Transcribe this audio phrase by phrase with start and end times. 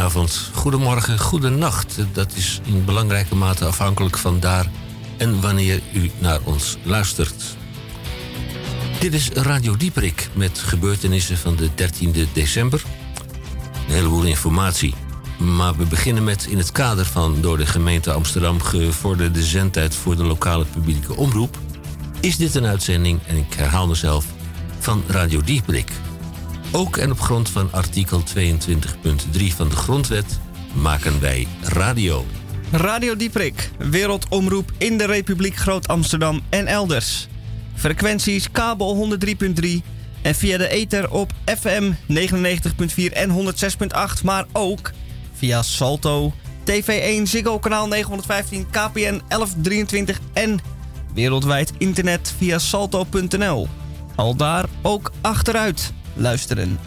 [0.00, 1.96] Goedenavond, goedemorgen, goedenacht.
[2.12, 4.66] Dat is in belangrijke mate afhankelijk van daar
[5.16, 7.44] en wanneer u naar ons luistert.
[9.00, 12.82] Dit is Radio Dieperik met gebeurtenissen van de 13e december.
[13.88, 14.94] Een heleboel informatie.
[15.38, 20.16] Maar we beginnen met in het kader van door de gemeente Amsterdam gevorderde zendtijd voor
[20.16, 21.58] de lokale publieke omroep.
[22.20, 24.24] Is dit een uitzending, en ik herhaal mezelf,
[24.78, 25.90] van Radio Dieperik.
[26.72, 30.40] Ook en op grond van artikel 22.3 van de Grondwet
[30.74, 32.26] maken wij radio.
[32.70, 37.28] Radio Dieprik, wereldomroep in de Republiek Groot-Amsterdam en elders.
[37.74, 39.68] Frequenties kabel 103.3
[40.22, 44.92] en via de ether op FM 99.4 en 106.8, maar ook
[45.32, 46.32] via Salto,
[46.64, 50.58] TV1, Ziggo kanaal 915, KPN 1123 en
[51.14, 53.68] wereldwijd internet via salto.nl.
[54.14, 56.78] Al daar ook achteruit luisteren.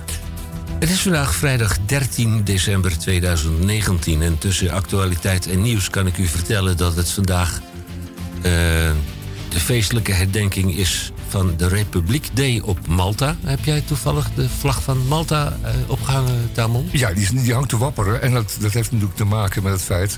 [0.80, 6.28] Het is vandaag vrijdag 13 december 2019 en tussen actualiteit en nieuws kan ik u
[6.28, 7.62] vertellen dat het vandaag
[8.38, 8.44] uh,
[9.50, 13.36] de feestelijke herdenking is van de Republiek Day op Malta.
[13.44, 16.90] Heb jij toevallig de vlag van Malta uh, opgehangen, Tamon?
[16.92, 19.82] Ja, die, die hangt te wapperen en dat, dat heeft natuurlijk te maken met het
[19.82, 20.18] feit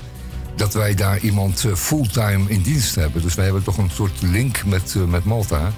[0.56, 3.22] dat wij daar iemand uh, fulltime in dienst hebben.
[3.22, 5.72] Dus wij hebben toch een soort link met, met Malta.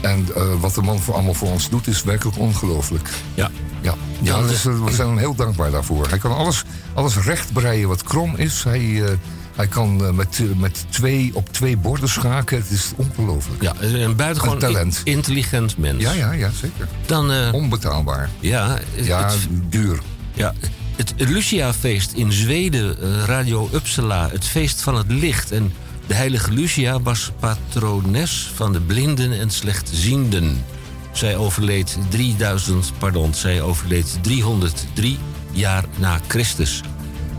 [0.00, 3.08] En uh, wat de man voor allemaal voor ons doet, is werkelijk ongelooflijk.
[3.34, 3.50] Ja.
[3.80, 6.08] Ja, ja dus, we zijn hem heel dankbaar daarvoor.
[6.08, 8.64] Hij kan alles, alles rechtbreien wat krom is.
[8.64, 9.08] Hij, uh,
[9.56, 12.58] hij kan met, met twee op twee borden schaken.
[12.58, 13.62] Het is ongelooflijk.
[13.62, 15.00] Ja, een buitengewoon talent.
[15.04, 16.02] intelligent mens.
[16.02, 16.88] Ja, ja, ja zeker.
[17.06, 18.30] Dan, Onbetaalbaar.
[18.40, 20.00] Ja, ja het, duur.
[20.34, 20.54] Ja,
[20.96, 22.96] het Lucia-feest in Zweden,
[23.26, 25.52] Radio Uppsala, het feest van het licht.
[25.52, 25.72] En
[26.10, 30.64] de heilige Lucia was patrones van de blinden en slechtzienden.
[31.12, 35.18] Zij overleed 3000, pardon, zij overleed 303
[35.50, 36.80] jaar na Christus.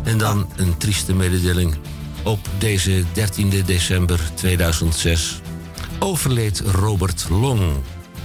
[0.04, 1.76] En dan een trieste mededeling.
[2.24, 5.42] Op deze 13 december 2006
[6.00, 7.62] overleed Robert Long,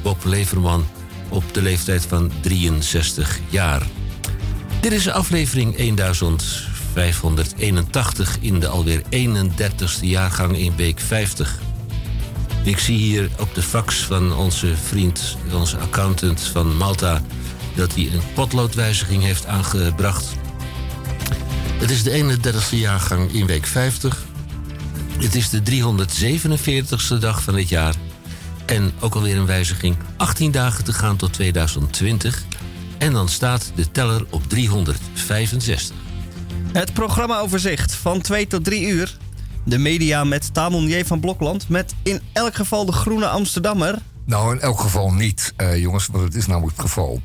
[0.03, 0.87] Bob Leverman,
[1.29, 3.87] op de leeftijd van 63 jaar.
[4.81, 6.66] Dit is aflevering 1000.
[6.97, 11.59] 581 in de alweer 31ste jaargang in week 50.
[12.63, 17.23] Ik zie hier op de fax van onze vriend, onze accountant van Malta,
[17.75, 20.35] dat hij een potloodwijziging heeft aangebracht.
[21.79, 24.25] Het is de 31ste jaargang in week 50.
[25.19, 27.95] Het is de 347ste dag van dit jaar.
[28.67, 29.97] En ook alweer een wijziging.
[30.17, 32.43] 18 dagen te gaan tot 2020.
[32.99, 36.06] En dan staat de teller op 365.
[36.77, 39.17] Het programmaoverzicht van 2 tot 3 uur.
[39.65, 41.05] De media met Tamon J.
[41.05, 41.69] van Blokland.
[41.69, 43.99] Met in elk geval de Groene Amsterdammer.
[44.25, 47.21] Nou, in elk geval niet, uh, jongens, want het is namelijk het geval.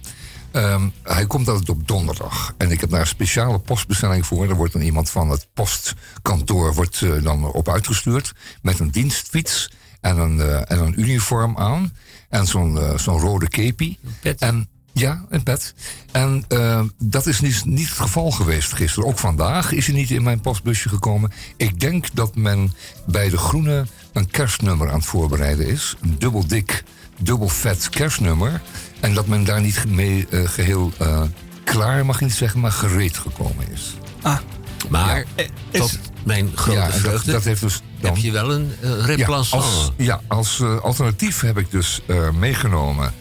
[0.51, 2.53] Um, hij komt altijd op donderdag.
[2.57, 4.50] En ik heb daar een speciale postbestelling voor.
[4.50, 8.34] Er wordt dan iemand van het postkantoor wordt, uh, dan op uitgestuurd.
[8.61, 11.94] Met een dienstfiets en een, uh, en een uniform aan.
[12.29, 13.97] En zo'n zo'n rode kepi.
[14.38, 15.74] En ja, een bed.
[16.12, 19.09] En uh, dat is niet, niet het geval geweest gisteren.
[19.09, 21.31] Ook vandaag is hij niet in mijn postbusje gekomen.
[21.57, 22.74] Ik denk dat men
[23.06, 25.96] bij de Groene een kerstnummer aan het voorbereiden is.
[26.02, 26.84] Een dubbel dik,
[27.19, 28.62] dubbel vet kerstnummer.
[29.00, 31.22] En dat men daar niet mee uh, geheel uh,
[31.63, 33.97] klaar, mag ik niet zeggen, maar gereed gekomen is.
[34.22, 34.38] Ah,
[34.90, 35.46] maar ja.
[35.72, 39.06] tot mijn grote ja, vreugde dat, dat heeft dus dan, heb je wel een uh,
[39.06, 39.66] replacement.
[39.66, 42.02] Ja, als, ja, als alternatief heb ik dus
[42.34, 43.13] meegenomen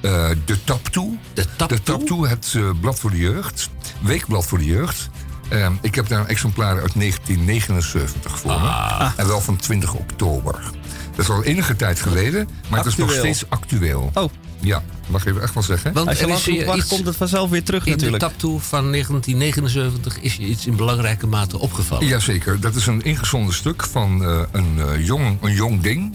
[0.00, 1.16] uh, de Tap Toe.
[1.34, 3.70] De Tap De Tap Toe, het uh, blad voor de jeugd.
[4.02, 5.08] Weekblad voor de jeugd.
[5.52, 9.12] Uh, ik heb daar een exemplaar uit 1979 voor ah.
[9.16, 10.70] En wel van 20 oktober.
[11.10, 12.84] Dat is al enige tijd geleden, maar actueel.
[12.84, 14.10] het is nog steeds actueel.
[14.14, 14.30] Oh.
[14.60, 15.92] Ja, mag ik echt wel zeggen.
[15.92, 18.22] Want Als je wacht komt het vanzelf weer terug in natuurlijk.
[18.22, 22.06] In de taptoe van 1979 is je iets in belangrijke mate opgevallen.
[22.06, 26.14] Jazeker, dat is een ingezonden stuk van uh, een, uh, jong, een jong ding.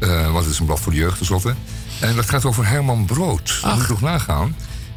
[0.00, 1.54] Uh, wat is een blad voor de jeugd tenslotte.
[2.02, 3.58] En dat gaat over Herman Brood.
[3.62, 4.56] Dat moet ik toch nagaan.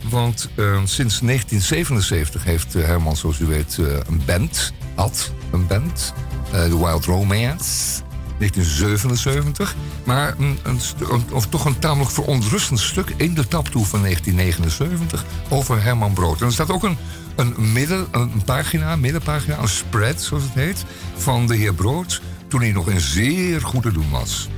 [0.09, 4.73] Want uh, sinds 1977 heeft uh, Herman, zoals u weet, uh, een band.
[4.95, 6.13] Had een band.
[6.51, 8.01] The Wild Romance.
[8.37, 9.75] 1977.
[10.03, 10.79] Maar een, een,
[11.11, 16.39] een, of toch een tamelijk verontrustend stuk in de taptoe van 1979 over Herman Brood.
[16.39, 16.97] En er staat ook een,
[17.35, 20.85] een, midden, een pagina, middenpagina, een spread zoals het heet,
[21.17, 24.49] van de heer Brood toen hij nog in zeer goede doen was.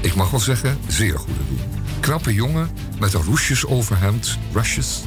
[0.00, 5.02] Ik mag wel zeggen, zeer goede doen knappe jongen met een roesjes overhemd, rushes,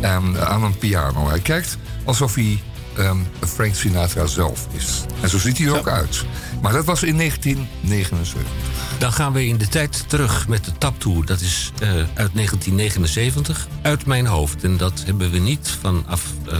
[0.00, 1.28] en aan een piano.
[1.28, 2.62] Hij kijkt alsof hij
[2.96, 5.04] ehm, Frank Sinatra zelf is.
[5.20, 6.24] En zo ziet hij er ook uit.
[6.62, 8.52] Maar dat was in 1979.
[8.98, 11.26] Dan gaan we in de tijd terug met de Taptoe.
[11.26, 14.64] Dat is eh, uit 1979, uit mijn hoofd.
[14.64, 16.58] En dat hebben we niet vanaf uh,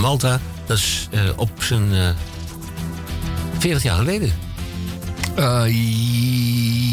[0.00, 0.40] Malta.
[0.66, 2.14] Dat is uh, op zijn
[3.58, 4.32] 40 jaar geleden.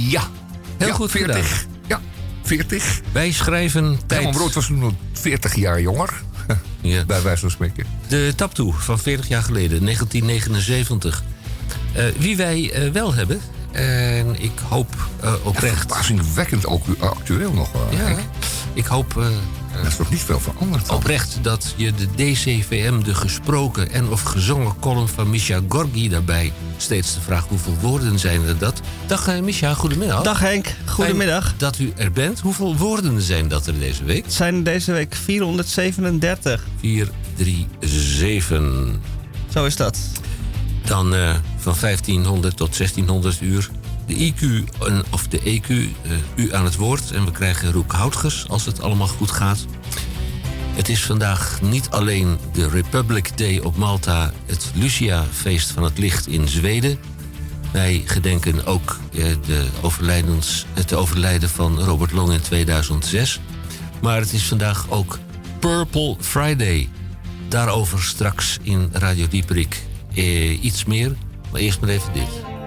[0.10, 0.28] ja.
[0.78, 1.36] Heel ja, goed 40.
[1.36, 1.79] Gedaan.
[2.50, 3.01] Ja, 40.
[3.12, 4.12] Wij schrijven tijd...
[4.12, 6.22] Herman Brood was toen nog 40 jaar jonger.
[6.81, 7.06] ja.
[7.06, 7.86] Bij wijze van spreken.
[8.07, 11.24] De Taptoe van 40 jaar geleden, 1979.
[11.98, 13.42] Uh, wie wij uh, wel hebben,
[13.72, 15.74] en ik hoop uh, oprecht...
[15.74, 17.69] Ja, verbazingwekkend ook actueel nog.
[17.92, 18.18] ja, ik.
[18.74, 19.24] ik hoop...
[19.80, 20.86] er is nog niet veel veranderd.
[20.86, 20.96] Dan.
[20.96, 26.54] Oprecht dat je de DCVM, de gesproken en of gezongen column van Misha Gorgi daarbij
[26.78, 28.81] steeds de vraag hoeveel woorden zijn er dat.
[29.08, 30.24] Dag Misha, goedemiddag.
[30.24, 31.44] Dag Henk, goedemiddag.
[31.44, 32.40] Fijn dat u er bent.
[32.40, 34.24] Hoeveel woorden zijn dat er deze week?
[34.24, 36.64] Het zijn deze week 437.
[36.80, 39.00] 437.
[39.50, 40.00] Zo is dat.
[40.86, 43.70] Dan uh, van 1500 tot 1600 uur.
[44.10, 44.64] De IQ
[45.10, 45.88] of de EQ, uh,
[46.36, 47.12] u aan het woord.
[47.12, 49.66] En we krijgen Roek Houtgers als het allemaal goed gaat.
[50.74, 56.28] Het is vandaag niet alleen de Republic Day op Malta, het Lucia-feest van het licht
[56.28, 57.00] in Zweden.
[57.72, 59.66] Wij gedenken ook uh, de
[60.74, 63.40] het overlijden van Robert Long in 2006.
[64.02, 65.20] Maar het is vandaag ook
[65.60, 66.90] Purple Friday.
[67.48, 69.84] Daarover straks in Radio Dieperik
[70.16, 71.16] eh, iets meer.
[71.52, 72.59] Maar eerst maar even dit.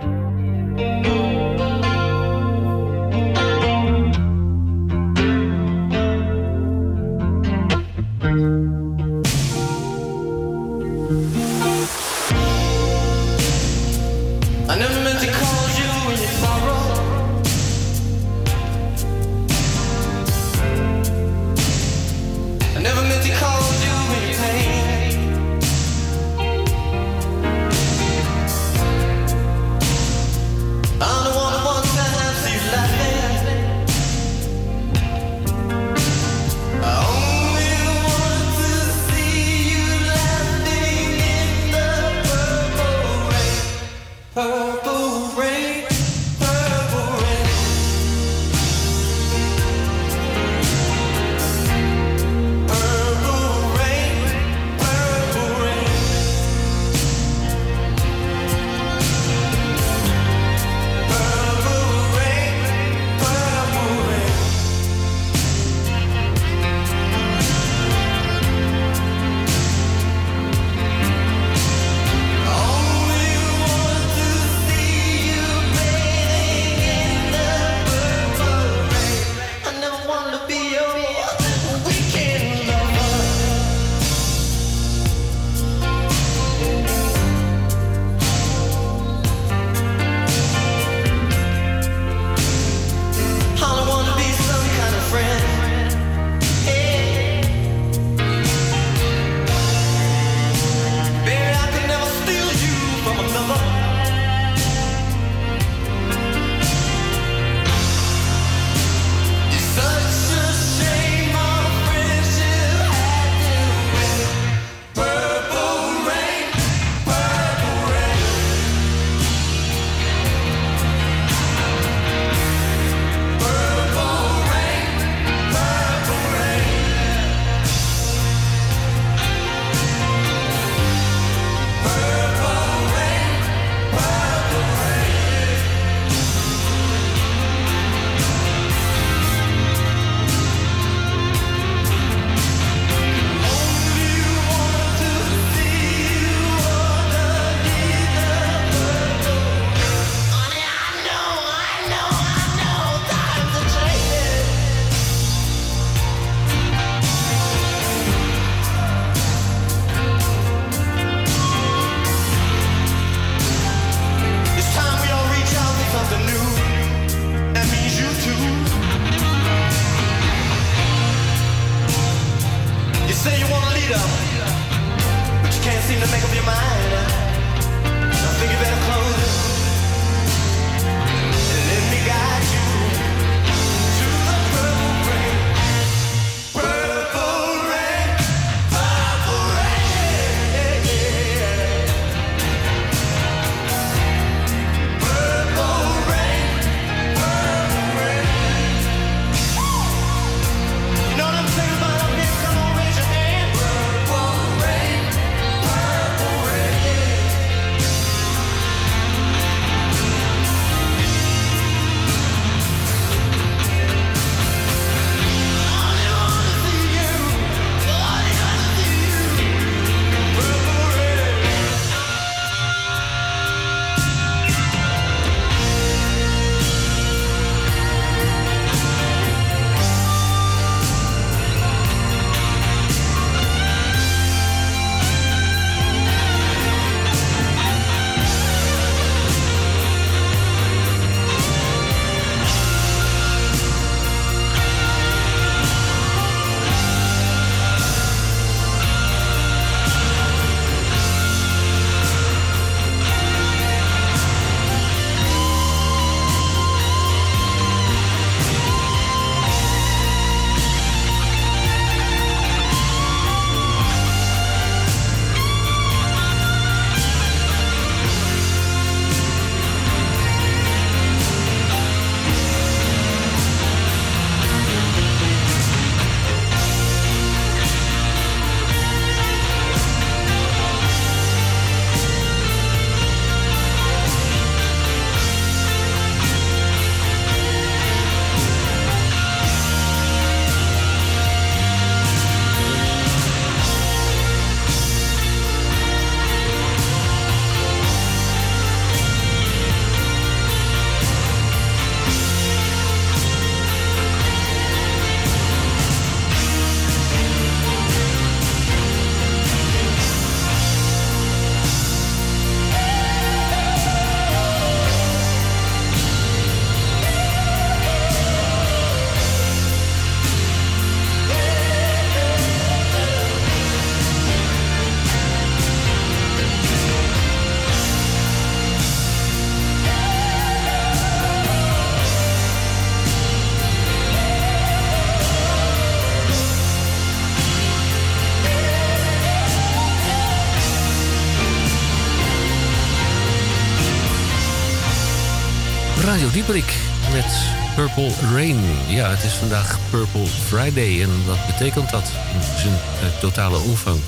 [346.32, 346.76] Dieperik
[347.12, 348.56] met Purple Rain.
[348.88, 351.02] Ja, het is vandaag Purple Friday.
[351.02, 354.00] En wat betekent dat in zijn uh, totale omvang?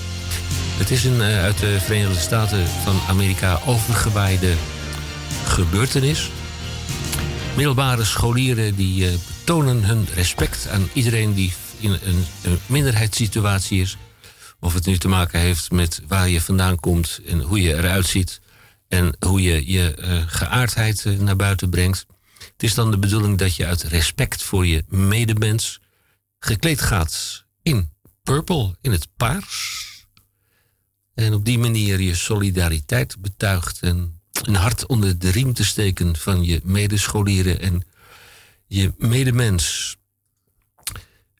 [0.78, 4.52] Het is een uh, uit de Verenigde Staten van Amerika overgewaaide
[5.44, 6.30] gebeurtenis.
[7.56, 12.24] Middelbare scholieren die uh, betonen hun respect aan iedereen die in een,
[12.66, 13.96] minderheidssituatie is.
[14.60, 18.06] Of het nu te maken heeft met waar je vandaan komt en hoe je eruit
[18.06, 18.40] ziet.
[18.88, 19.94] En hoe je je
[20.26, 22.06] geaardheid naar buiten brengt.
[22.64, 25.80] Is dan de bedoeling dat je uit respect voor je medemens
[26.38, 27.90] gekleed gaat in
[28.22, 30.06] purple, in het paars.
[31.14, 36.16] En op die manier je solidariteit betuigt en een hart onder de riem te steken
[36.16, 37.86] van je medescholieren en
[38.66, 39.96] je medemens.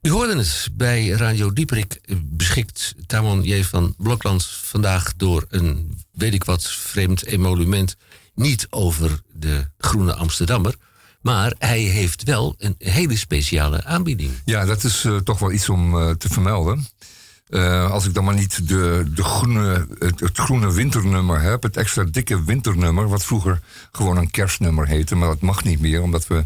[0.03, 3.63] U hoorde het bij Radio Dieperik, beschikt Tamon J.
[3.63, 7.97] van Blokland vandaag door een, weet ik wat, vreemd emolument.
[8.35, 10.75] Niet over de Groene Amsterdammer,
[11.25, 14.31] maar hij heeft wel een hele speciale aanbieding.
[14.45, 16.87] Ja, dat is uh, toch wel iets om uh, te vermelden.
[17.49, 22.05] Uh, als ik dan maar niet de, de groene, het, groene winternummer heb, het extra
[22.05, 23.61] dikke winternummer, wat vroeger
[23.93, 26.45] gewoon een kerstnummer heette, maar dat mag niet meer, omdat we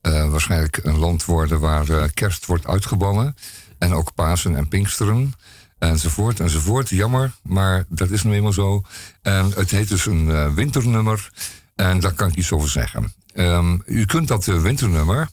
[0.00, 3.36] waarschijnlijk een land worden waar kerst wordt uitgebannen.
[3.78, 5.32] En ook Pasen en Pinksteren.
[5.78, 6.88] Enzovoort, enzovoort.
[6.88, 8.82] Jammer, maar dat is nu eenmaal zo.
[9.22, 11.30] En het heet dus een winternummer.
[11.76, 13.12] En daar kan ik iets over zeggen.
[13.34, 15.28] Um, u kunt dat winternummer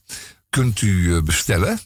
[0.50, 1.80] kunt u bestellen.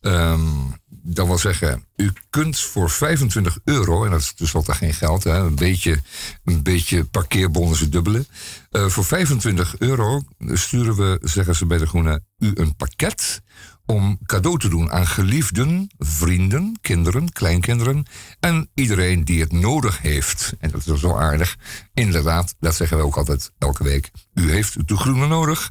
[0.00, 0.74] Um,
[1.08, 5.24] dat wil zeggen, u kunt voor 25 euro, en dat is dus wat geen geld,
[5.24, 6.02] hè, een beetje,
[6.44, 8.26] een beetje parkeerbonnen ze dubbele.
[8.70, 13.42] Uh, voor 25 euro sturen we, zeggen ze bij de Groene, u een pakket
[13.86, 18.06] om cadeau te doen aan geliefden, vrienden, kinderen, kleinkinderen
[18.40, 20.52] en iedereen die het nodig heeft.
[20.58, 21.56] En dat is zo aardig.
[21.94, 24.10] Inderdaad, dat zeggen we ook altijd elke week.
[24.34, 25.70] U heeft de groene nodig.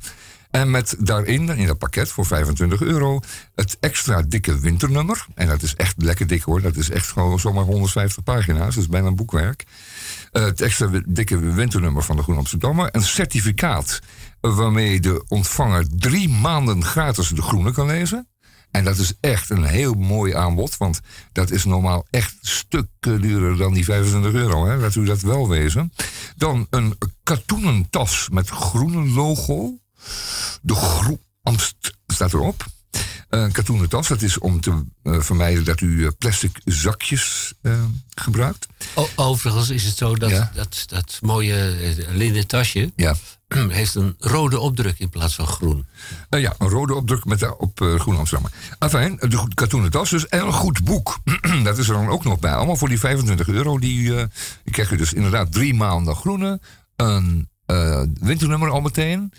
[0.52, 3.20] En met daarin, in dat pakket voor 25 euro,
[3.56, 5.26] het extra dikke winternummer.
[5.36, 6.62] En dat is echt lekker dik hoor.
[6.62, 8.76] Dat is echt gewoon zomaar 150 pagina's.
[8.76, 9.64] Dat is bijna een boekwerk.
[10.32, 12.90] Uh, het extra dikke winternummer van de Groene Amsterdammer.
[12.92, 14.00] Een certificaat
[14.42, 18.28] waarmee de ontvanger drie maanden gratis de Groene kan lezen.
[18.72, 20.78] En dat is echt een heel mooi aanbod.
[20.78, 21.00] Want
[21.32, 24.66] dat is normaal echt stukken duurder dan die 25 euro.
[24.66, 24.76] Hè?
[24.76, 25.94] Laat u dat wel wezen.
[26.36, 29.80] Dan een katoenen tas met groene logo.
[30.62, 32.66] De groep Amst staat erop.
[33.30, 37.84] Een katoenen tas, dat is om te uh, vermijden dat u uh, plastic zakjes uh,
[38.16, 38.68] gebruikt.
[38.94, 40.52] O, overigens is het zo dat ja.
[40.54, 41.76] dat, dat mooie
[42.10, 43.16] linnen tasje ja.
[43.68, 45.88] heeft een rode opdruk in plaats van groen.
[46.30, 48.52] ja, een rode opdruk met op groen Amsterdam.
[48.80, 51.20] Enfin, de katoenen tas dus en een goed boek.
[51.64, 52.54] dat is er dan ook nog bij.
[52.54, 53.80] Allemaal voor die 25 euro.
[53.80, 54.04] Die,
[54.64, 56.60] die krijg je dus inderdaad drie maanden groene.
[56.96, 57.50] Een
[58.20, 59.32] winternummer al meteen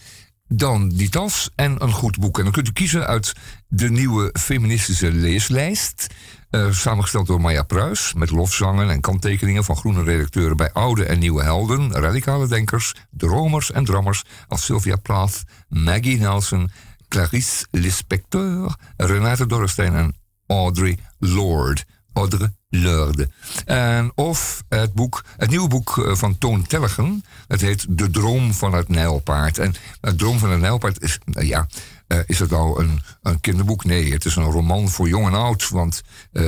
[0.48, 2.38] dan die tas en een goed boek.
[2.38, 3.32] En dan kunt u kiezen uit
[3.68, 6.06] de nieuwe feministische leeslijst.
[6.50, 8.14] Uh, samengesteld door Maya Pruis.
[8.14, 13.72] Met lofzangen en kanttekeningen van groene redacteuren bij oude en nieuwe helden, radicale denkers, dromers
[13.72, 16.70] en drammers als Sylvia Plath, Maggie Nelson,
[17.08, 21.84] Clarice Lispector, Renate Dorrestein en Audrey Lorde.
[22.16, 23.28] Audrey Lorde.
[23.64, 27.24] En of het, boek, het nieuwe boek van Toon Tellegen.
[27.48, 29.58] Het heet De Droom van het Nijlpaard.
[29.58, 31.66] En het Droom van het Nijlpaard is, ja,
[32.08, 33.84] uh, is het nou een, een kinderboek?
[33.84, 35.68] Nee, het is een roman voor jong en oud.
[35.68, 36.02] Want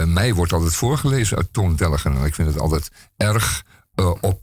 [0.05, 2.17] mij wordt altijd voorgelezen uit Toon Tellegen.
[2.17, 3.65] En ik vind het altijd erg
[4.21, 4.43] op,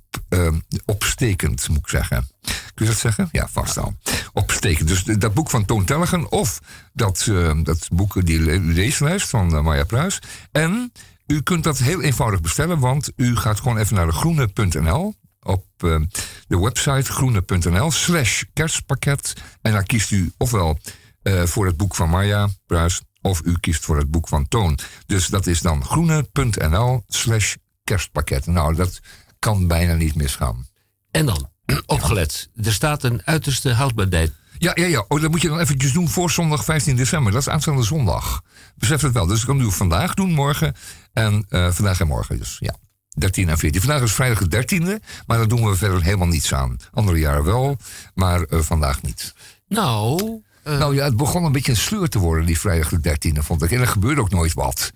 [0.85, 2.27] opstekend, moet ik zeggen.
[2.73, 3.29] Kun je dat zeggen?
[3.31, 3.95] Ja, vast al.
[4.33, 4.87] Opstekend.
[4.87, 6.59] Dus dat boek van Toon Tellegen of
[6.93, 7.31] dat,
[7.63, 10.19] dat boek, die leeslijst van Maya Pruis.
[10.51, 10.91] En
[11.27, 15.65] u kunt dat heel eenvoudig bestellen, want u gaat gewoon even naar de groene.nl op
[15.83, 15.99] uh,
[16.47, 19.33] de website groene.nl slash kerstpakket.
[19.61, 20.79] En dan kiest u ofwel
[21.23, 24.79] uh, voor het boek van Marja Pruis of u kiest voor het boek van Toon.
[25.05, 28.45] Dus dat is dan groene.nl slash kerstpakket.
[28.45, 28.99] Nou, dat
[29.39, 30.67] kan bijna niet misgaan.
[31.11, 31.49] En dan,
[31.85, 35.05] opgelet, er staat een uiterste houdbaarheid ja, ja, ja.
[35.07, 37.31] Oh, dat moet je dan eventjes doen voor zondag 15 december.
[37.31, 38.41] Dat is aanstaande zondag.
[38.75, 39.25] Besef het wel.
[39.25, 40.75] Dus ik kan nu vandaag doen, morgen.
[41.15, 42.75] En uh, vandaag en morgen dus, ja.
[43.17, 43.81] 13 en 14.
[43.81, 46.77] Vandaag is vrijdag de 13e, maar daar doen we verder helemaal niets aan.
[46.91, 47.77] Andere jaren wel,
[48.13, 49.33] maar uh, vandaag niet.
[49.67, 50.41] Nou.
[50.67, 50.77] Uh...
[50.79, 53.63] Nou ja, het begon een beetje een sleur te worden, die vrijdag de 13e, vond
[53.63, 53.71] ik.
[53.71, 54.91] En er gebeurde ook nooit wat.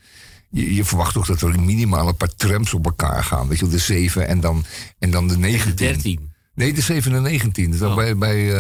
[0.50, 3.48] Je, je, verwacht toch dat er minimaal een paar trams op elkaar gaan.
[3.48, 4.66] Weet je, de 7 en dan,
[5.00, 5.76] en dan de 19.
[5.76, 6.32] De 13.
[6.54, 7.78] Nee, de 7 en 19.
[7.78, 7.96] Dat oh.
[7.96, 8.54] bij, bij, uh,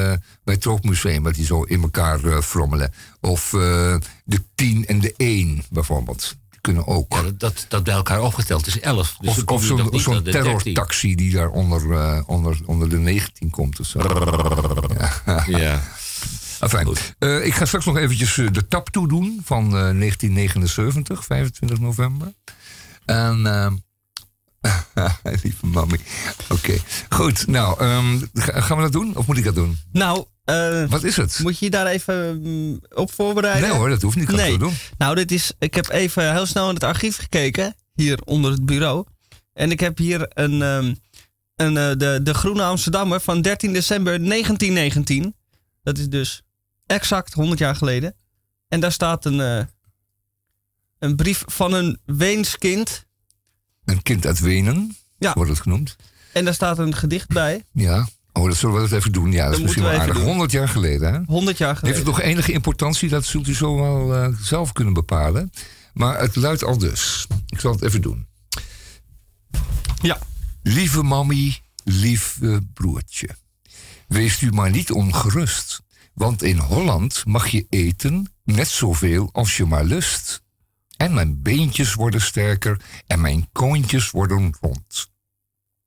[0.43, 2.93] bij het Troopmuseum, wat die zo in elkaar frommelen.
[3.21, 6.35] Of de 10 en de 1 bijvoorbeeld.
[6.61, 7.13] Kunnen ook.
[7.13, 9.17] Ja, dat, dat bij elkaar opgeteld is 11.
[9.19, 13.85] Dus of of zo'n zo terrortaxi die daar onder, onder, onder de 19 komt of
[13.85, 13.99] zo.
[15.25, 15.43] ja.
[15.59, 15.81] ja.
[16.59, 21.25] Enfin, uh, ik ga straks nog eventjes uh, de tap toe doen van uh, 1979,
[21.25, 22.33] 25 november.
[23.05, 23.41] En,
[25.43, 25.99] lieve mami.
[26.49, 26.77] Oké,
[27.09, 27.47] goed.
[27.47, 29.15] Nou, um, gaan we dat doen?
[29.15, 29.77] Of moet ik dat doen?
[29.91, 30.25] Nou,
[30.89, 31.39] wat is het?
[31.39, 33.69] Moet je je daar even mm, op voorbereiden?
[33.69, 34.31] Nee hoor, dat hoeft niet.
[34.31, 34.57] Nee.
[34.57, 34.73] doen.
[34.97, 38.65] Nou, dit is, ik heb even heel snel in het archief gekeken, hier onder het
[38.65, 39.05] bureau.
[39.53, 40.97] En ik heb hier een, um,
[41.55, 45.35] een, de, de Groene Amsterdammer van 13 december 1919.
[45.83, 46.41] Dat is dus
[46.85, 48.15] exact 100 jaar geleden.
[48.67, 49.63] En daar staat een, uh,
[50.99, 53.05] een brief van een Weenskind.
[53.85, 55.33] Een kind uit Wenen, ja.
[55.33, 55.95] wordt het genoemd.
[56.33, 57.65] En daar staat een gedicht bij.
[57.71, 58.07] Ja.
[58.33, 59.31] Oh, dat zullen we dat even doen.
[59.31, 60.21] Ja, dat, dat is misschien wel aardig.
[60.21, 61.19] 100 jaar geleden, hè?
[61.25, 61.97] 100 jaar geleden.
[61.97, 63.09] Heeft het nog enige importantie?
[63.09, 65.51] Dat zult u zo wel uh, zelf kunnen bepalen.
[65.93, 67.27] Maar het luidt al dus.
[67.47, 68.27] Ik zal het even doen.
[70.01, 70.17] Ja.
[70.63, 72.39] Lieve mammy, lief
[72.73, 73.29] broertje.
[74.07, 75.81] Wees u maar niet ongerust.
[76.13, 80.41] Want in Holland mag je eten net zoveel als je maar lust.
[80.97, 85.09] En mijn beentjes worden sterker en mijn koontjes worden rond.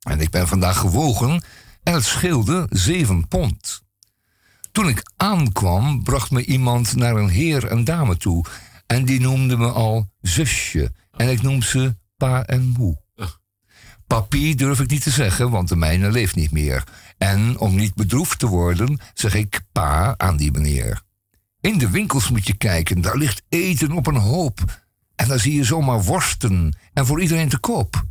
[0.00, 1.42] En ik ben vandaag gewogen
[1.82, 3.82] en het scheelde zeven pond.
[4.72, 8.44] Toen ik aankwam, bracht me iemand naar een heer en dame toe.
[8.86, 10.92] En die noemde me al zusje.
[11.10, 13.00] En ik noem ze pa en moe.
[14.06, 16.84] Papi durf ik niet te zeggen, want de mijne leeft niet meer.
[17.18, 21.02] En om niet bedroefd te worden, zeg ik pa aan die meneer.
[21.60, 24.82] In de winkels moet je kijken, daar ligt eten op een hoop.
[25.14, 28.04] En daar zie je zomaar worsten en voor iedereen te koop.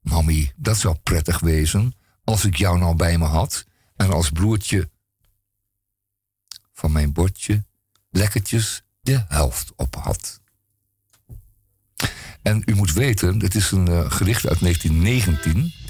[0.00, 3.64] Mammy, dat zou prettig wezen als ik jou nou bij me had
[3.96, 4.90] en als broertje
[6.72, 7.64] van mijn bordje
[8.10, 10.40] lekkertjes de helft op had.
[12.42, 15.81] En u moet weten, dit is een uh, gedicht uit 1919.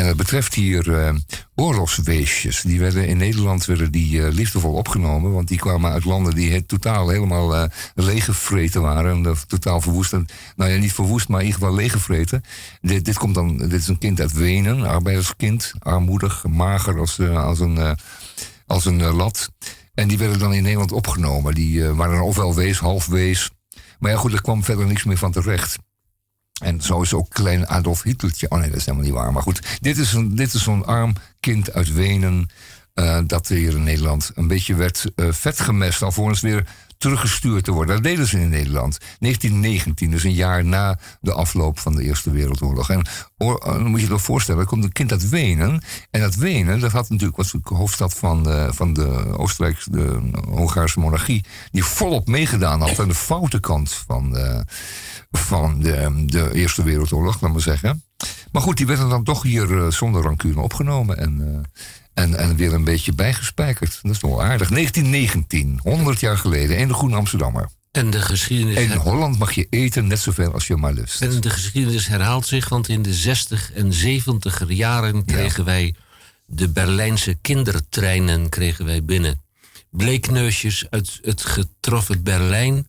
[0.00, 1.14] En het betreft hier uh,
[1.54, 2.62] oorlogsweesjes.
[2.62, 5.32] Die werden in Nederland werden die, uh, liefdevol opgenomen.
[5.32, 9.26] Want die kwamen uit landen die het totaal helemaal uh, leeggevreten waren.
[9.26, 10.12] En totaal verwoest.
[10.56, 12.42] Nou ja, niet verwoest, maar in ieder geval leeggevreten.
[12.80, 14.82] Dit, dit, komt dan, dit is een kind uit Wenen.
[14.82, 15.72] Arbeiderskind.
[15.78, 17.96] Armoedig, mager als, als een,
[18.66, 19.50] als een lat.
[19.94, 21.54] En die werden dan in Nederland opgenomen.
[21.54, 23.50] Die waren ofwel wees, half wees.
[23.98, 25.78] Maar ja, goed, er kwam verder niks meer van terecht.
[26.60, 28.50] En zo is ook klein Adolf Hitlertje.
[28.50, 29.32] Oh nee, dat is helemaal niet waar.
[29.32, 32.48] Maar goed, dit is, een, dit is zo'n arm kind uit Wenen.
[32.94, 36.02] Uh, dat hier in Nederland een beetje werd uh, vet gemest.
[36.02, 36.66] alvorens weer
[37.00, 37.94] teruggestuurd te worden.
[37.94, 38.98] Dat deden ze in Nederland.
[39.18, 42.90] 1919, dus een jaar na de afloop van de Eerste Wereldoorlog.
[42.90, 43.06] En
[43.38, 45.82] or, dan moet je je toch voorstellen, er komt een kind uit Wenen.
[46.10, 50.20] En dat Wenen, dat had natuurlijk, was de hoofdstad van de, van de Oostenrijkse, de
[50.48, 51.44] Hongaarse monarchie.
[51.70, 54.64] Die volop meegedaan had aan de foute kant van de,
[55.30, 58.02] van de, de Eerste Wereldoorlog, laat maar zeggen.
[58.52, 61.18] Maar goed, die werden dan toch hier uh, zonder rancune opgenomen.
[61.18, 63.98] En, uh, en, en weer een beetje bijgespijkerd.
[64.02, 64.68] Dat is wel aardig.
[64.68, 67.68] 1919, 100 jaar geleden, in de Groene Amsterdammer.
[67.90, 68.78] En de geschiedenis.
[68.78, 71.22] In Holland mag je eten net zoveel als je maar lust.
[71.22, 75.70] En de geschiedenis herhaalt zich, want in de 60 en 70 jaren kregen ja.
[75.70, 75.94] wij
[76.46, 79.42] de Berlijnse kindertreinen kregen wij binnen.
[79.90, 82.88] Bleekneusjes uit het getroffen Berlijn.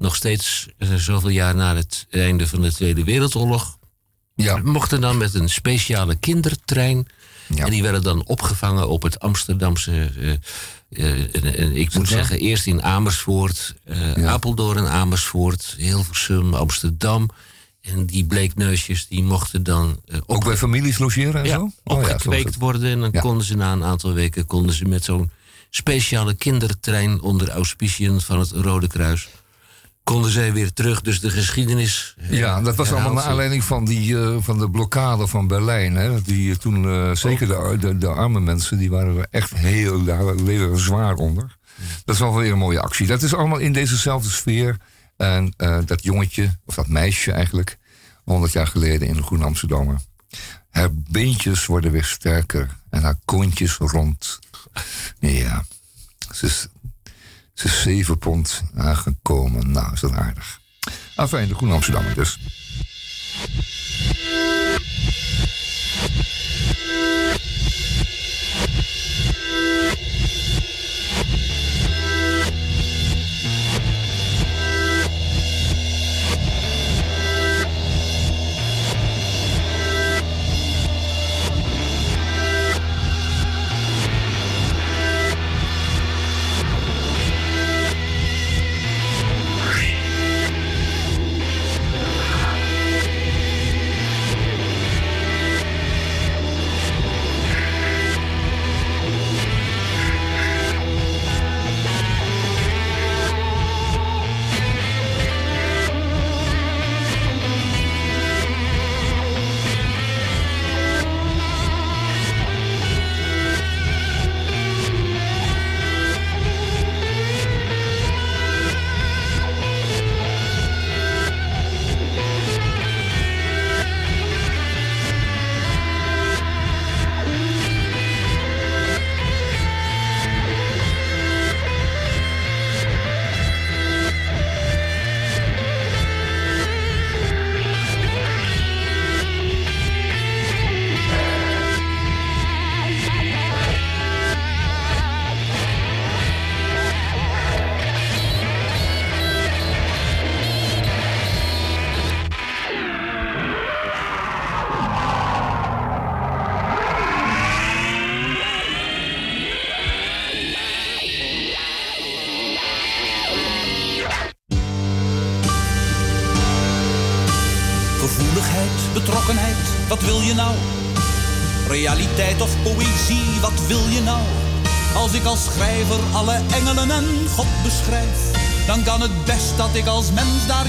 [0.00, 3.78] Nog steeds uh, zoveel jaar na het einde van de Tweede Wereldoorlog.
[4.34, 4.56] Ja.
[4.56, 7.06] Mochten dan met een speciale kindertrein.
[7.54, 7.64] Ja.
[7.64, 10.10] En die werden dan opgevangen op het Amsterdamse.
[10.18, 14.28] Uh, uh, ik moet zeggen, eerst in Amersfoort, ja.
[14.28, 17.28] Apeldoorn, Amersfoort, Hilversum, Amsterdam.
[17.80, 20.00] En die bleekneusjes die mochten dan.
[20.12, 21.70] ook, ook bij families logeren en ja, zo?
[21.84, 22.90] Opgekweekt oh, worden.
[22.90, 25.30] En dan konden ze na een aantal weken konden ze met zo'n
[25.70, 29.28] speciale kindertrein onder auspiciën van het Rode Kruis
[30.10, 31.00] konden zij weer terug.
[31.00, 32.14] Dus de geschiedenis.
[32.28, 35.94] Ja, dat was allemaal naar aanleiding van, die, uh, van de blokkade van Berlijn.
[35.94, 36.22] Hè?
[36.22, 40.34] Die toen, uh, zeker de, de, de, arme mensen, die waren er echt heel, daar
[40.34, 41.56] leden zwaar onder.
[42.04, 43.06] Dat is wel weer een mooie actie.
[43.06, 44.76] Dat is allemaal in dezezelfde sfeer.
[45.16, 47.78] En dat jongetje, of dat meisje eigenlijk,
[48.24, 49.96] 100 jaar geleden in de Groen Amsterdammer.
[50.70, 54.38] Haar beentjes worden weer sterker en haar koontjes rond.
[55.18, 55.64] Ja,
[56.32, 56.68] ze is
[57.68, 59.70] ze pond aangekomen.
[59.70, 60.60] Nou, is dat aardig.
[61.14, 62.38] Afijn, de Groene Amsterdammer dus.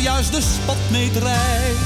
[0.01, 1.77] juist de spat mee drijf.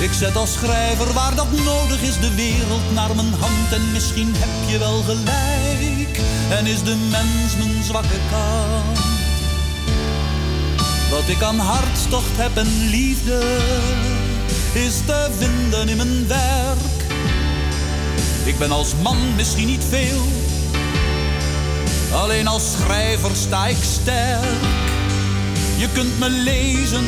[0.00, 4.34] Ik zet als schrijver waar dat nodig is de wereld naar mijn hand en misschien
[4.36, 8.98] heb je wel gelijk en is de mens mijn zwakke kant.
[11.10, 13.40] Wat ik aan hartstocht heb en liefde
[14.72, 17.04] is te vinden in mijn werk.
[18.44, 20.26] Ik ben als man misschien niet veel,
[22.12, 24.85] alleen als schrijver sta ik sterk.
[25.78, 27.04] Je kunt me lezen,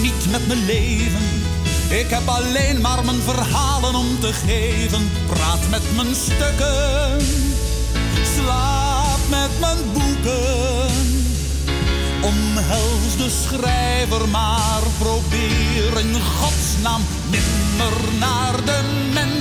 [0.00, 1.46] niet met me leven.
[1.88, 5.10] Ik heb alleen maar mijn verhalen om te geven.
[5.26, 7.26] Praat met mijn stukken,
[8.36, 10.90] slaap met mijn boeken.
[12.22, 18.80] Omhels de schrijver, maar probeer in godsnaam nimmer naar de
[19.12, 19.37] mens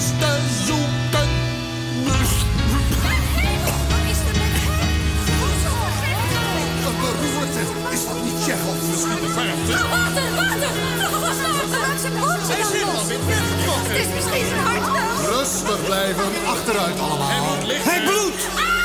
[15.87, 17.57] blijven achteruit allemaal.
[17.65, 18.76] Hij bloedt!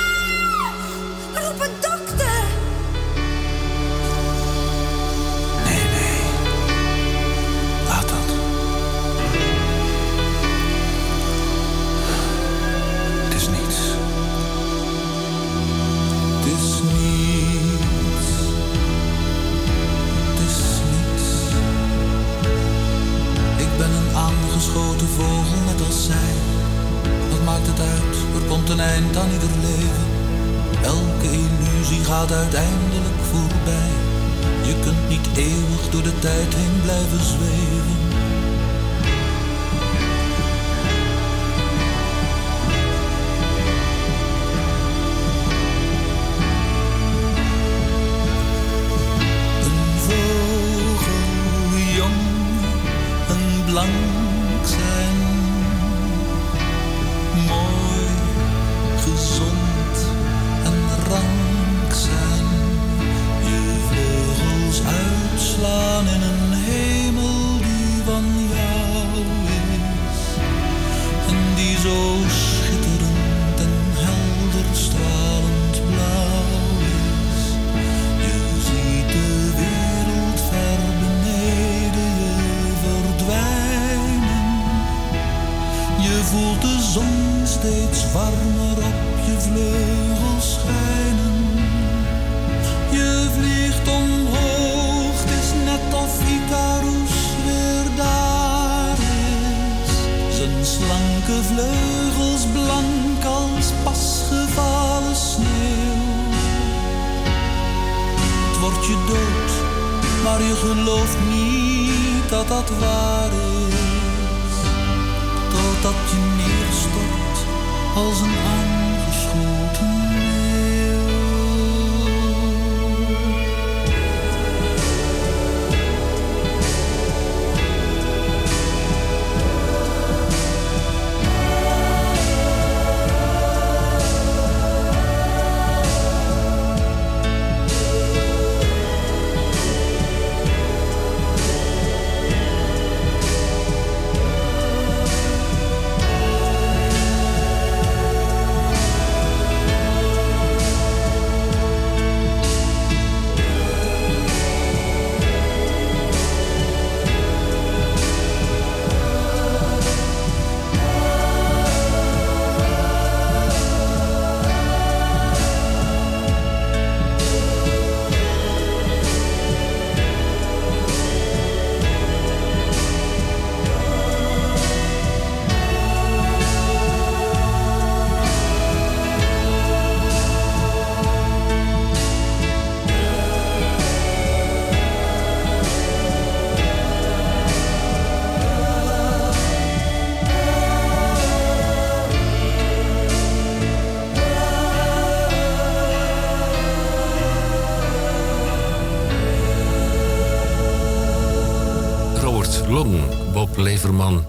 [202.72, 204.26] Long, Bob Leverman.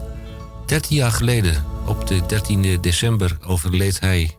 [0.65, 4.37] 13 jaar geleden, op de 13e december, overleed hij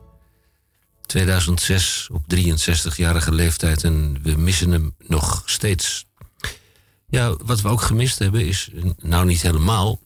[1.06, 6.06] 2006 op 63-jarige leeftijd en we missen hem nog steeds.
[7.06, 8.70] Ja, wat we ook gemist hebben is,
[9.02, 10.00] nou niet helemaal,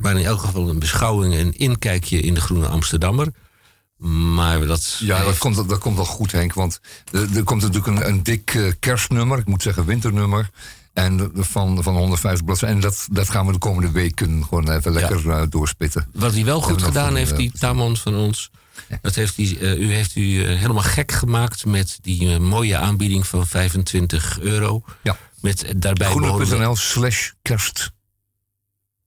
[0.00, 3.28] maar in elk geval een beschouwing en inkijkje in de Groene Amsterdammer.
[4.34, 4.96] Maar dat.
[5.00, 6.52] Ja, dat, komt, dat komt wel goed, Henk.
[6.52, 6.80] Want
[7.12, 9.38] er, komt natuurlijk een, een dik eh, kerstnummer.
[9.38, 10.50] Ik moet zeggen, winternummer.
[10.94, 12.76] En van, van 150 bladzijden.
[12.76, 15.40] En dat, dat gaan we de komende weken gewoon even lekker ja.
[15.40, 16.08] uh, doorspitten.
[16.12, 18.50] Wat hij wel goed gedaan van, heeft, uh, die Tamon van ons.
[19.00, 23.46] Dat heeft die, uh, u heeft u helemaal gek gemaakt met die mooie aanbieding van
[23.46, 24.82] 25 euro.
[25.02, 25.18] Ja.
[25.40, 27.92] Met daarbij Groene.nl slash kerst.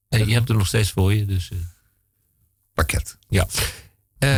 [0.10, 1.26] je hebt er nog steeds voor je.
[1.26, 1.52] Dus,
[2.74, 3.18] Pakket.
[3.30, 3.48] Ja.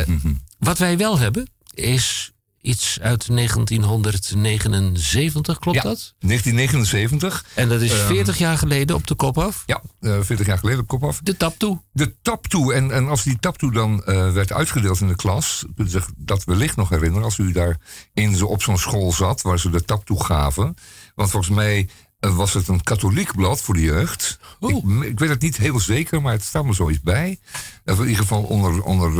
[0.59, 2.31] Wat wij wel hebben is
[2.62, 6.13] iets uit 1979, klopt ja, dat?
[6.19, 7.45] 1979.
[7.54, 9.63] En dat is 40 um, jaar geleden op de kop af?
[9.65, 11.19] Ja, uh, 40 jaar geleden op de kop af.
[11.24, 11.82] De taptoe.
[11.91, 12.74] De taptoe.
[12.74, 16.76] En, en als die taptoe dan uh, werd uitgedeeld in de klas, zich dat wellicht
[16.76, 17.78] nog herinneren, als u daar
[18.13, 20.76] in zo op zo'n school zat, waar ze de taptoe gaven.
[21.15, 24.39] Want volgens mij uh, was het een katholiek blad voor de jeugd.
[24.60, 27.39] Ik, ik, weet het niet heel zeker, maar het staat me zoiets bij.
[27.86, 29.12] in ieder geval onder, onder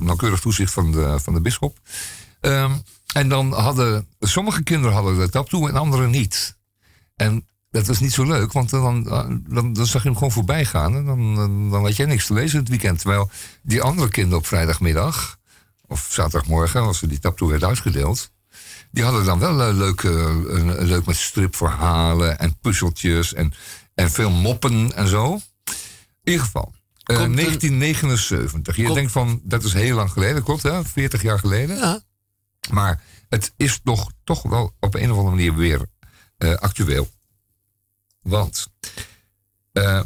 [0.00, 1.78] nauwkeurig toezicht van de, van de bisschop.
[2.44, 6.56] Um, en dan hadden sommige kinderen hadden de taptoe en anderen niet.
[7.16, 9.02] En dat was niet zo leuk, want dan,
[9.48, 10.96] dan, dan zag je hem gewoon voorbij gaan.
[10.96, 12.98] En dan, dan, dan had jij niks te lezen het weekend.
[12.98, 13.30] Terwijl
[13.62, 15.38] die andere kinderen op vrijdagmiddag,
[15.86, 18.30] of zaterdagmorgen, als ze die taptoe werd uitgedeeld.
[18.90, 23.52] Die hadden dan wel een leuk, een, leuk met stripverhalen en puzzeltjes en,
[23.94, 25.32] en veel moppen en zo.
[26.22, 26.72] In ieder geval,
[27.06, 28.76] uh, 1979.
[28.76, 30.84] Je denkt van, dat is heel lang geleden, klopt hè?
[30.84, 31.76] 40 jaar geleden.
[31.76, 32.00] Ja.
[32.70, 35.86] Maar het is nog, toch wel op een of andere manier weer
[36.38, 37.10] uh, actueel.
[38.20, 38.68] Want
[39.72, 40.00] uh,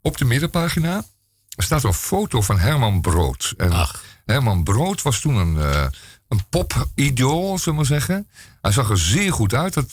[0.00, 1.04] op de middenpagina
[1.48, 3.54] staat een foto van Herman Brood.
[3.56, 4.02] En Ach.
[4.24, 5.86] Herman Brood was toen een, uh,
[6.28, 8.28] een pop-idool, zullen we maar zeggen.
[8.60, 9.74] Hij zag er zeer goed uit.
[9.74, 9.90] Dat,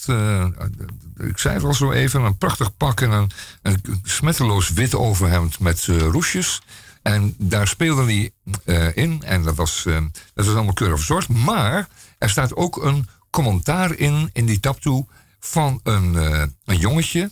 [1.18, 5.60] ik zei het al zo even, een prachtig pak en een, een smetteloos wit overhemd
[5.60, 6.62] met roesjes.
[7.02, 8.32] En daar speelde hij
[8.66, 9.24] uh, in.
[9.24, 10.02] En dat was, uh,
[10.34, 11.28] dat was allemaal keurig verzorgd.
[11.28, 15.08] Maar er staat ook een commentaar in, in die taptoe,
[15.40, 17.32] van een, uh, een jongetje.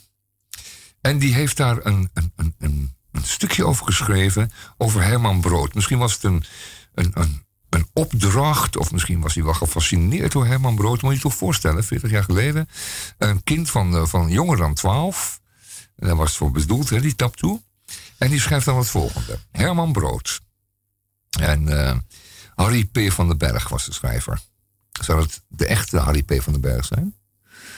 [1.01, 5.73] En die heeft daar een, een, een, een, stukje over geschreven, over Herman Brood.
[5.73, 6.43] Misschien was het een,
[6.93, 11.01] een, een, een opdracht, of misschien was hij wel gefascineerd door Herman Brood.
[11.01, 12.69] Moet je je toch voorstellen, 40 jaar geleden.
[13.17, 15.39] Een kind van, van jonger dan 12.
[15.95, 17.61] En daar was het voor bedoeld, hè, die taptoe.
[18.17, 19.39] En die schrijft dan het volgende.
[19.51, 20.41] Herman Brood.
[21.39, 21.97] En uh,
[22.55, 23.11] Harry P.
[23.11, 24.39] van den Berg was de schrijver.
[25.01, 26.41] Zou het de echte Harry P.
[26.41, 27.15] van den Berg zijn?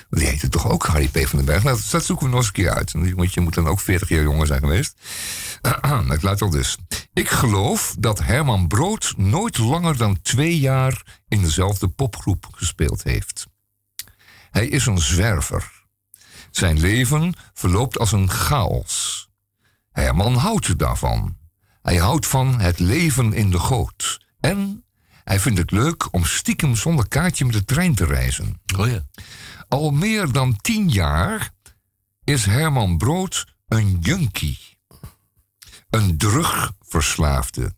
[0.10, 1.28] Die heette toch ook Harry P.
[1.28, 1.64] van den Berg?
[1.64, 2.92] Nou, dat zoeken we nog eens een keer uit.
[3.16, 4.96] Want je moet dan ook 40 jaar jonger zijn geweest.
[6.08, 6.78] Het luidt al dus.
[7.14, 13.46] Ik geloof dat Herman Brood nooit langer dan twee jaar in dezelfde popgroep gespeeld heeft.
[14.52, 15.72] Hij is een zwerver.
[16.52, 19.29] Zijn leven verloopt als een chaos.
[20.00, 21.38] Herman houdt daarvan.
[21.82, 24.26] Hij houdt van het leven in de goot.
[24.40, 24.84] En
[25.24, 28.62] hij vindt het leuk om stiekem zonder kaartje met de trein te reizen.
[28.78, 29.06] Oh ja.
[29.68, 31.52] Al meer dan tien jaar
[32.24, 34.60] is Herman Brood een junkie.
[35.90, 37.76] Een drugverslaafde.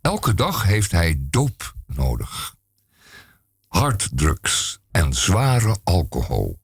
[0.00, 2.54] Elke dag heeft hij doop nodig.
[3.68, 6.60] Harddrugs en zware alcohol.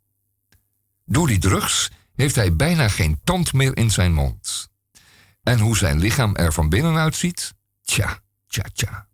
[1.05, 4.70] Door die drugs heeft hij bijna geen tand meer in zijn mond.
[5.43, 7.55] En hoe zijn lichaam er van binnen uitziet?
[7.83, 9.07] Tja, tja, tja.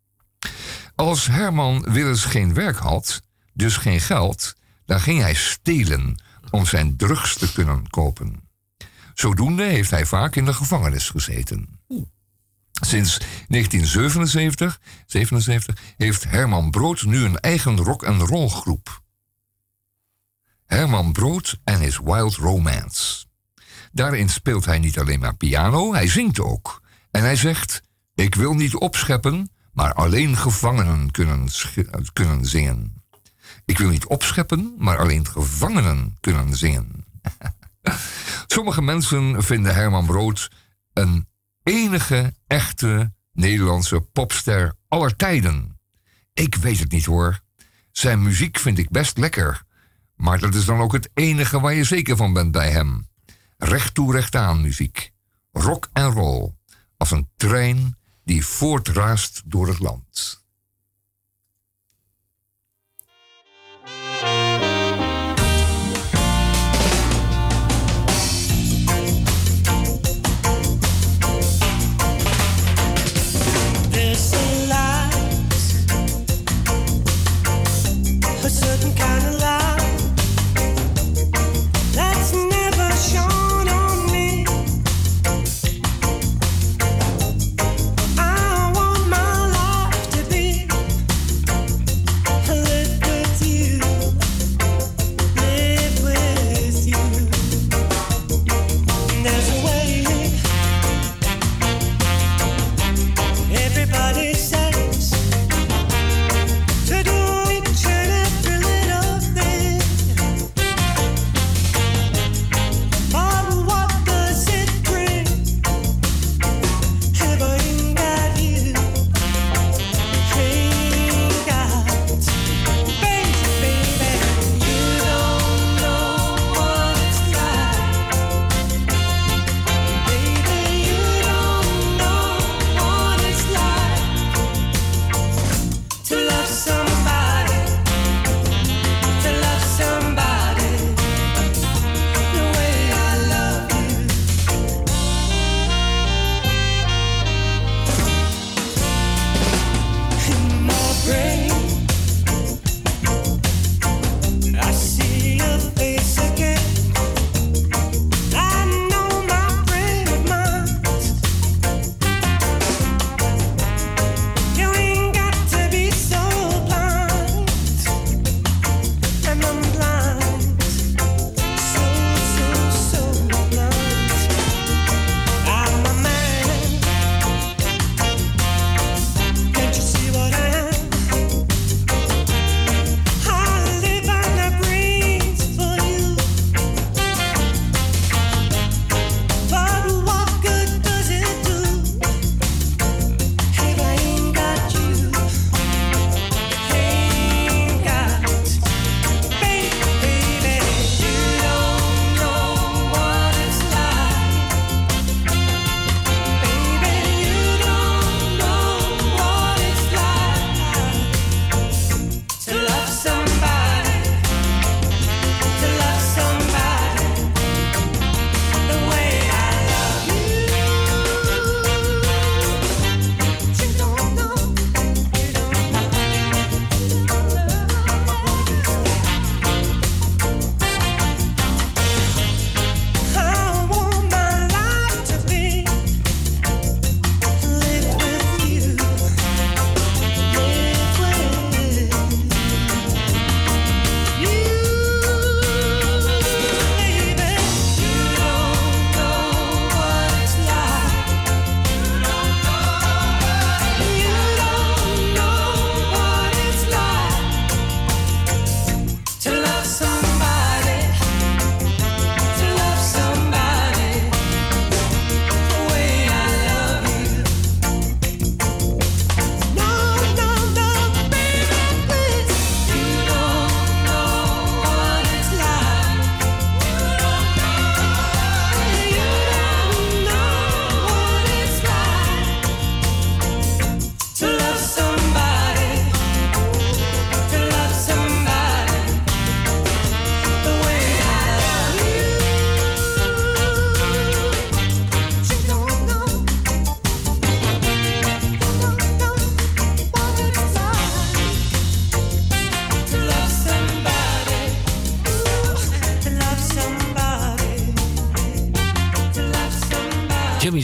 [0.95, 6.97] Als Herman Willens geen werk had, dus geen geld, dan ging hij stelen om zijn
[6.97, 8.49] drugs te kunnen kopen.
[9.15, 11.81] Zodoende heeft hij vaak in de gevangenis gezeten.
[12.73, 19.03] Sinds 1977 77, heeft Herman Brood nu een eigen rock- en rollgroep.
[20.67, 23.26] Herman Brood en his Wild Romance.
[23.97, 26.83] Daarin speelt hij niet alleen maar piano, hij zingt ook.
[27.11, 27.83] En hij zegt:
[28.15, 31.49] Ik wil niet opscheppen, maar alleen gevangenen kunnen,
[32.13, 33.03] kunnen zingen.
[33.65, 37.05] Ik wil niet opscheppen, maar alleen gevangenen kunnen zingen.
[38.47, 40.51] Sommige mensen vinden Herman Brood
[40.93, 41.29] een
[41.63, 45.79] enige echte Nederlandse popster aller tijden.
[46.33, 47.41] Ik weet het niet hoor.
[47.93, 49.63] Zijn muziek vind ik best lekker.
[50.17, 53.07] Maar dat is dan ook het enige waar je zeker van bent bij hem.
[53.57, 55.13] Recht toe, recht aan muziek.
[55.53, 56.55] Rock en roll.
[56.97, 60.46] Als een trein die voortraast door het land.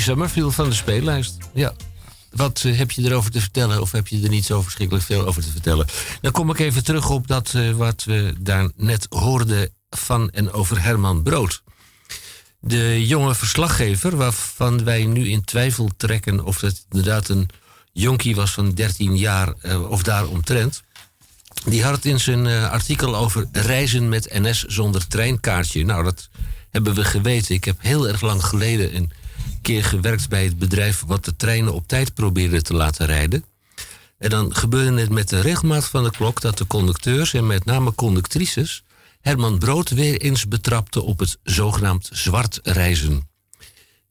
[0.02, 1.36] Summerfield van de speellijst.
[1.54, 1.74] Ja.
[2.30, 3.80] Wat eh, heb je erover te vertellen?
[3.80, 5.86] Of heb je er niet zo verschrikkelijk veel over te vertellen?
[6.20, 10.52] Dan kom ik even terug op dat eh, wat we daar net hoorden van en
[10.52, 11.62] over Herman Brood.
[12.60, 17.48] De jonge verslaggever, waarvan wij nu in twijfel trekken of het inderdaad een
[17.92, 20.82] jonkie was van 13 jaar eh, of daaromtrent.
[21.64, 25.84] Die had het in zijn artikel over reizen met NS zonder treinkaartje.
[25.84, 26.28] Nou, dat
[26.70, 27.54] hebben we geweten.
[27.54, 29.12] Ik heb heel erg lang geleden een
[29.62, 33.44] keer gewerkt bij het bedrijf wat de treinen op tijd probeerde te laten rijden.
[34.18, 37.64] En dan gebeurde het met de regelmaat van de klok dat de conducteurs en met
[37.64, 38.82] name conductrices
[39.20, 43.28] Herman Brood weer eens betrapte op het zogenaamd zwart reizen.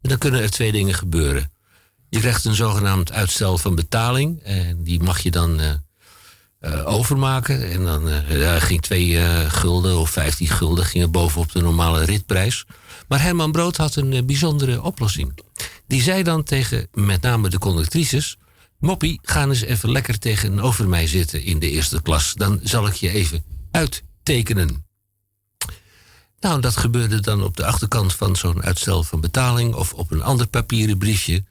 [0.01, 1.51] En dan kunnen er twee dingen gebeuren.
[2.09, 5.73] Je krijgt een zogenaamd uitstel van betaling en die mag je dan eh,
[6.61, 7.71] eh, overmaken.
[7.71, 12.65] En dan eh, ging twee eh, gulden of vijftien gulden gingen bovenop de normale ritprijs.
[13.11, 15.39] Maar Herman Brood had een eh, bijzondere oplossing.
[15.87, 18.37] Die zei dan tegen met name de conductrices...
[18.79, 22.33] Moppie, ga eens even lekker tegenover mij zitten in de eerste klas.
[22.33, 24.85] Dan zal ik je even uittekenen.
[26.39, 29.73] Nou, dat gebeurde dan op de achterkant van zo'n uitstel van betaling...
[29.73, 31.43] of op een ander papieren briefje.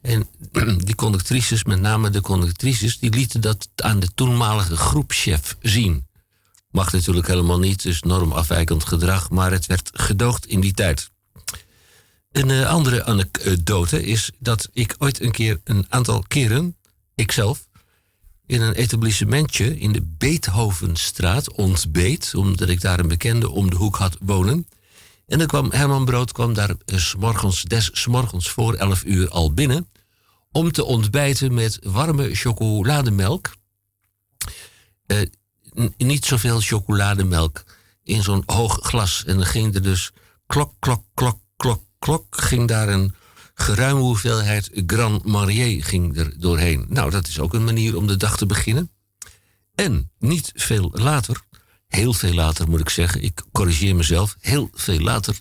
[0.00, 0.26] En
[0.86, 2.98] die conductrices, met name de conductrices...
[2.98, 6.06] die lieten dat aan de toenmalige groepschef zien.
[6.70, 9.30] Mag natuurlijk helemaal niet, dus normafwijkend gedrag...
[9.30, 11.10] maar het werd gedoogd in die tijd.
[12.32, 16.76] Een eh, andere anekdote is dat ik ooit een keer een aantal keren,
[17.14, 17.66] ikzelf,
[18.46, 23.96] in een etablissementje in de Beethovenstraat ontbeet, omdat ik daar een bekende om de hoek
[23.96, 24.66] had wonen.
[25.26, 29.28] En dan kwam Herman Brood kwam daar eh, 's morgens, des morgens voor 11 uur
[29.28, 29.88] al binnen
[30.50, 33.52] om te ontbijten met warme chocolademelk.
[35.12, 35.30] N-
[35.96, 37.64] niet zoveel chocolademelk
[38.02, 39.24] in zo'n hoog glas.
[39.24, 40.10] En dan ging er dus
[40.46, 42.40] klok, klok, klok, klok, klok.
[42.40, 43.14] Ging daar een
[43.54, 46.86] geruime hoeveelheid Grand Marnier ging er doorheen.
[46.88, 48.90] Nou, dat is ook een manier om de dag te beginnen.
[49.74, 51.40] En niet veel later,
[51.88, 55.40] heel veel later moet ik zeggen, ik corrigeer mezelf, heel veel later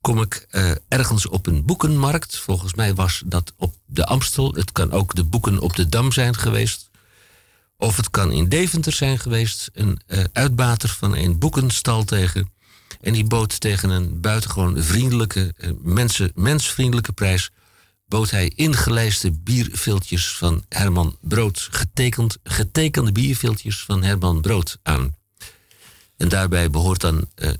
[0.00, 2.36] kom ik eh, ergens op een boekenmarkt.
[2.36, 4.54] Volgens mij was dat op de Amstel.
[4.54, 6.89] Het kan ook de boeken op de Dam zijn geweest.
[7.80, 9.70] Of het kan in Deventer zijn geweest.
[9.72, 12.52] Een eh, uitbater van een boekenstal tegen.
[13.00, 17.50] En die bood tegen een buitengewoon vriendelijke, eh, mensen, mensvriendelijke prijs.
[18.06, 21.68] bood hij ingelijste bierviltjes van Herman Brood.
[21.70, 25.16] Getekend, getekende bierviltjes van Herman Brood aan.
[26.16, 27.50] En daarbij behoort dan eh,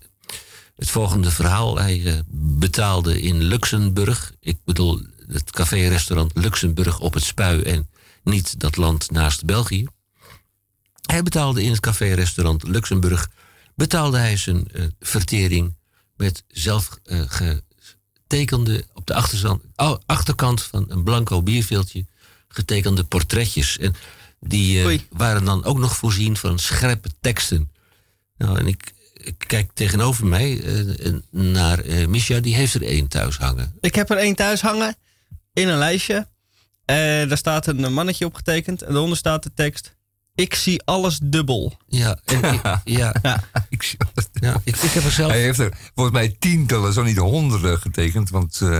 [0.76, 1.78] het volgende verhaal.
[1.78, 4.32] Hij betaalde in Luxemburg.
[4.40, 7.88] Ik bedoel het café-restaurant Luxemburg op het Spui en
[8.22, 9.86] niet dat land naast België.
[11.02, 13.30] Hij betaalde in het café-restaurant Luxemburg
[13.74, 15.76] betaalde hij zijn eh, vertering
[16.16, 19.14] met zelf eh, getekende op de
[20.06, 22.06] achterkant, van een blanco bierveeltje
[22.48, 23.78] getekende portretjes.
[23.78, 23.94] En
[24.40, 27.72] die eh, waren dan ook nog voorzien van scherpe teksten.
[28.36, 30.64] Nou, en ik, ik kijk tegenover mij
[31.30, 33.74] naar Misha, die heeft er één thuis hangen.
[33.80, 34.96] Ik heb er één thuis hangen
[35.52, 36.28] in een lijstje.
[36.84, 38.82] Daar staat een mannetje op getekend.
[38.82, 39.94] En daaronder staat de tekst:
[40.40, 41.76] Ik zie alles dubbel.
[41.86, 43.14] Ja, en ik, ja,
[43.68, 43.98] Ik zie
[44.32, 45.30] ja ik, ik heb er zelf.
[45.30, 48.30] Hij heeft er volgens mij tientallen, zo niet honderden getekend.
[48.30, 48.78] Want eh,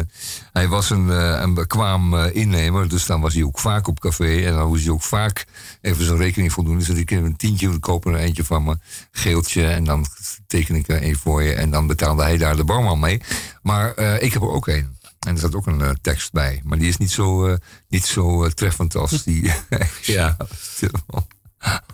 [0.52, 2.88] hij was een, eh, een bekwaam eh, innemer.
[2.88, 4.44] Dus dan was hij ook vaak op café.
[4.46, 5.46] En dan moest hij ook vaak
[5.80, 6.78] even zijn rekening voldoen.
[6.78, 8.78] Dus dat ik een tientje wil kopen, er eentje van me.
[9.10, 9.66] Geeltje.
[9.66, 10.06] En dan
[10.46, 11.54] teken ik er een voor je.
[11.54, 13.20] En dan betaalde hij daar de barman mee.
[13.62, 14.98] Maar ik heb er ook een.
[15.20, 16.60] En er zat ook een tekst bij.
[16.64, 17.56] Maar die is niet zo,
[17.88, 19.52] niet zo treffend als die.
[20.02, 20.36] Ja.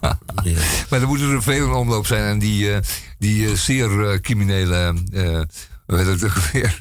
[0.00, 0.18] Ja.
[0.90, 2.22] Maar er moeten er veel in omloop zijn.
[2.24, 2.80] En die, eh,
[3.18, 4.94] die eh, zeer eh, criminele.
[5.12, 5.40] eh
[5.86, 6.78] hoe heet het ook weer?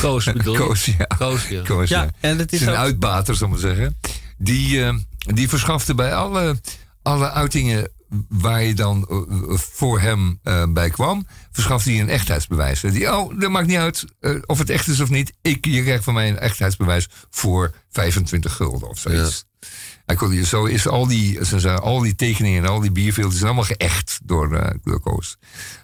[0.00, 0.56] Koos bedoel?
[0.56, 1.04] Koos, ja.
[1.18, 1.62] Koos, ja.
[1.62, 2.02] Koos, ja.
[2.02, 3.96] Ja, en het is Zijn ook- uitbater, zal ik maar zeggen.
[4.38, 6.60] Die, eh, die verschafte bij alle,
[7.02, 7.90] alle uitingen
[8.28, 9.06] waar je dan
[9.54, 12.80] voor hem eh, bij kwam, verschafte hij een echtheidsbewijs.
[12.80, 14.04] Die, oh, dat maakt niet uit
[14.46, 15.32] of het echt is of niet.
[15.42, 19.44] Ik, je krijgt van mij een echtheidsbewijs voor 25 gulden of zoiets.
[20.06, 23.46] Hij kon, zo is al die, zeggen, al die tekeningen en al die bierveeltjes zijn
[23.46, 25.36] allemaal geëcht door, eh, door Koos.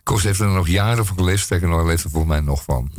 [0.03, 1.43] Koos heeft er nog jaren van geleefd.
[1.43, 2.91] Sterker nog, leeft er volgens mij nog van.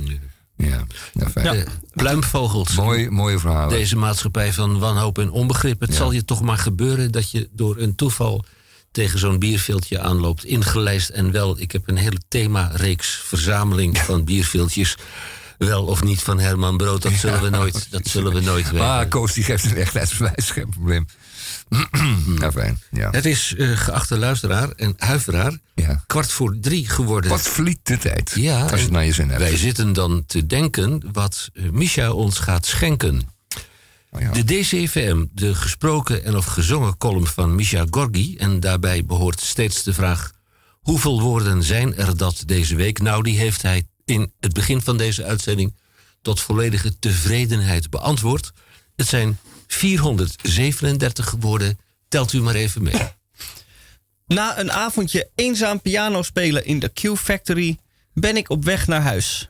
[0.57, 1.45] Ja, ja, fijn.
[1.45, 2.75] Eh, pluimvogels.
[2.75, 3.69] Mooi, mooie verhalen.
[3.69, 5.79] Deze maatschappij van wanhoop en onbegrip.
[5.79, 8.45] Het zal je toch maar gebeuren dat je door een toeval
[8.91, 10.43] tegen zo'n bierveeltje aanloopt.
[10.43, 11.59] Ingelijst en wel.
[11.59, 14.97] Ik heb een hele themareeks verzameling van bierveeltjes.
[15.57, 18.87] Wel of niet van Herman Brood, dat zullen we nooit, dat zullen we nooit weten.
[18.87, 21.05] Ah, Koos die geeft een echtheidsbewijs, geen probleem.
[22.39, 22.81] ja, fijn.
[22.91, 23.09] Ja.
[23.11, 26.03] Het is, uh, geachte luisteraar en huiveraar, ja.
[26.07, 27.29] kwart voor drie geworden.
[27.29, 29.41] Wat vliet de tijd, ja, als je het naar je zin hebt.
[29.41, 33.21] Wij zitten dan te denken wat uh, Misha ons gaat schenken.
[34.11, 34.31] Oh ja.
[34.31, 38.37] De DCVM, de gesproken en of gezongen column van Misha Gorgi...
[38.37, 40.31] en daarbij behoort steeds de vraag...
[40.79, 43.01] hoeveel woorden zijn er dat deze week?
[43.01, 45.75] Nou, die heeft hij in het begin van deze uitzending...
[46.21, 48.51] tot volledige tevredenheid beantwoord.
[48.95, 51.79] Het zijn 437 woorden.
[52.07, 53.01] Telt u maar even mee.
[54.27, 57.77] Na een avondje eenzaam piano spelen in de Q-Factory
[58.13, 59.49] ben ik op weg naar huis.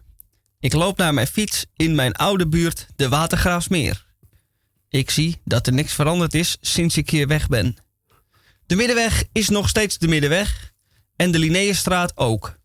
[0.60, 4.06] Ik loop naar mijn fiets in mijn oude buurt, de Watergraafsmeer.
[4.89, 7.78] Ik zie dat er niks veranderd is sinds ik hier weg ben.
[8.66, 10.74] De middenweg is nog steeds de middenweg
[11.16, 12.56] en de Linnaeusstraat ook.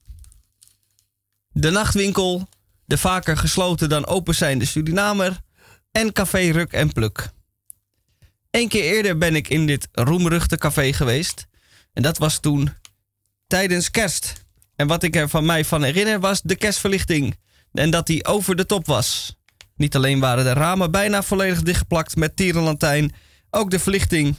[1.51, 2.49] De nachtwinkel,
[2.85, 5.41] de vaker gesloten dan open zijnde Surinamer
[5.91, 7.31] en café Ruk en Pluk.
[8.51, 11.47] Eén keer eerder ben ik in dit roemruchte café geweest.
[11.93, 12.75] En dat was toen
[13.47, 14.47] tijdens kerst.
[14.77, 17.37] En wat ik er van mij van herinner was de kerstverlichting.
[17.73, 19.37] En dat die over de top was.
[19.77, 23.15] Niet alleen waren de ramen bijna volledig dichtgeplakt met tierenlantijn,
[23.51, 24.37] ook de verlichting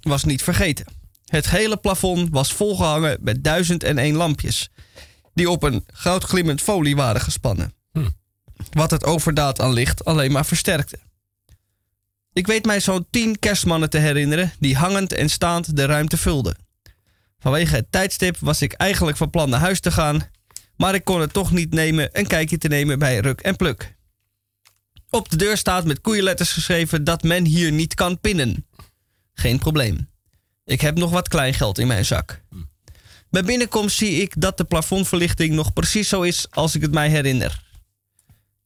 [0.00, 0.86] was niet vergeten.
[1.24, 4.70] Het hele plafond was volgehangen met duizend en één lampjes,
[5.36, 7.74] die op een goudglimmend folie waren gespannen.
[7.92, 8.08] Hm.
[8.70, 10.98] Wat het overdaad aan licht alleen maar versterkte.
[12.32, 16.56] Ik weet mij zo'n tien kerstmannen te herinneren die hangend en staand de ruimte vulden.
[17.38, 20.30] Vanwege het tijdstip was ik eigenlijk van plan naar huis te gaan,
[20.76, 23.96] maar ik kon het toch niet nemen een kijkje te nemen bij Ruk en Pluk.
[25.10, 28.66] Op de deur staat met koeienletters geschreven dat men hier niet kan pinnen.
[29.32, 30.08] Geen probleem.
[30.64, 32.42] Ik heb nog wat kleingeld in mijn zak.
[33.30, 37.08] Bij binnenkomst zie ik dat de plafondverlichting nog precies zo is als ik het mij
[37.08, 37.64] herinner.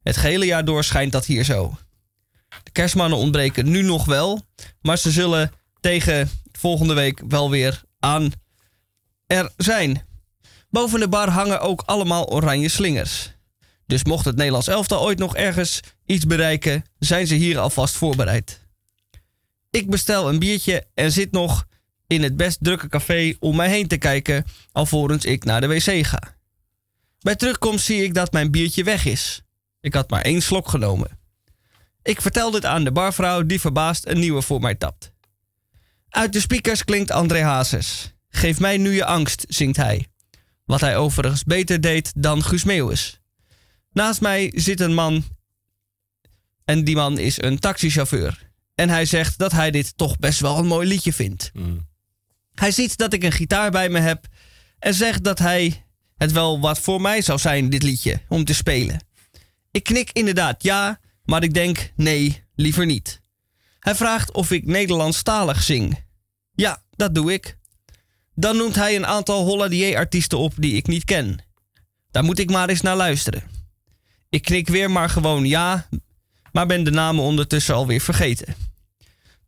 [0.02, 1.78] Het gehele jaar door schijnt dat hier zo.
[2.62, 4.46] De kerstmannen ontbreken nu nog wel,
[4.82, 8.32] maar ze zullen tegen volgende week wel weer aan
[9.26, 10.06] er zijn.
[10.70, 13.32] Boven de bar hangen ook allemaal oranje slingers.
[13.86, 18.68] Dus mocht het Nederlands elftal ooit nog ergens iets bereiken, zijn ze hier alvast voorbereid.
[19.70, 21.66] Ik bestel een biertje en zit nog
[22.10, 26.06] in het best drukke café om mij heen te kijken, alvorens ik naar de wc
[26.06, 26.36] ga.
[27.20, 29.42] Bij terugkomst zie ik dat mijn biertje weg is.
[29.80, 31.18] Ik had maar één slok genomen.
[32.02, 35.12] Ik vertel dit aan de barvrouw die verbaasd een nieuwe voor mij tapt.
[36.08, 38.14] Uit de speakers klinkt André Hazes.
[38.28, 40.06] Geef mij nu je angst, zingt hij.
[40.64, 43.20] Wat hij overigens beter deed dan Guus Meeuwis.
[43.92, 45.24] Naast mij zit een man
[46.64, 48.50] en die man is een taxichauffeur.
[48.74, 51.50] En hij zegt dat hij dit toch best wel een mooi liedje vindt.
[51.52, 51.88] Mm.
[52.60, 54.26] Hij ziet dat ik een gitaar bij me heb
[54.78, 55.84] en zegt dat hij
[56.16, 59.04] het wel wat voor mij zou zijn, dit liedje, om te spelen.
[59.70, 63.20] Ik knik inderdaad ja, maar ik denk nee, liever niet.
[63.78, 66.04] Hij vraagt of ik Nederlandstalig zing.
[66.52, 67.56] Ja, dat doe ik.
[68.34, 71.44] Dan noemt hij een aantal Holladier-artiesten op die ik niet ken.
[72.10, 73.42] Daar moet ik maar eens naar luisteren.
[74.28, 75.88] Ik knik weer maar gewoon ja,
[76.52, 78.54] maar ben de namen ondertussen alweer vergeten.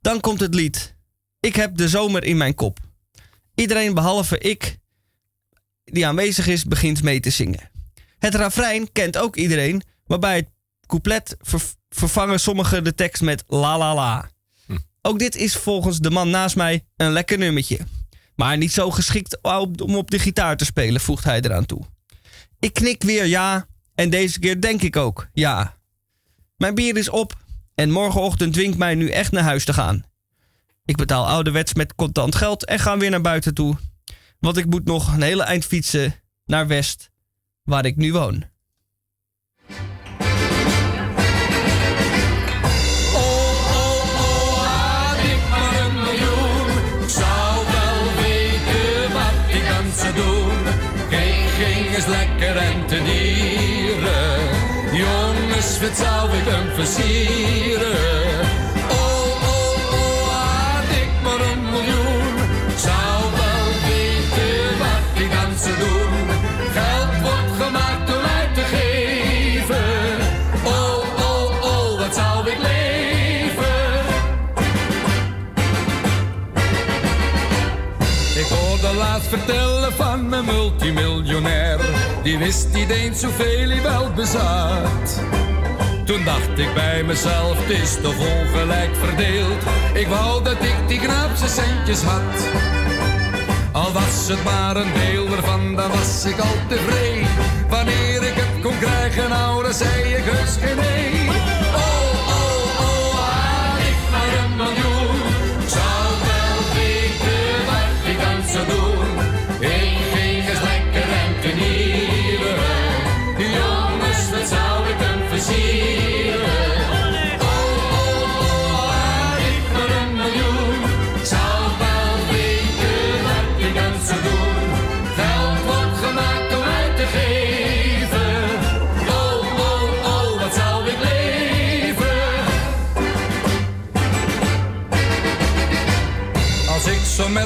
[0.01, 0.95] Dan komt het lied.
[1.41, 2.91] Ik heb de zomer in mijn kop.
[3.63, 4.79] Iedereen behalve ik
[5.85, 7.71] die aanwezig is, begint mee te zingen.
[8.19, 10.49] Het refrein kent ook iedereen, maar bij het
[10.87, 14.31] couplet ver- vervangen sommigen de tekst met la la la.
[15.03, 17.79] Ook dit is volgens de man naast mij een lekker nummertje.
[18.37, 19.39] Maar niet zo geschikt
[19.83, 21.83] om op de gitaar te spelen, voegt hij eraan toe.
[22.59, 25.77] Ik knik weer ja, en deze keer denk ik ook ja.
[26.57, 27.37] Mijn bier is op
[27.75, 30.05] en morgenochtend dwingt mij nu echt naar huis te gaan.
[30.93, 33.77] Ik betaal ouderwets met contant geld en ga weer naar buiten toe.
[34.39, 36.15] Want ik moet nog een hele eind fietsen
[36.45, 37.11] naar West,
[37.63, 38.45] waar ik nu woon.
[51.95, 54.41] Eens lekker rentenieren.
[54.93, 58.32] Jongens, wat zou ik hem versieren?
[79.23, 81.81] Vertellen van een multimiljonair.
[82.23, 85.21] Die wist niet eens hoeveel hij wel bezat.
[86.05, 89.63] Toen dacht ik bij mezelf, het is toch ongelijk verdeeld.
[89.95, 92.49] Ik wou dat ik die knaapse centjes had.
[93.73, 97.29] Al was het maar een deel ervan, dan was ik al tevreden.
[97.69, 101.12] Wanneer ik het kon krijgen, nou, dan zei ik heus geen nee.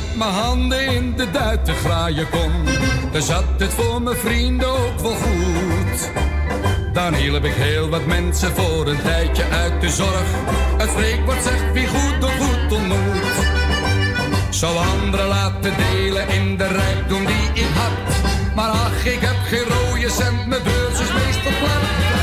[0.01, 2.53] Met mijn handen in de duiten graaien kon,
[3.12, 6.11] dan zat het voor mijn vrienden ook wel goed.
[6.92, 10.28] Dan hielp ik heel wat mensen voor een tijdje uit de zorg.
[10.76, 13.34] Het spreekwoord zegt wie goed of goed ontmoet.
[14.51, 18.16] Zou anderen laten delen in de rijkdom die ik had.
[18.55, 22.16] Maar ach, ik heb geen rode cent, mijn beurs is meestal plat.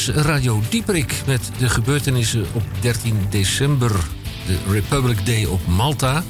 [0.00, 3.90] Is Radio Dieperik met de gebeurtenissen op 13 december.
[4.46, 6.24] De Republic Day op Malta.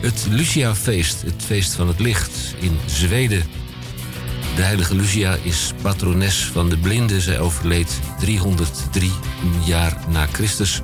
[0.00, 3.42] Het Lucia-feest, het feest van het licht in Zweden.
[4.56, 7.20] De heilige Lucia is patrones van de blinden.
[7.20, 9.10] Zij overleed 303
[9.64, 10.82] jaar na Christus.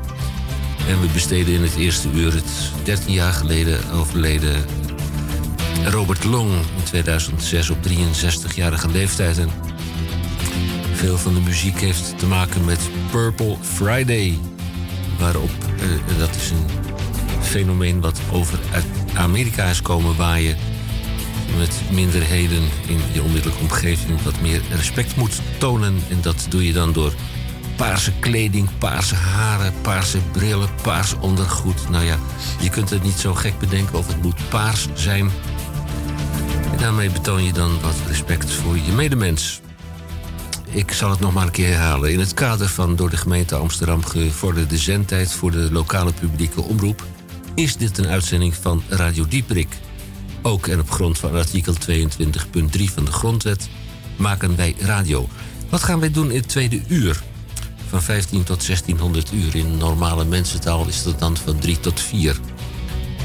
[0.88, 4.64] En we besteden in het eerste uur het 13 jaar geleden overleden
[5.84, 9.38] Robert Long in 2006 op 63-jarige leeftijd.
[9.38, 9.50] En
[10.94, 12.78] veel van de muziek heeft te maken met
[13.10, 14.38] Purple Friday.
[15.18, 16.66] Waarop, eh, dat is een
[17.42, 18.84] fenomeen wat over uit
[19.14, 20.56] Amerika is komen waaien.
[21.58, 26.02] Met minderheden in je onmiddellijke omgeving wat meer respect moet tonen.
[26.10, 27.12] En dat doe je dan door
[27.76, 31.88] paarse kleding, paarse haren, paarse brillen, paars ondergoed.
[31.88, 32.18] Nou ja,
[32.60, 35.30] je kunt het niet zo gek bedenken of het moet paars zijn.
[36.72, 39.62] En daarmee betoon je dan wat respect voor je medemens.
[40.74, 42.12] Ik zal het nog maar een keer herhalen.
[42.12, 47.04] In het kader van door de gemeente Amsterdam gevorderde zendtijd voor de lokale publieke omroep
[47.54, 49.68] is dit een uitzending van Radio Dieperik.
[50.42, 51.78] Ook en op grond van artikel 22.3
[52.94, 53.68] van de Grondwet
[54.16, 55.28] maken wij radio.
[55.70, 57.22] Wat gaan wij doen in het tweede uur?
[57.88, 59.56] Van 15 tot 1600 uur.
[59.56, 62.36] In normale mensentaal is dat dan van 3 tot 4.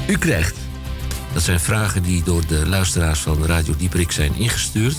[0.06, 0.56] U krijgt.
[1.32, 4.96] Dat zijn vragen die door de luisteraars van Radio Dieperik zijn ingestuurd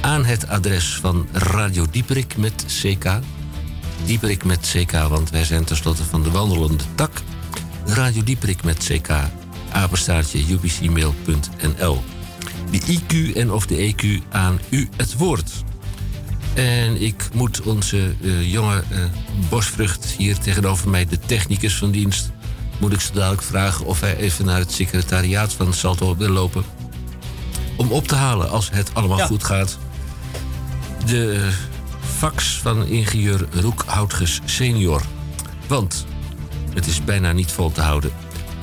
[0.00, 3.20] aan het adres van Radio Dieperik met CK.
[4.04, 7.10] Dieperik met CK, want wij zijn tenslotte van de wandelende tak.
[7.86, 9.10] Radio Dieperik met CK,
[9.72, 12.02] apenstaartje ubcmail.nl.
[12.70, 15.50] De IQ en of de EQ aan u het woord.
[16.54, 18.98] En ik moet onze eh, jonge eh,
[19.48, 22.30] bosvrucht hier tegenover mij, de technicus van dienst...
[22.80, 26.64] moet ik zo dadelijk vragen of hij even naar het secretariaat van Salto wil lopen...
[27.76, 29.26] om op te halen, als het allemaal Ja.
[29.26, 29.78] goed gaat...
[31.08, 31.48] de eh,
[32.00, 35.02] fax van ingenieur Roek Houtges senior.
[35.66, 36.06] Want
[36.74, 38.10] het is bijna niet vol te houden.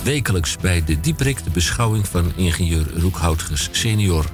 [0.03, 4.25] Wekelijks bij de Dieprik de beschouwing van ingenieur Roek Houtges senior.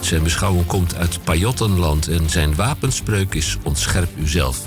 [0.00, 4.66] Zijn beschouwing komt uit Pajottenland en zijn wapenspreuk is ontscherp uzelf.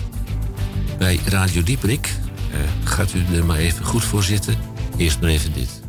[0.98, 2.08] Bij Radio Dieprik
[2.52, 4.56] eh, gaat u er maar even goed voor zitten.
[4.98, 5.83] Eerst maar even dit.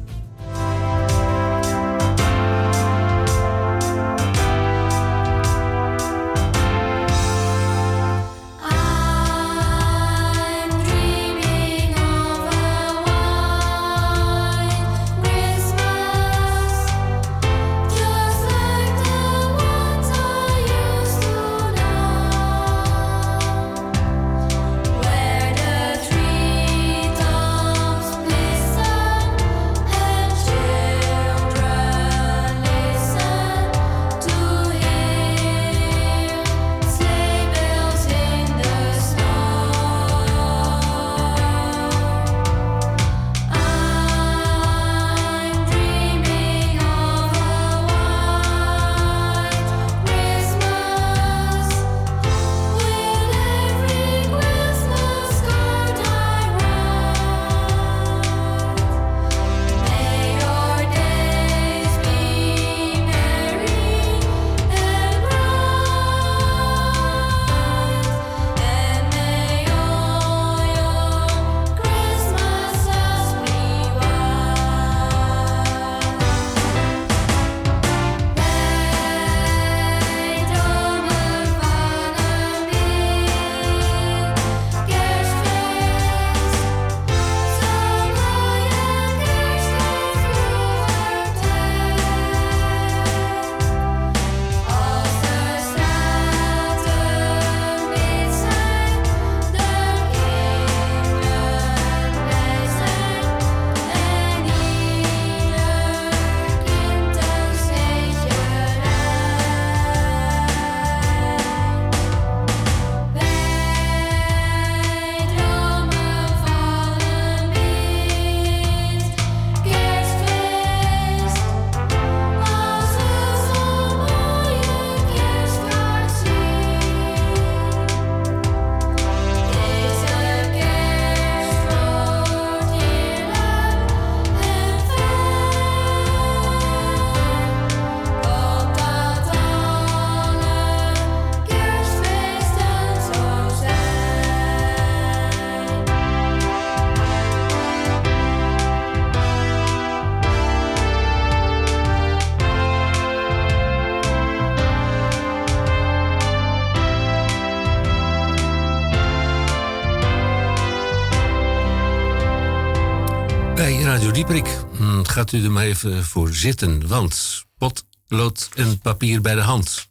[164.15, 164.65] Radio Dieprik.
[164.77, 169.87] Hm, Gaat u er maar even voor zitten, want potlood en papier bij de hand.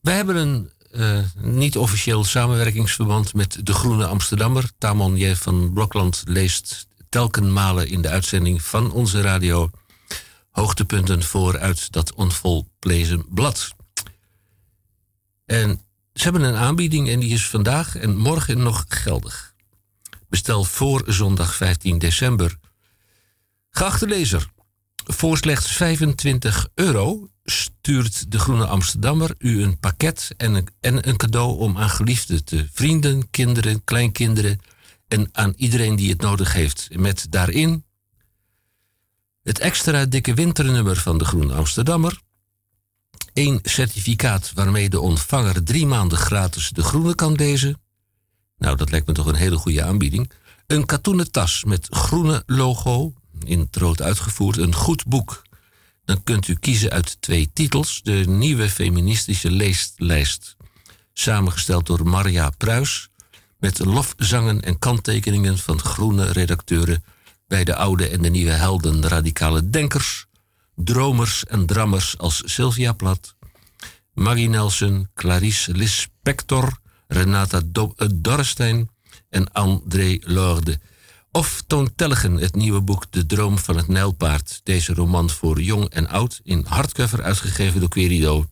[0.00, 4.70] Wij hebben een eh, niet-officieel samenwerkingsverband met de Groene Amsterdammer.
[4.78, 5.34] Tamon J.
[5.34, 9.70] van Blokland leest telkenmalen in de uitzending van onze radio
[10.50, 13.74] hoogtepunten voor uit dat onvolplezen blad.
[15.46, 15.80] En
[16.14, 19.49] ze hebben een aanbieding en die is vandaag en morgen nog geldig.
[20.30, 22.56] Bestel voor zondag 15 december.
[23.70, 24.48] Geachte lezer,
[25.04, 31.16] voor slechts 25 euro stuurt de Groene Amsterdammer u een pakket en een, en een
[31.16, 34.60] cadeau om aan geliefden te vrienden, kinderen, kleinkinderen
[35.08, 36.88] en aan iedereen die het nodig heeft.
[36.92, 37.84] Met daarin
[39.42, 42.20] het extra dikke winternummer van de Groene Amsterdammer.
[43.34, 47.80] Eén certificaat waarmee de ontvanger drie maanden gratis de groene kan lezen.
[48.60, 50.30] Nou, dat lijkt me toch een hele goede aanbieding.
[50.66, 53.12] Een katoenen tas met groene logo,
[53.44, 54.56] in het rood uitgevoerd.
[54.56, 55.42] Een goed boek.
[56.04, 58.00] Dan kunt u kiezen uit twee titels.
[58.02, 60.56] De nieuwe feministische leeslijst,
[61.12, 63.08] samengesteld door Maria Pruis.
[63.58, 67.04] Met lofzangen en kanttekeningen van groene redacteuren
[67.46, 70.26] bij de oude en de nieuwe helden, radicale denkers,
[70.74, 73.34] dromers en drammers als Sylvia Plath,
[74.12, 76.79] Maggie Nelson, Clarice Lispector,
[77.10, 78.90] Renata eh, Dorrestein
[79.28, 80.80] en André Lorde.
[81.32, 84.60] Of Toon Tellegen, het nieuwe boek De Droom van het Nijlpaard.
[84.62, 88.46] Deze roman voor jong en oud, in hardcover uitgegeven door Querido.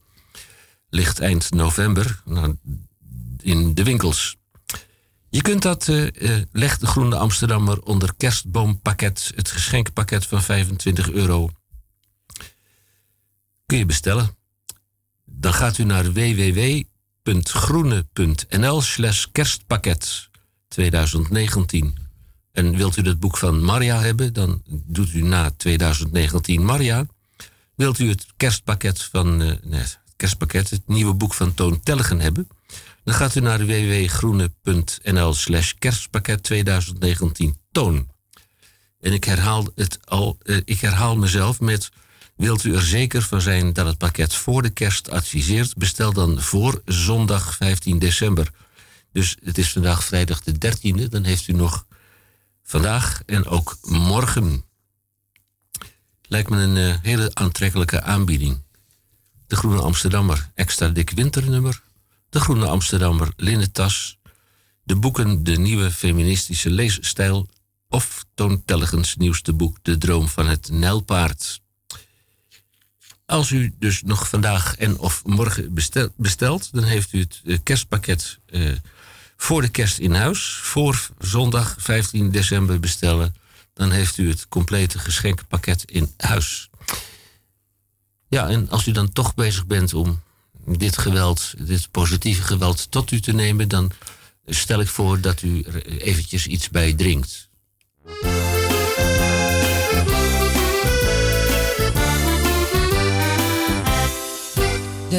[0.91, 2.57] Ligt eind november nou,
[3.41, 4.37] in de winkels.
[5.31, 11.11] Je kunt dat, eh, eh, leg de Groene Amsterdammer onder kerstboompakket, het geschenkpakket van 25
[11.11, 11.51] euro.
[13.67, 14.37] Kun je bestellen.
[15.25, 16.13] Dan gaat u naar
[17.29, 20.29] www.groene.nl slash kerstpakket
[20.69, 21.97] 2019.
[22.53, 27.07] En wilt u het boek van Maria hebben, dan doet u na 2019 Maria.
[27.75, 32.49] Wilt u het kerstpakket van eh, het kerstpakket, het nieuwe boek van Toon Tellegen hebben,
[33.05, 38.09] dan gaat u naar www.groene.nl slash kerstpakket 2019 Toon.
[39.01, 41.91] En ik herhaal, het al, eh, ik herhaal mezelf met...
[42.39, 45.77] Wilt u er zeker van zijn dat het pakket voor de kerst adviseert?
[45.77, 48.51] Bestel dan voor zondag 15 december.
[49.13, 51.09] Dus het is vandaag vrijdag de 13e.
[51.09, 51.87] Dan heeft u nog
[52.63, 54.65] vandaag en ook morgen.
[56.23, 58.63] Lijkt me een eh, hele aantrekkelijke aanbieding.
[59.47, 61.83] De Groene Amsterdammer extra dik winternummer.
[62.29, 64.19] De Groene Amsterdammer linnen tas.
[64.83, 67.49] De boeken De Nieuwe Feministische Leesstijl.
[67.89, 71.61] Of Toon Tellegens nieuwste boek De Droom van het Nijlpaard.
[73.29, 77.59] Als u dus nog vandaag en of morgen bestel- bestelt, dan heeft u het eh,
[77.63, 78.73] kerstpakket eh,
[79.37, 80.59] voor de kerst in huis.
[80.63, 83.35] Voor zondag 15 december bestellen,
[83.75, 86.71] dan heeft u het complete geschenkpakket in huis.
[88.29, 90.23] Ja, en als u dan toch bezig bent om
[90.67, 93.91] dit geweld, dit positieve geweld tot u te nemen, dan
[94.47, 97.49] stel ik voor dat u er eventjes iets bij drinkt.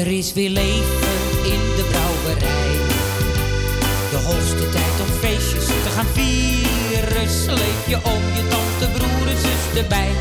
[0.00, 2.76] Er is weer leven in de brouwerij.
[4.10, 7.30] De hoogste tijd om feestjes te gaan vieren.
[7.30, 10.12] Sleep je om je tante, broer en zus erbij.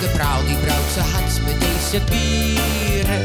[0.00, 3.22] De brouw die brouwt zijn hart met deze bieren.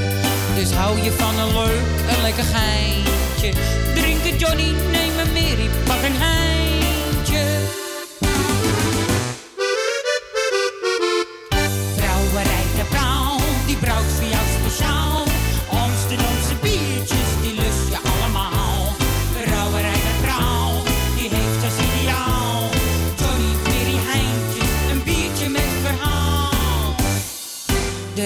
[0.56, 3.52] Dus hou je van een leuk en lekker geintje.
[3.94, 7.86] Drink het Johnny, neem een Mary, pak een heintje.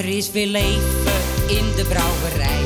[0.02, 2.64] Er is weer leven in de brouwerij.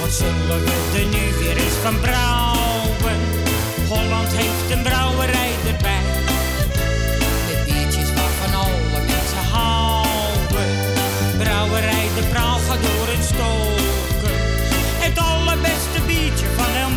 [0.00, 3.18] Wat zullen we er nu weer eens van brouwen?
[3.88, 6.06] Holland heeft een brouwerij erbij.
[7.48, 10.68] Met biertjes waarvan alle mensen houden.
[11.38, 14.36] Brouwerij de Praal gaat door en stoken.
[15.04, 16.94] Het allerbeste biertje van heel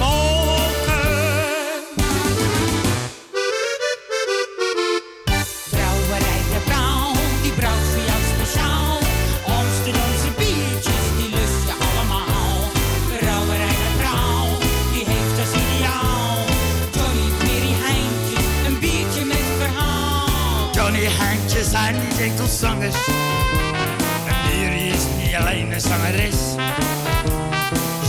[24.27, 26.35] En Mary is niet alleen een zangeres.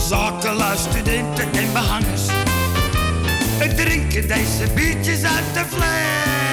[0.07, 2.25] Zakenlui, studenten en behangers.
[3.59, 6.50] We drinken deze biertjes uit de fles.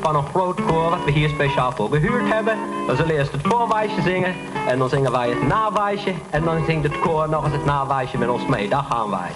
[0.00, 2.58] Van een groot koor wat we hier speciaal voor gehuurd hebben.
[2.86, 4.34] We zullen eerst het voorwijsje zingen.
[4.68, 6.12] En dan zingen wij het nawijsje.
[6.30, 8.68] En dan zingt het koor nog eens het nawijsje met ons mee.
[8.68, 9.30] Daar gaan wij.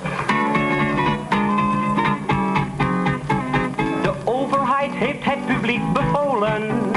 [4.02, 6.92] De overheid heeft het publiek bevolen.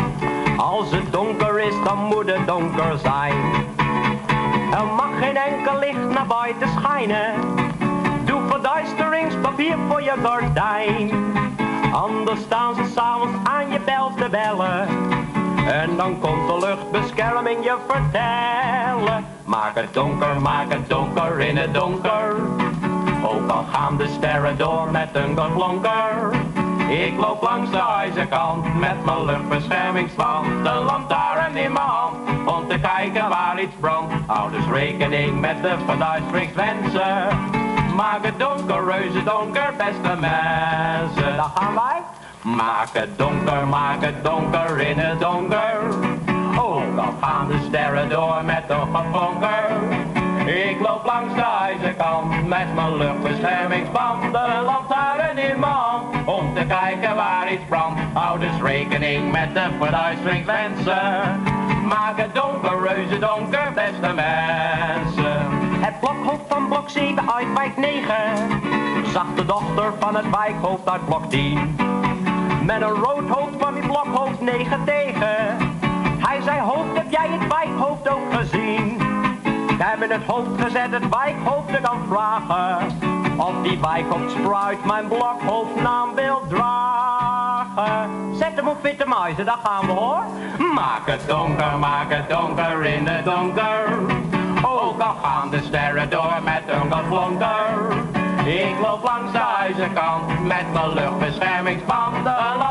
[0.58, 3.36] Als het donker is, dan moet het donker zijn.
[4.72, 7.34] Er mag geen enkel licht naar buiten schijnen.
[8.26, 11.12] Doe verduisteringspapier voor je gordijn.
[11.98, 14.88] Anders staan ze s'avonds aan je bel te bellen.
[15.68, 19.26] En dan komt de luchtbescherming je vertellen.
[19.46, 22.36] Maak het donker, maak het donker in het donker.
[23.24, 26.32] Ook al gaan de sterren door met een geklonker.
[26.90, 30.46] Ik loop langs de ijzerkant met mijn luchtbeschermingsband.
[30.64, 34.14] De lantaarn in mijn hand om te kijken waar iets brandt.
[34.26, 37.67] Hou dus rekening met de verduisteringswensen.
[37.98, 41.38] Maak het donker, reuze donker, beste mensen.
[41.38, 42.02] Daar gaan wij.
[42.42, 45.78] Maak het donker, maak het donker in het donker.
[46.60, 49.70] Ook al gaan de sterren door met een geklonker.
[50.46, 54.22] Ik loop langs de ijzerkant met mijn luchtbeschermingsband.
[54.32, 58.00] De lantaarn in hand om te kijken waar iets brandt.
[58.14, 61.44] Hou dus rekening met de verduisteringswensen.
[61.88, 65.57] Maak het donker, reuze donker, beste mensen.
[66.88, 71.76] Blok 7 uit wijk 9 zag de dochter van het wijkhoofd uit blok 10.
[72.64, 75.58] Met een rood hoofd kwam die blokhoofd 9 tegen.
[76.20, 78.98] Hij zei, hoofd, heb jij het wijkhoofd ook gezien?
[79.78, 82.88] We hebben het hoofd gezet, het wijkhoofd te kan vragen.
[83.38, 88.10] Of die wijkhoofd spruit mijn blokhoofdnaam wil dragen.
[88.36, 90.24] Zet hem op witte muizen, daar gaan we hoor.
[90.74, 93.86] Maak het donker, maak het donker in het donker.
[94.62, 97.96] Ook al gaan de sterren door met een geklonker.
[98.46, 102.16] Ik loop langs de ijzerkant met mijn luchtbeschermingsband.
[102.26, 102.68] Een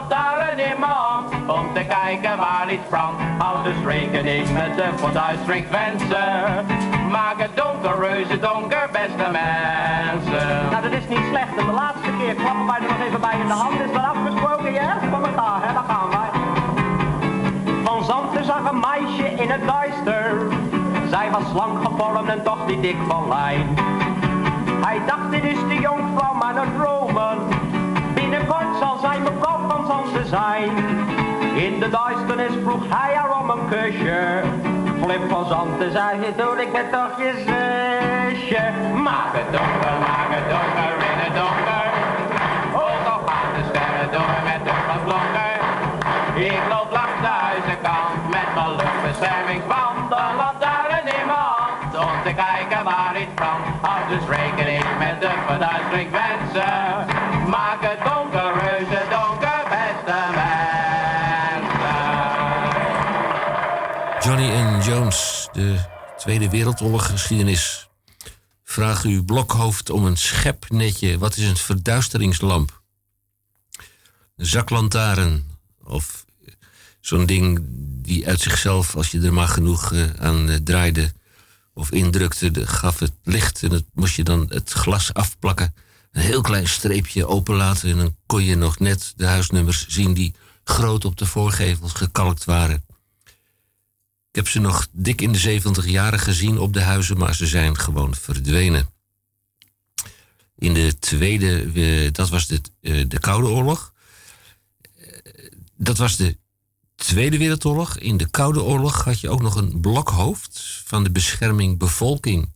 [0.58, 3.22] in mijn hand om te kijken waar iets brandt.
[3.38, 6.66] Houd dus rekening met de verduisteringswensen.
[7.10, 10.70] Maak het donker, reuze donker, beste mensen.
[10.70, 11.54] Nou, dat is niet slecht.
[11.56, 13.80] De laatste keer klappen wij er nog even bij in de hand.
[13.80, 14.96] Is dat afgesproken, ja?
[15.10, 15.72] Kom maar daar, hè?
[15.72, 16.30] Daar gaan wij.
[17.84, 20.55] Van Zanten zag een meisje in het duister.
[21.16, 23.78] Zij was slank gevormd en toch niet dik van lijn.
[24.86, 27.38] Hij dacht, dit is de jonkvrouw maar het dromen.
[28.14, 30.70] Binnenkort zal zij mevrouw van Zanten zijn.
[31.54, 34.42] In de duisternis vroeg hij haar om een kusje.
[35.02, 38.62] Flip van Zanten zei, doe ik ben toch je zusje.
[39.02, 41.86] Maak het donker, maak het donker in het donker.
[42.84, 45.54] Ook al gaan de sterren door met een geblonker.
[46.50, 49.95] Ik loop langs de huizenkant met mijn luchtbeschermingsband.
[49.95, 49.95] Een
[53.20, 53.66] iets brandt.
[53.82, 57.06] Houd dus rekening met de verduisteringswensen.
[57.48, 60.66] Maak het donker, reuze donker, beste mensen.
[64.22, 65.76] Johnny en Jones, de
[66.16, 67.88] Tweede Wereldoorlog geschiedenis.
[68.64, 71.18] Vraag uw blokhoofd om een schepnetje.
[71.18, 72.82] Wat is een verduisteringslamp?
[74.36, 75.44] Een zaklantaarn.
[75.84, 76.24] Of
[77.00, 77.58] zo'n ding
[78.02, 81.12] die uit zichzelf, als je er maar genoeg eh, aan eh, draaide
[81.76, 83.62] of indrukte, de, gaf het licht.
[83.62, 85.74] En dat moest je dan het glas afplakken.
[86.12, 87.90] Een heel klein streepje openlaten.
[87.90, 90.34] En dan kon je nog net de huisnummers zien die
[90.64, 92.84] groot op de voorgevels gekalkt waren.
[94.30, 97.46] Ik heb ze nog dik in de 70 jaren gezien op de huizen, maar ze
[97.46, 98.90] zijn gewoon verdwenen.
[100.58, 103.92] In de tweede, eh, dat was de, eh, de Koude Oorlog.
[104.96, 106.36] Eh, dat was de
[106.96, 111.78] Tweede Wereldoorlog, in de Koude Oorlog, had je ook nog een blokhoofd van de bescherming
[111.78, 112.52] bevolking.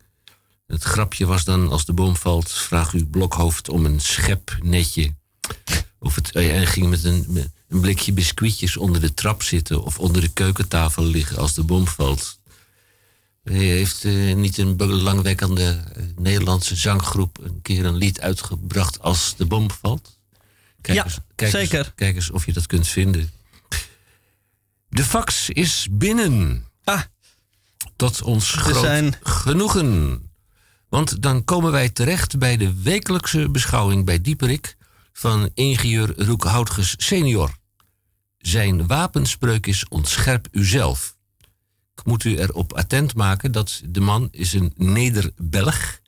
[0.67, 5.15] Het grapje was dan, als de boom valt, vraag uw blokhoofd om een schepnetje.
[5.99, 9.83] Of het, eh, en ging met een, met een blikje biscuitjes onder de trap zitten
[9.83, 12.39] of onder de keukentafel liggen als de bom valt.
[13.43, 19.35] Hij heeft eh, niet een belangwekkende eh, Nederlandse zanggroep een keer een lied uitgebracht als
[19.37, 20.19] de bom valt?
[20.81, 21.79] Kijk Ja, eens, kijk zeker.
[21.79, 23.31] Eens, kijk eens of je dat kunt vinden.
[24.91, 26.65] De fax is binnen.
[26.85, 27.03] Ah.
[27.97, 30.23] Tot ons groot zijn- genoegen.
[30.89, 34.77] Want dan komen wij terecht bij de wekelijkse beschouwing bij Dieperik
[35.13, 37.57] van ingenieur Roek Houtges senior.
[38.39, 41.17] Zijn wapenspreuk is ontscherp uzelf.
[41.95, 46.01] Ik moet u erop attent maken dat de man is een Neder-Belg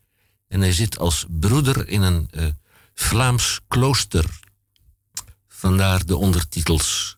[0.48, 2.46] en hij zit als broeder in een eh,
[2.94, 4.40] Vlaams klooster.
[5.48, 7.16] Vandaar de ondertitels.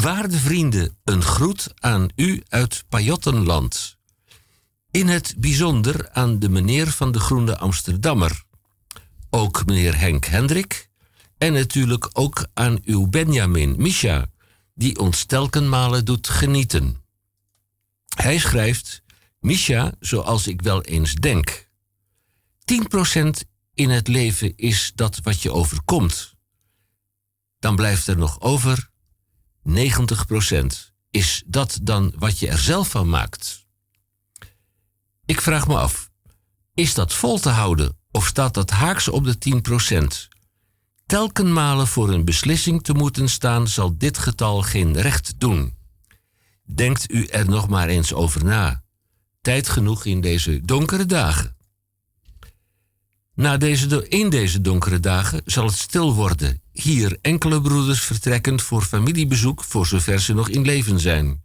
[0.00, 3.98] Waarde vrienden, een groet aan u uit Pajottenland.
[4.90, 8.44] In het bijzonder aan de meneer van de Groene Amsterdammer.
[9.30, 10.88] Ook meneer Henk Hendrik.
[11.38, 14.26] En natuurlijk ook aan uw Benjamin, Misha,
[14.74, 16.96] die ons telkenmalen doet genieten.
[18.16, 19.02] Hij schrijft:
[19.40, 21.68] Misha, zoals ik wel eens denk.
[22.64, 23.30] 10%
[23.74, 26.34] in het leven is dat wat je overkomt.
[27.58, 28.92] Dan blijft er nog over
[29.68, 30.92] 90%.
[31.10, 33.66] Is dat dan wat je er zelf van maakt?
[35.24, 36.10] Ik vraag me af,
[36.74, 39.62] is dat vol te houden of staat dat haaks op de
[40.28, 40.34] 10%?
[41.06, 45.76] Telkenmalen voor een beslissing te moeten staan zal dit getal geen recht doen.
[46.64, 48.82] Denkt u er nog maar eens over na.
[49.40, 51.56] Tijd genoeg in deze donkere dagen.
[53.34, 56.62] Na deze, in deze donkere dagen zal het stil worden.
[56.72, 61.42] Hier enkele broeders vertrekkend voor familiebezoek voor zover ze nog in leven zijn.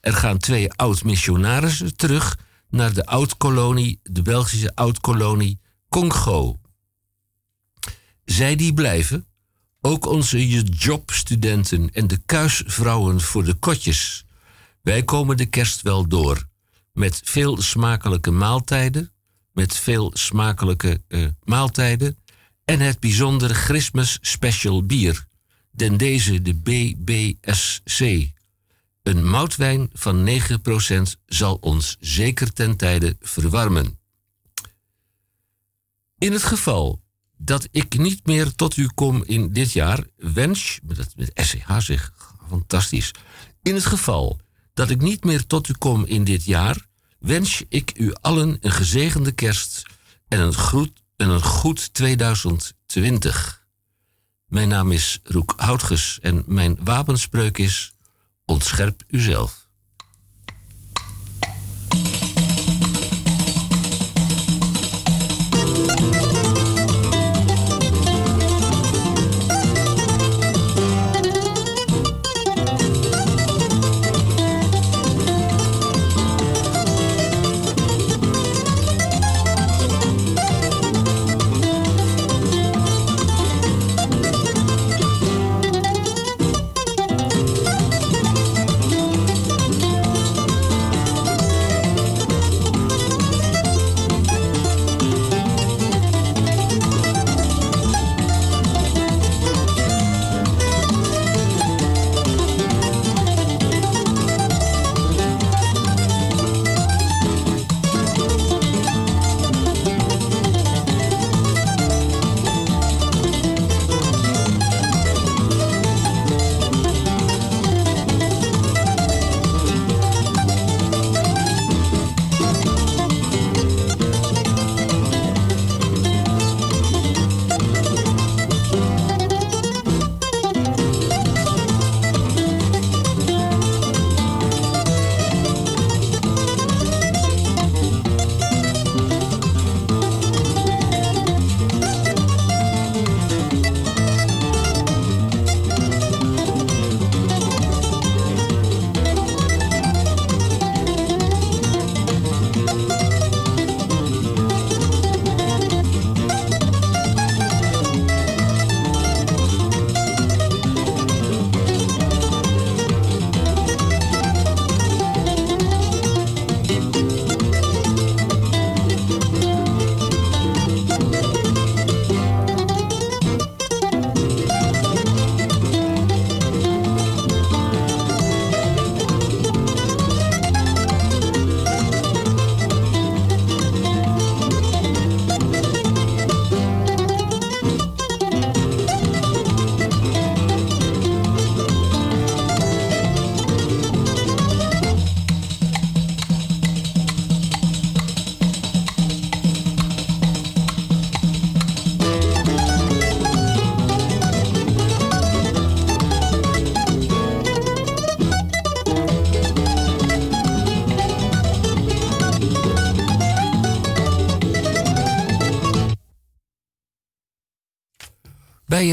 [0.00, 2.38] Er gaan twee oud-missionarissen terug
[2.70, 6.56] naar de oud-kolonie, de Belgische oud-kolonie Congo.
[8.24, 9.26] Zij die blijven,
[9.80, 14.24] ook onze jobstudenten en de kuisvrouwen voor de kotjes.
[14.82, 16.46] Wij komen de kerst wel door.
[16.92, 19.12] Met veel smakelijke maaltijden,
[19.58, 22.18] met veel smakelijke eh, maaltijden
[22.64, 25.26] en het bijzondere Christmas Special bier.
[25.70, 28.00] Den deze de BBSC.
[29.02, 30.32] Een moutwijn van 9%
[31.26, 33.98] zal ons zeker ten tijde verwarmen.
[36.18, 37.00] In het geval
[37.36, 42.12] dat ik niet meer tot u kom in dit jaar, wens, met, SCH zeg,
[42.48, 43.10] fantastisch.
[43.62, 44.40] In het geval
[44.74, 46.87] dat ik niet meer tot u kom in dit jaar,
[47.18, 49.82] wens ik u allen een gezegende kerst
[50.28, 53.66] en een, groet, en een goed 2020.
[54.46, 57.92] Mijn naam is Roek Houtges en mijn wapenspreuk is:
[58.44, 59.67] ontscherp uzelf.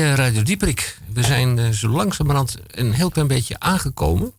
[0.02, 1.00] Eh, Radio Dieperik.
[1.14, 4.34] We zijn eh, zo langzamerhand een heel klein beetje aangekomen.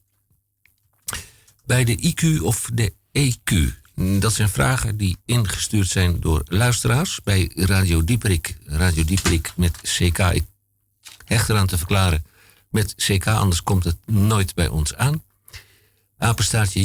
[1.65, 3.55] Bij de IQ of de EQ.
[4.21, 7.21] Dat zijn vragen die ingestuurd zijn door luisteraars.
[7.25, 8.57] Bij Radio Dieperik.
[8.65, 10.19] Radio Dieperik met CK.
[10.19, 10.45] Ik
[11.25, 12.25] hecht eraan te verklaren
[12.71, 15.23] met CK, anders komt het nooit bij ons aan.
[16.19, 16.85] Apenstaartje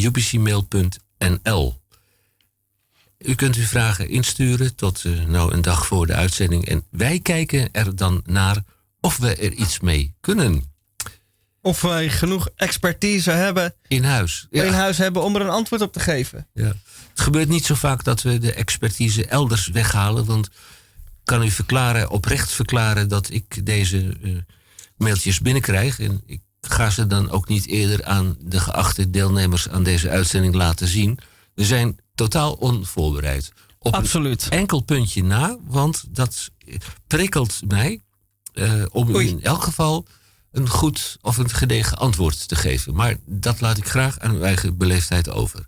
[3.23, 6.67] U kunt uw vragen insturen tot eh, nou een dag voor de uitzending.
[6.67, 8.63] En wij kijken er dan naar
[8.99, 10.63] of we er iets mee kunnen.
[11.61, 13.73] Of wij genoeg expertise hebben.
[13.87, 14.47] In huis.
[14.49, 16.47] In huis hebben om er een antwoord op te geven.
[16.53, 16.73] Ja.
[17.09, 20.25] Het gebeurt niet zo vaak dat we de expertise elders weghalen.
[20.25, 20.51] Want ik
[21.23, 24.31] kan u verklaren, oprecht verklaren, dat ik deze eh,
[24.97, 25.99] mailtjes binnenkrijg.
[25.99, 30.55] En ik ga ze dan ook niet eerder aan de geachte deelnemers aan deze uitzending
[30.55, 31.19] laten zien.
[31.53, 33.51] We zijn totaal onvoorbereid.
[33.79, 34.45] Op Absoluut.
[34.45, 36.51] een enkel puntje na, want dat
[37.07, 38.01] prikkelt mij
[38.53, 40.05] eh, om u in elk geval
[40.51, 42.95] een goed of een gedegen antwoord te geven.
[42.95, 45.67] Maar dat laat ik graag aan uw eigen beleefdheid over.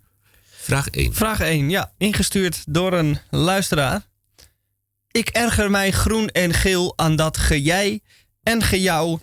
[0.52, 1.14] Vraag 1.
[1.14, 4.08] Vraag 1, ja, ingestuurd door een luisteraar.
[5.12, 8.02] Ik erger mij groen en geel aan dat gejij
[8.44, 9.20] en gejouw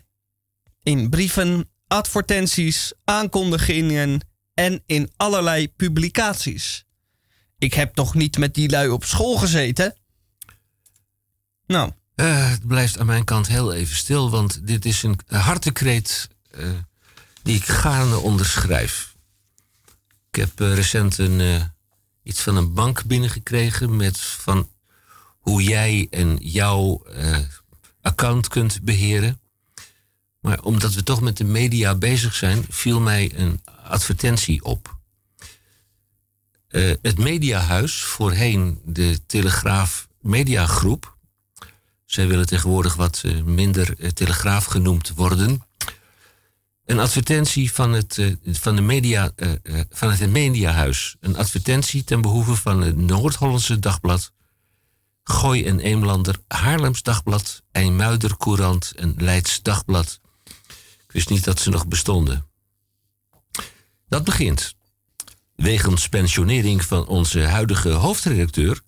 [0.82, 4.20] in brieven, advertenties, aankondigingen
[4.54, 6.84] en in allerlei publicaties.
[7.60, 9.96] Ik heb toch niet met die lui op school gezeten?
[11.66, 16.28] Nou, Eh, het blijft aan mijn kant heel even stil, want dit is een hartekreet
[16.50, 16.68] eh,
[17.42, 19.14] die ik gaarne onderschrijf.
[20.30, 21.70] Ik heb eh, recent een,
[22.22, 24.68] iets van een bank binnengekregen met van
[25.38, 27.02] hoe jij en jouw
[28.00, 29.40] account kunt beheren.
[30.40, 34.99] Maar omdat we toch met de media bezig zijn, viel mij een advertentie op.
[36.70, 41.16] Eh, het Mediahuis, voorheen de Telegraaf Mediagroep.
[42.04, 45.62] Zij willen tegenwoordig wat eh, minder eh, Telegraaf genoemd worden.
[46.84, 49.32] Een advertentie van het, van de media,
[49.90, 51.16] van het Mediahuis.
[51.20, 54.32] Een advertentie ten behoeve van het Noord-Hollandse Dagblad.
[55.22, 60.20] Gooi en Eemlander, Haarlems Dagblad, IJmuider Courant en Leids Dagblad.
[61.06, 62.46] Ik wist niet dat ze nog bestonden.
[64.08, 64.74] Dat begint.
[65.60, 68.80] Wegens pensionering van onze huidige hoofdredacteur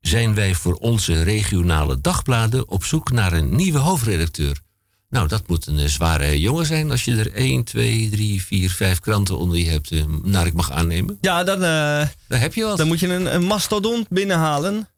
[0.00, 4.60] zijn wij voor onze regionale dagbladen op zoek naar een nieuwe hoofdredacteur.
[5.08, 8.70] Nou, dat moet een eh, zware jongen zijn als je er 1, 2, 3, 4,
[8.70, 11.18] 5 kranten onder je hebt, eh, naar ik mag aannemen.
[11.20, 12.76] ja, dan, eh, Daar heb je wat.
[12.76, 14.88] dan moet je een, een mastodont binnenhalen.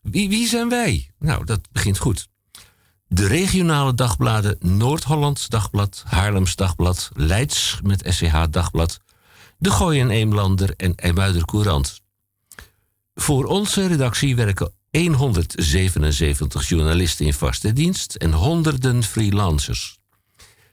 [0.00, 1.10] Wie, wie zijn wij?
[1.18, 2.28] Nou, dat begint goed.
[3.08, 9.00] De regionale dagbladen Noord-Hollands Dagblad, Haarlems Dagblad, Leids met SCH Dagblad,
[9.58, 12.00] De Gooi en Eemlander en IJmuider Courant.
[13.14, 14.72] Voor onze redactie werken
[15.14, 19.98] 177 journalisten in vaste dienst en honderden freelancers.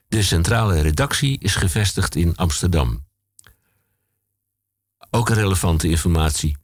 [0.08, 3.04] De centrale redactie is gevestigd in Amsterdam.
[5.10, 6.56] Ook relevante informatie.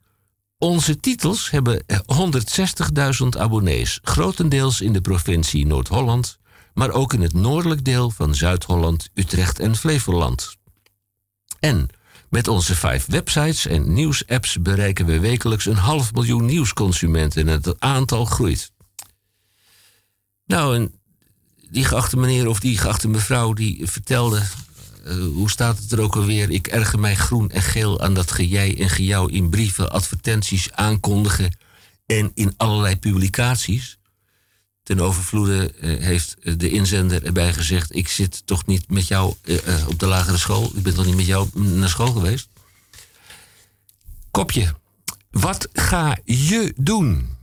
[0.57, 1.83] Onze titels hebben
[3.23, 6.37] 160.000 abonnees, grotendeels in de provincie Noord-Holland,
[6.73, 10.55] maar ook in het noordelijk deel van Zuid-Holland, Utrecht en Flevoland.
[11.59, 11.89] En
[12.31, 17.79] met onze vijf websites en nieuwsapps bereiken we wekelijks een half miljoen nieuwsconsumenten en het
[17.79, 18.71] aantal groeit.
[20.45, 20.89] Nou,
[21.69, 24.41] die geachte meneer of die geachte mevrouw die vertelde,
[25.03, 26.49] eh, hoe staat het er ook alweer?
[26.49, 31.57] Ik erger mij groen en geel aan dat gejij en gejouw in brieven, advertenties, aankondigen
[32.05, 33.97] en in allerlei publicaties.
[34.83, 39.35] Ten overvloede eh, heeft eh, de inzender erbij gezegd: Ik zit toch niet met jou
[39.43, 40.71] eh, op de lagere school.
[40.75, 42.47] Ik ben toch niet met jou naar school geweest?
[44.31, 44.75] Kopje.
[45.31, 47.37] Wat ga je doen?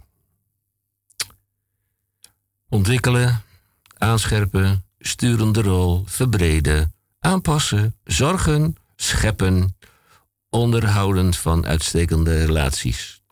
[2.68, 3.42] Ontwikkelen,
[3.98, 9.76] aanscherpen, sturende rol, verbreden, aanpassen, zorgen, scheppen,
[10.50, 13.22] onderhouden van uitstekende relaties.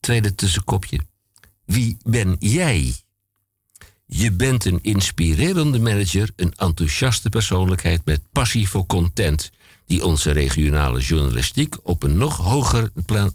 [0.00, 1.00] Tweede tussenkopje.
[1.64, 3.05] Wie ben jij?
[4.06, 9.50] Je bent een inspirerende manager, een enthousiaste persoonlijkheid met passie voor content,
[9.86, 12.90] die onze regionale journalistiek op een nog hoger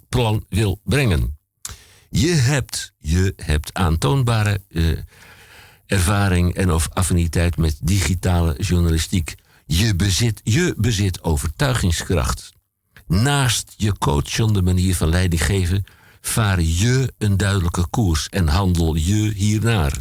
[0.09, 1.37] plan, wil brengen.
[2.09, 4.83] Je hebt, je hebt aantoonbare eh,
[5.85, 9.35] ervaring en of affiniteit met digitale journalistiek.
[9.65, 12.53] Je bezit, je bezit overtuigingskracht.
[13.07, 15.83] Naast je coachende manier van leiding geven,
[16.21, 19.93] vaar je een duidelijke koers en handel je hiernaar.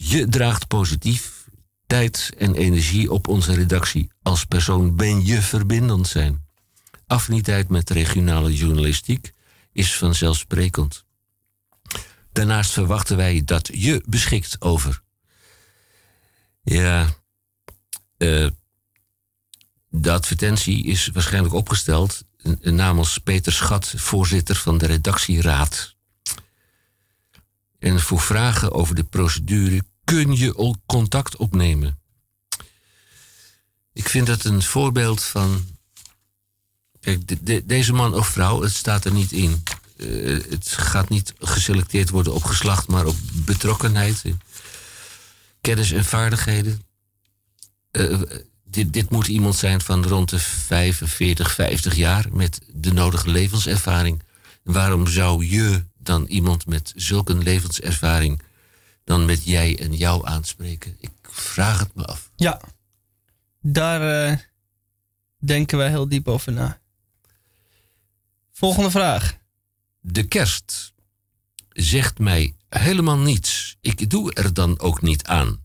[0.00, 1.48] Je draagt positief
[1.86, 4.10] tijd en energie op onze redactie.
[4.22, 6.46] Als persoon ben je verbindend zijn.
[7.06, 9.32] Affiniteit met regionale journalistiek
[9.72, 11.04] is vanzelfsprekend.
[12.32, 15.02] Daarnaast verwachten wij dat je beschikt over.
[16.62, 17.14] Ja,
[18.16, 18.46] eh,
[19.88, 22.24] de advertentie is waarschijnlijk opgesteld
[22.60, 25.96] namens Peter Schat, voorzitter van de redactieraad.
[27.78, 31.98] En voor vragen over de procedure kun je al contact opnemen.
[33.92, 35.66] Ik vind dat een voorbeeld van.
[37.00, 39.62] Kijk, de- de- deze man of vrouw, het staat er niet in.
[39.96, 40.06] Eh,
[40.50, 44.32] het gaat niet geselecteerd worden op geslacht, maar op betrokkenheid, eh,
[45.60, 46.82] kennis en vaardigheden.
[47.90, 48.20] Eh,
[48.64, 54.22] dit, dit moet iemand zijn van rond de 45, 50 jaar met de nodige levenservaring.
[54.62, 58.42] Waarom zou je dan iemand met zulke levenservaring
[59.04, 60.96] dan met jij en jou aanspreken?
[61.00, 62.30] Ik vraag het me af.
[62.36, 62.60] Ja,
[63.60, 64.38] daar eh,
[65.38, 66.80] denken wij heel diep over na.
[68.52, 69.36] Volgende vraag.
[70.00, 70.92] De kerst
[71.68, 73.76] zegt mij helemaal niets.
[73.80, 75.64] Ik doe er dan ook niet aan.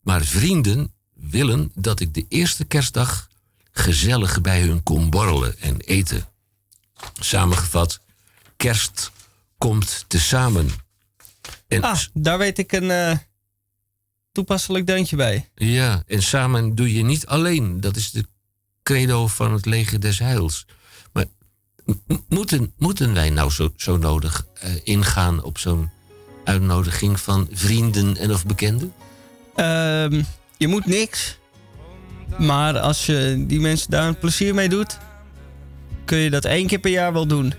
[0.00, 3.28] Maar vrienden willen dat ik de eerste kerstdag
[3.70, 6.28] gezellig bij hun kom borrelen en eten.
[7.20, 8.00] Samengevat,
[8.56, 9.10] kerst
[9.58, 10.70] komt tezamen.
[11.68, 13.16] En Ah, daar weet ik een eh,
[14.32, 15.48] toepasselijk deuntje bij.
[15.54, 17.80] Ja, en samen doe je niet alleen.
[17.80, 18.26] Dat is de
[18.82, 20.66] credo van het leger des heils.
[21.12, 21.24] Maar
[22.28, 25.90] moeten, moeten wij nou zo, zo nodig eh, ingaan op zo'n
[26.44, 28.92] uitnodiging van vrienden en of bekenden?
[29.54, 30.22] Ehm,
[30.56, 31.38] je moet niks.
[32.38, 34.98] Maar als je die mensen daar een plezier mee doet,
[36.04, 37.54] kun je dat één keer per jaar wel doen.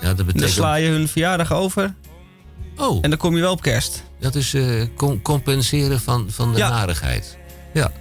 [0.00, 0.50] Ja, dat Dan betekent...
[0.50, 1.94] sla je hun verjaardag over.
[2.76, 2.98] Oh.
[3.02, 4.02] En dan kom je wel op kerst.
[4.20, 4.64] Dat is eh,
[4.96, 6.68] com- compenseren van, van de Ja.
[6.68, 7.36] narigheid.
[7.72, 7.92] Ja,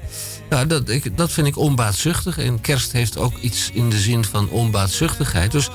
[0.50, 2.38] ja dat, ik, dat vind ik onbaatzuchtig.
[2.38, 5.52] En kerst heeft ook iets in de zin van onbaatzuchtigheid.
[5.52, 5.70] Dus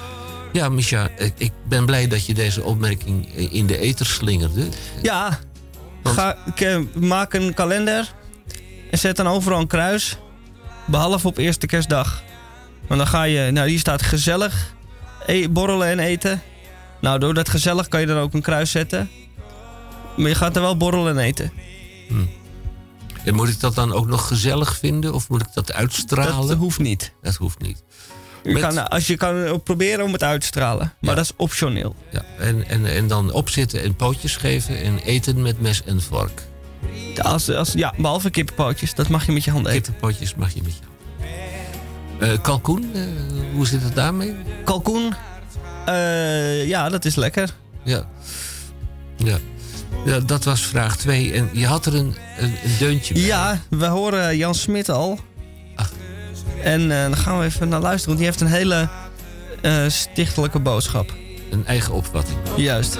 [0.52, 4.68] ja, Misha, ik, ik ben blij dat je deze opmerking eh, in de ether slingerde.
[5.02, 5.38] Ja,
[6.04, 8.12] ga, ik, eh, maak een kalender
[8.90, 10.16] en zet dan overal een kruis.
[10.86, 12.22] Behalve op eerste kerstdag.
[12.86, 14.74] Want dan ga je, nou hier staat gezellig
[15.30, 16.42] e- borrelen en eten.
[17.00, 19.10] Nou, door dat gezellig kan je dan ook een kruis zetten.
[20.16, 21.52] Maar je gaat er wel borrelen en eten.
[23.24, 25.14] En moet ik dat dan ook nog gezellig vinden?
[25.14, 26.48] Of moet ik dat uitstralen?
[26.48, 27.12] Dat hoeft niet.
[27.22, 27.82] Dat hoeft niet.
[28.42, 30.92] Je Met- kan, als je kan ook proberen om het uit te stralen.
[31.00, 31.96] Maar dat is optioneel.
[32.10, 36.42] Ja, en, en, en dan opzitten en pootjes geven en eten met mes en vork.
[37.22, 38.94] Als, als, ja, behalve kippenpootjes.
[38.94, 39.92] Dat mag je met je handen eten.
[39.92, 40.89] Kippenpootjes mag je met je handen.
[42.42, 43.00] Kalkoen, eh,
[43.54, 44.34] hoe zit het daarmee?
[44.64, 45.14] Kalkoen?
[45.86, 47.54] Eh, ja, dat is lekker.
[47.84, 48.08] Ja.
[49.16, 49.38] Ja.
[50.04, 51.32] ja, dat was vraag 2.
[51.32, 53.22] En je had er een, een, een deuntje bij.
[53.22, 55.18] Ja, we horen Jan Smit al.
[56.62, 58.88] En eh, dan gaan we even naar luisteren, want die heeft een hele
[59.60, 61.14] eh, stichtelijke boodschap.
[61.50, 62.38] Een eigen opvatting.
[62.56, 62.98] Juist.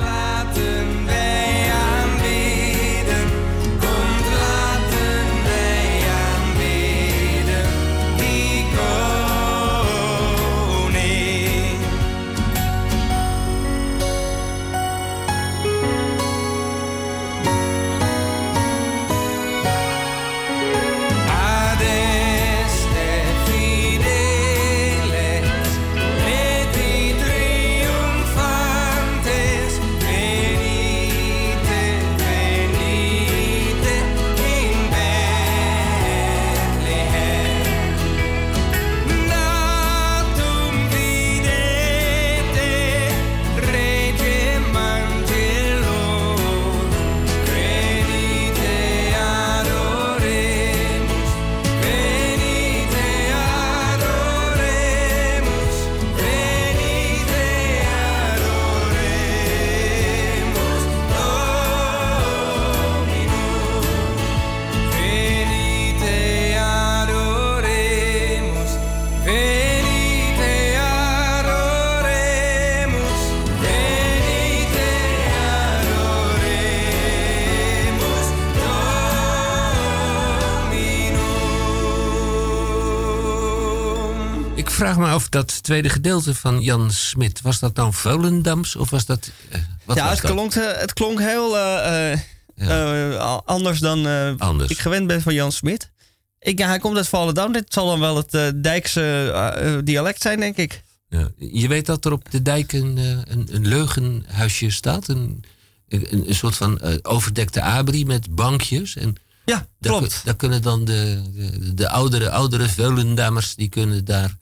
[84.80, 89.06] Vraag me af, dat tweede gedeelte van Jan Smit, was dat nou Volendams of was
[89.06, 89.30] dat...
[89.48, 90.30] eh, wat ja, was het dat?
[90.30, 94.06] klonk, eh, het klonk heel eh, anders dan
[94.38, 94.70] Anders.
[94.70, 95.90] ik gewend ben van Jan Smit.
[96.38, 97.52] Ik, ja, hij komt uit Volendam.
[97.52, 100.82] Dit zal dan wel het Dijkse dialect zijn, denk ik.
[101.08, 101.30] Ja.
[101.36, 105.08] Je weet dat er op de dijk een, een, een leugenhuisje staat.
[105.08, 105.44] Een,
[105.88, 108.96] een, een soort van overdekte abri met bankjes.
[108.96, 110.20] En ja, klopt.
[110.24, 114.38] Daar kunnen dan de, de, de oudere, oudere Veulendammers, die kunnen daar...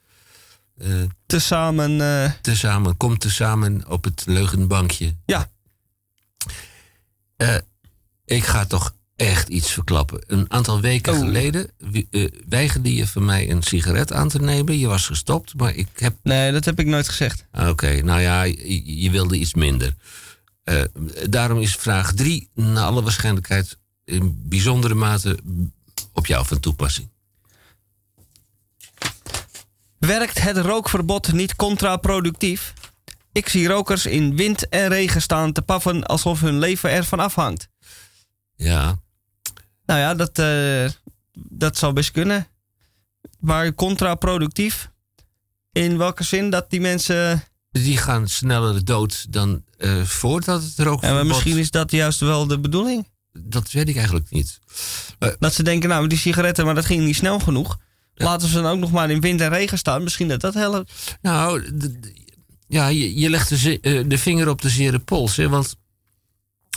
[0.79, 2.35] eh tezamen...
[2.41, 5.15] tezamen, komt tezamen op het leugenbankje.
[5.27, 5.51] Ja.
[7.37, 7.57] Eh,
[8.25, 10.23] ik ga toch echt iets verklappen.
[10.27, 11.19] Een aantal weken Oh.
[11.19, 11.71] geleden
[12.11, 14.79] eh, weigerde je van mij een sigaret aan te nemen.
[14.79, 16.17] Je was gestopt, maar ik heb...
[16.23, 17.45] Nee, dat heb ik nooit gezegd.
[17.53, 19.95] Oké, nou ja, je, je wilde iets minder.
[20.65, 20.83] Eh,
[21.29, 25.39] daarom is vraag 3 naar alle waarschijnlijkheid in bijzondere mate
[26.13, 27.09] op jou van toepassing.
[29.99, 32.73] Werkt het rookverbod niet contraproductief?
[33.33, 37.69] Ik zie rokers in wind en regen staan te paffen alsof hun leven ervan afhangt.
[38.55, 38.99] Ja,
[39.87, 40.91] Nou ja, dat, eh,
[41.33, 42.47] dat zou best kunnen.
[43.39, 44.91] Maar contraproductief?
[45.73, 47.45] In welke zin dat die mensen...
[47.71, 51.17] die gaan sneller dood dan eh, voordat het Ja, rookverbod...
[51.17, 53.09] maar misschien is dat juist wel de bedoeling.
[53.33, 54.59] Dat weet ik eigenlijk niet.
[55.39, 57.79] Dat ze denken, nou, die sigaretten, maar dat ging niet snel genoeg.
[58.19, 60.03] Laten ze dan ook nog maar in wind en regen staan.
[60.03, 60.93] Misschien dat dat helpt.
[61.23, 61.63] Nou,
[62.69, 65.77] ja, je, je legt de, eh, de vinger op de zere pols, hè, want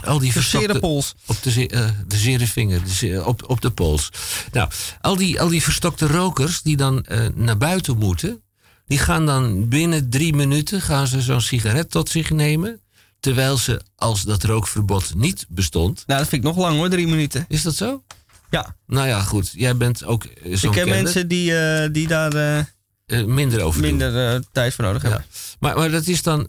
[0.04, 1.16] al die De zere pols.
[1.26, 4.10] Op de, eh, de zere vinger, de op, op de pols.
[4.52, 4.70] Nou,
[5.02, 8.42] al die, al die verstokte rokers die dan eh, naar buiten moeten,
[8.86, 12.82] die gaan dan binnen drie minuten gaan ze zo'n sigaret tot zich nemen.
[13.20, 16.04] Terwijl ze, als dat rookverbod niet bestond.
[16.08, 17.46] Nou, dat vind ik nog lang hoor, drie minuten.
[17.48, 18.04] Is dat zo?
[18.52, 18.76] Ja.
[18.88, 19.52] Nou ja, goed.
[19.56, 22.64] Jij bent ook zo'n ik ken mensen die, eh, die daar eh,
[23.06, 23.90] Eh, minder over doen.
[23.90, 25.26] minder tijd voor nodig hebben.
[25.60, 26.48] Maar, maar dat is dan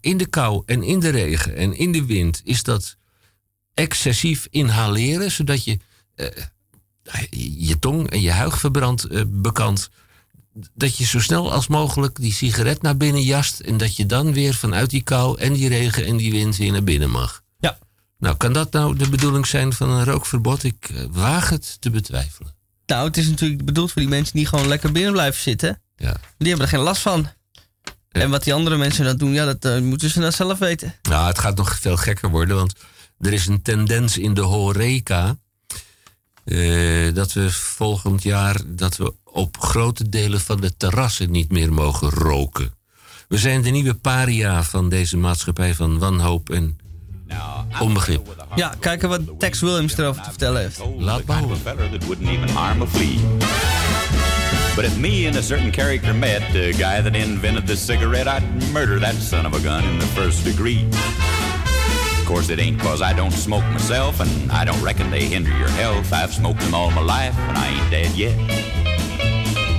[0.00, 2.96] in de kou en in de regen en in de wind is dat
[3.74, 5.78] excessief inhaleren, zodat je
[7.58, 9.90] je tong en je huig verbrandt eh, bekant.
[10.74, 14.32] Dat je zo snel als mogelijk die sigaret naar binnen jast en dat je dan
[14.32, 17.42] weer vanuit die kou en die regen en die wind weer naar binnen mag.
[18.24, 20.64] Nou, kan dat nou de bedoeling zijn van een rookverbod?
[20.64, 22.54] Ik eh, waag het te betwijfelen.
[22.86, 25.82] Nou, het is natuurlijk bedoeld voor die mensen die gewoon lekker binnen blijven zitten.
[25.96, 26.16] Ja.
[26.38, 27.28] Die hebben er geen last van.
[28.10, 30.94] En wat die andere mensen dan doen, ja, dat eh, moeten ze dan zelf weten.
[31.02, 32.74] Nou, het gaat nog veel gekker worden, want
[33.18, 35.36] er is een tendens in de horeca.
[36.44, 41.72] eh, dat we volgend jaar dat we op grote delen van de terrassen niet meer
[41.72, 42.74] mogen roken.
[43.28, 46.78] We zijn de nieuwe paria van deze maatschappij van wanhoop en
[47.80, 48.46] onbegrip.
[48.54, 50.80] Ja, kijken wat Tex Williams erover te vertellen heeft.
[50.98, 53.18] Laat kind of a feller that wouldn't even harm a flea.
[54.74, 58.72] But if me and a certain character met, the guy that invented the cigarette, I'd
[58.72, 60.84] murder that son of a gun in the first degree.
[62.20, 65.56] Of course, it ain't cause I don't smoke myself, and I don't reckon they hinder
[65.58, 66.12] your health.
[66.12, 68.36] I've smoked them all my life, and I ain't dead yet.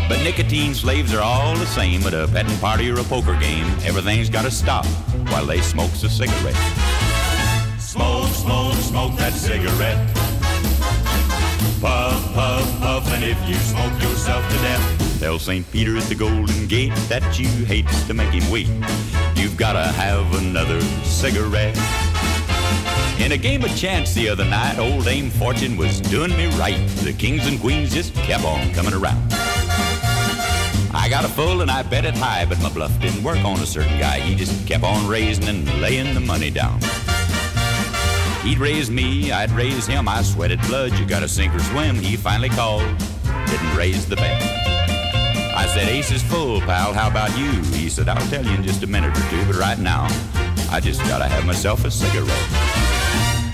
[0.08, 3.66] But nicotine slaves are all the same at a petting party or a poker game.
[3.84, 4.86] Everything's gotta stop
[5.30, 7.05] while they smokes a cigarette.
[7.96, 9.96] Smoke, smoke, smoke that cigarette.
[11.80, 15.66] Puff, puff, puff, and if you smoke yourself to death, tell St.
[15.72, 18.68] Peter at the Golden Gate that you hates to make him wait.
[19.38, 21.78] You've gotta have another cigarette.
[23.22, 26.86] In a game of chance the other night, old Dame Fortune was doing me right.
[27.06, 29.24] The kings and queens just kept on coming around.
[30.94, 33.62] I got a full and I bet it high, but my bluff didn't work on
[33.62, 34.20] a certain guy.
[34.20, 36.82] He just kept on raising and laying the money down.
[38.46, 40.08] He'd raise me, I'd raise him.
[40.08, 40.94] I sweated blood.
[41.00, 41.96] You gotta sink or swim.
[41.96, 42.84] He finally called,
[43.48, 44.40] didn't raise the bet.
[45.58, 46.94] I said, Ace is full, pal.
[46.94, 47.52] How about you?
[47.74, 50.06] He said, I'll tell you in just a minute or two, but right now,
[50.70, 52.30] I just gotta have myself a cigarette.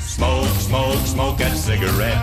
[0.01, 2.19] Smoke, smoke, smoke that cigarette.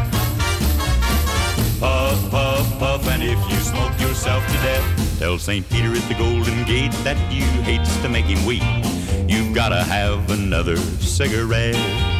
[1.80, 5.66] Puff, puff, puff, and if you smoke yourself to death, tell St.
[5.70, 8.62] Peter at the Golden Gate that you hates to make him weep.
[9.26, 12.17] You've gotta have another cigarette.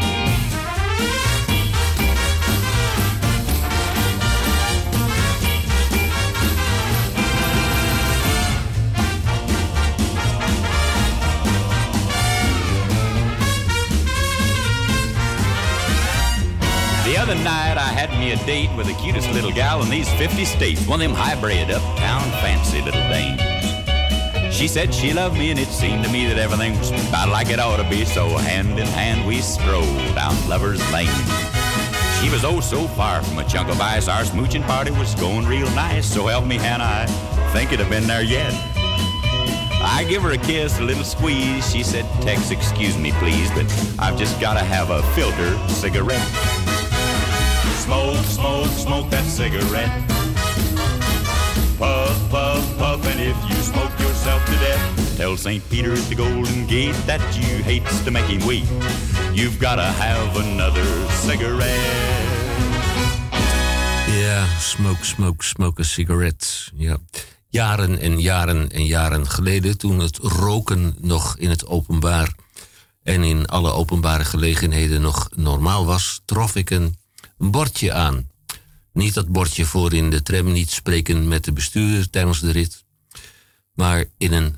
[18.48, 22.22] Date with the cutest little gal in these 50 states, one of them hybrid uptown
[22.40, 23.57] fancy little dames.
[24.58, 27.48] She said she loved me and it seemed to me that everything was about like
[27.48, 29.86] it ought to be, so hand in hand we strolled
[30.16, 31.06] down Lover's Lane.
[32.18, 35.46] She was oh so far from a chunk of ice, our smooching party was going
[35.46, 38.52] real nice, so help me Hannah, I think it'd have been there yet.
[39.80, 41.70] I give her a kiss, a little squeeze.
[41.72, 43.64] She said, Tex, excuse me, please, but
[44.00, 46.26] I've just got to have a filter cigarette.
[47.86, 49.92] Smoke, smoke, smoke that cigarette.
[51.78, 53.92] Puff, puff, puff, and if you smoke
[55.18, 55.68] tell St.
[55.68, 58.64] Peter at the Golden Gate that you hates to make him weep.
[59.32, 62.06] You've got to have another cigarette.
[64.20, 66.46] Ja, smoke, smoke, smoke a cigarette.
[66.74, 66.98] Ja.
[67.48, 72.34] Jaren en jaren en jaren geleden, toen het roken nog in het openbaar
[73.02, 76.96] en in alle openbare gelegenheden nog normaal was, trof ik een
[77.36, 78.28] bordje aan.
[78.92, 82.84] Niet dat bordje voor in de tram niet spreken met de bestuurder tijdens de rit,
[83.78, 84.56] maar in een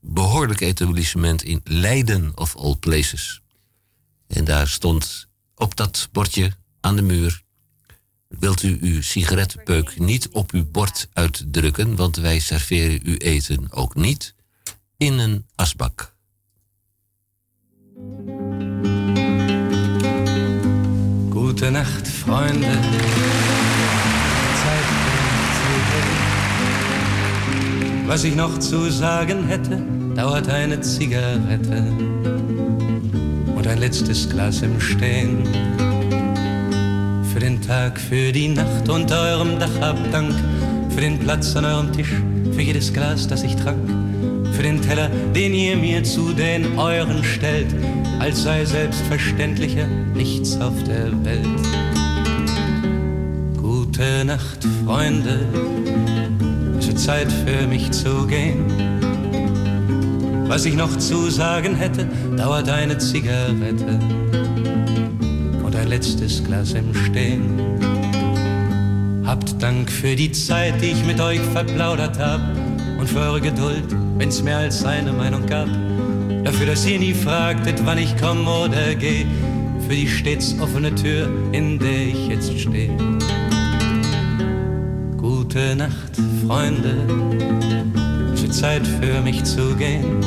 [0.00, 3.40] behoorlijk etablissement in Leiden of all places.
[4.26, 7.42] En daar stond op dat bordje aan de muur.
[8.28, 13.94] Wilt u uw sigarettenpeuk niet op uw bord uitdrukken, want wij serveren uw eten ook
[13.94, 14.34] niet
[14.96, 16.14] in een asbak.
[21.30, 23.45] Gute Nacht, Freunde.
[28.06, 29.82] Was ich noch zu sagen hätte,
[30.14, 31.84] dauert eine Zigarette
[33.56, 35.42] und ein letztes Glas im Stehen.
[37.32, 40.32] Für den Tag, für die Nacht unter eurem Dach hab Dank,
[40.90, 42.12] für den Platz an eurem Tisch,
[42.52, 43.90] für jedes Glas, das ich trank,
[44.52, 47.74] für den Teller, den ihr mir zu den euren stellt,
[48.20, 51.44] als sei selbstverständlicher nichts auf der Welt.
[53.60, 55.40] Gute Nacht, Freunde,
[56.86, 58.64] wird Zeit für mich zu gehen.
[60.46, 62.06] Was ich noch zu sagen hätte,
[62.36, 63.98] dauert eine Zigarette
[65.64, 67.60] und ein letztes Glas im Stehen.
[69.24, 72.40] Habt Dank für die Zeit, die ich mit euch verplaudert hab
[72.98, 73.84] und für eure Geduld,
[74.18, 75.68] wenn's mehr als eine Meinung gab.
[76.44, 79.26] Dafür, dass ihr nie fragtet, wann ich komm oder geh,
[79.88, 82.90] für die stets offene Tür, in der ich jetzt stehe.
[85.16, 86.94] Gute Nacht, Freunde,
[88.40, 90.24] wird Zeit für mich zu gehen.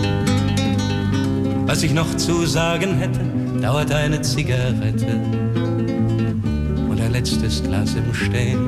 [1.66, 3.22] Was ich noch zu sagen hätte,
[3.62, 5.22] dauert eine Zigarette
[6.90, 8.60] und ein letztes Glas im Stehen.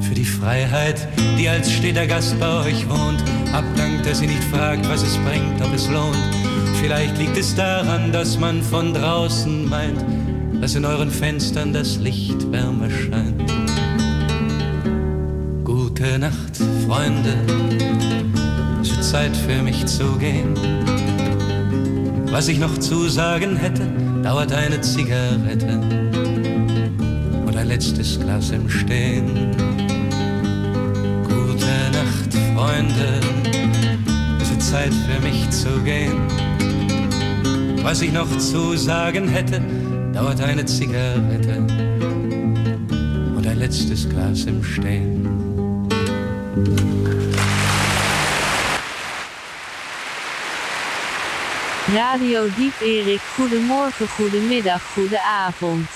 [0.00, 4.44] Für die Freiheit, die als steter Gast bei euch wohnt, habt Dank, dass ihr nicht
[4.44, 6.16] fragt, was es bringt, ob es lohnt.
[6.80, 10.04] Vielleicht liegt es daran, dass man von draußen meint,
[10.60, 13.65] dass in euren Fenstern das Licht wärmer scheint.
[16.86, 17.34] Freunde,
[18.80, 20.54] es wird Zeit für mich zu gehen.
[22.30, 23.82] Was ich noch zu sagen hätte,
[24.22, 25.80] dauert eine Zigarette
[27.44, 29.50] und ein letztes Glas im Stehen.
[31.24, 33.20] Gute Nacht, Freunde,
[34.40, 36.14] es wird Zeit für mich zu gehen.
[37.82, 39.60] Was ich noch zu sagen hätte,
[40.12, 41.66] dauert eine Zigarette
[43.36, 45.25] und ein letztes Glas im Stehen.
[51.94, 55.88] Radio Diep Erik, goedemorgen, goedemiddag, goedenavond.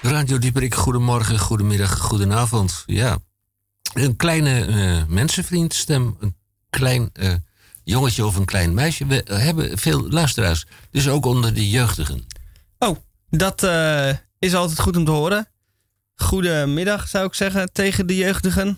[0.00, 2.82] Radio Dieperik, goedemorgen, goedemiddag, goedenavond.
[2.86, 3.18] Ja,
[3.94, 6.36] een kleine eh, mensenvriendstem, een
[6.70, 7.34] klein eh,
[7.84, 9.06] jongetje of een klein meisje.
[9.06, 12.26] We hebben veel luisteraars, dus ook onder de jeugdigen.
[12.78, 12.96] Oh,
[13.30, 14.08] dat eh,
[14.38, 15.48] is altijd goed om te horen.
[16.14, 18.76] Goedemiddag zou ik zeggen tegen de jeugdigen.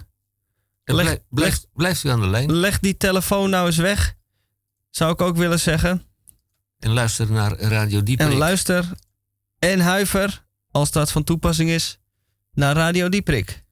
[0.85, 4.15] En blijft, blijft u aan de lijn Leg die telefoon nou eens weg.
[4.90, 6.02] Zou ik ook willen zeggen.
[6.78, 8.32] en luister naar Radio Dieperik.
[8.32, 8.93] En luister
[9.59, 11.98] en huiver, als dat van toepassing is,
[12.52, 13.64] naar Radio Dieprik.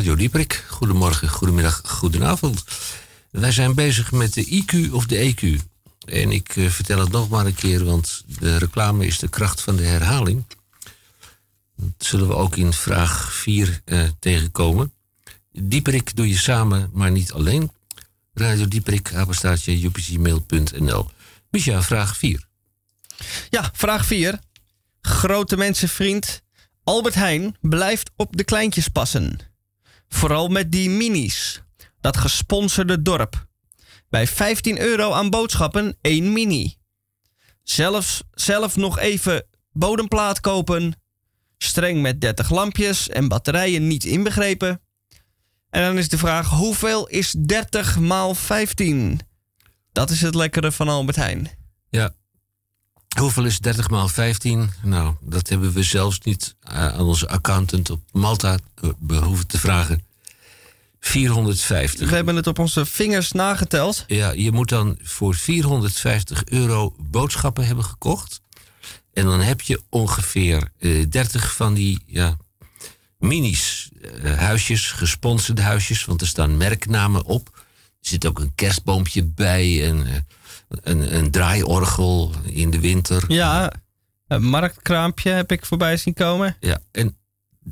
[0.00, 0.64] Radio Dieprik.
[0.68, 2.64] Goedemorgen, goedemiddag, goedenavond.
[3.30, 5.60] Wij zijn bezig met de IQ of de EQ.
[6.04, 9.60] En ik eh, vertel het nog maar een keer, want de reclame is de kracht
[9.60, 10.44] van de herhaling.
[11.76, 14.92] Dat zullen we ook in vraag 4 eh, tegenkomen.
[15.52, 17.70] Dieperik doe je samen, maar niet alleen.
[18.34, 21.10] Radio Dieperik, apenstaartje, upcmail.nl.
[21.50, 22.46] Micha, vraag 4.
[23.50, 24.38] Ja, vraag 4.
[25.00, 26.42] Grote mensenvriend
[26.84, 29.49] Albert Heijn blijft op de kleintjes passen.
[30.14, 31.62] Vooral met die minis.
[32.00, 33.46] Dat gesponsorde dorp.
[34.08, 36.74] Bij 15 euro aan boodschappen één mini.
[37.62, 40.94] Zelfs, zelf nog even bodemplaat kopen.
[41.58, 44.80] Streng met 30 lampjes en batterijen niet inbegrepen.
[45.70, 49.20] En dan is de vraag: hoeveel is 30 maal 15?
[49.92, 51.50] Dat is het lekkere van Albert Heijn.
[51.90, 52.14] Ja.
[53.18, 54.70] Hoeveel is 30 maal 15?
[54.82, 59.58] Nou, dat hebben we zelfs niet eh, aan onze accountant op Malta eh, behoeven te
[59.58, 60.04] vragen.
[61.00, 62.08] 450.
[62.08, 64.04] We hebben het op onze vingers nageteld.
[64.06, 68.40] Ja, je moet dan voor 450 euro boodschappen hebben gekocht.
[69.12, 72.36] En dan heb je ongeveer eh, 30 van die ja,
[73.18, 73.90] minis,
[74.22, 77.50] eh, huisjes, gesponsorde huisjes, want er staan merknamen op.
[77.54, 80.12] Er zit ook een kerstboompje bij en eh,
[80.70, 83.24] een, een draaiorgel in de winter.
[83.28, 83.72] Ja,
[84.26, 86.56] een marktkraampje heb ik voorbij zien komen.
[86.60, 87.16] Ja, en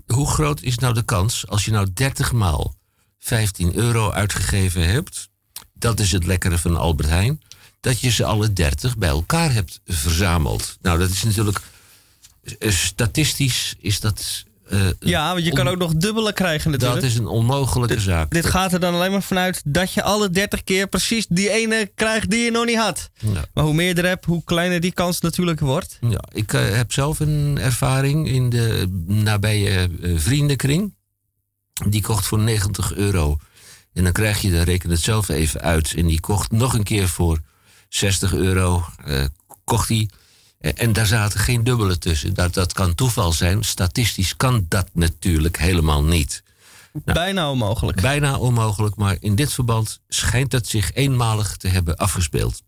[0.06, 2.74] hoe groot is nou de kans als je nou 30 maal
[3.18, 5.28] 15 euro uitgegeven hebt?
[5.74, 7.42] Dat is het lekkere van Albert Heijn.
[7.80, 10.76] Dat je ze alle 30 bij elkaar hebt verzameld.
[10.80, 11.60] Nou, dat is natuurlijk.
[12.58, 14.44] eh, Statistisch is dat.
[14.70, 17.00] Eh, Ja, want je kan ook nog dubbele krijgen natuurlijk.
[17.00, 18.30] Dat is een onmogelijke zaak.
[18.30, 21.90] Dit gaat er dan alleen maar vanuit dat je alle 30 keer precies die ene
[21.94, 23.10] krijgt die je nog niet had.
[23.14, 23.44] Ja.
[23.54, 25.98] Maar hoe meer je er hebt, hoe kleiner die kans natuurlijk wordt.
[26.00, 30.94] Ja, ik eh, heb zelf een ervaring in de nabije eh, vriendenkring.
[31.88, 33.36] Die kocht voor 90 euro.
[33.92, 35.94] En dan krijg je, dan reken het zelf even uit.
[35.96, 37.38] En die kocht nog een keer voor
[37.88, 38.84] 60 euro.
[39.64, 40.08] kocht hij.
[40.58, 42.34] Eh, En daar zaten geen dubbele tussen.
[42.34, 43.64] Dat, dat kan toeval zijn.
[43.64, 46.42] Statistisch kan dat natuurlijk helemaal niet.
[47.04, 48.00] Bijna onmogelijk.
[48.00, 52.62] Bijna onmogelijk, maar in dit verband schijnt het zich eenmalig te hebben afgespeeld.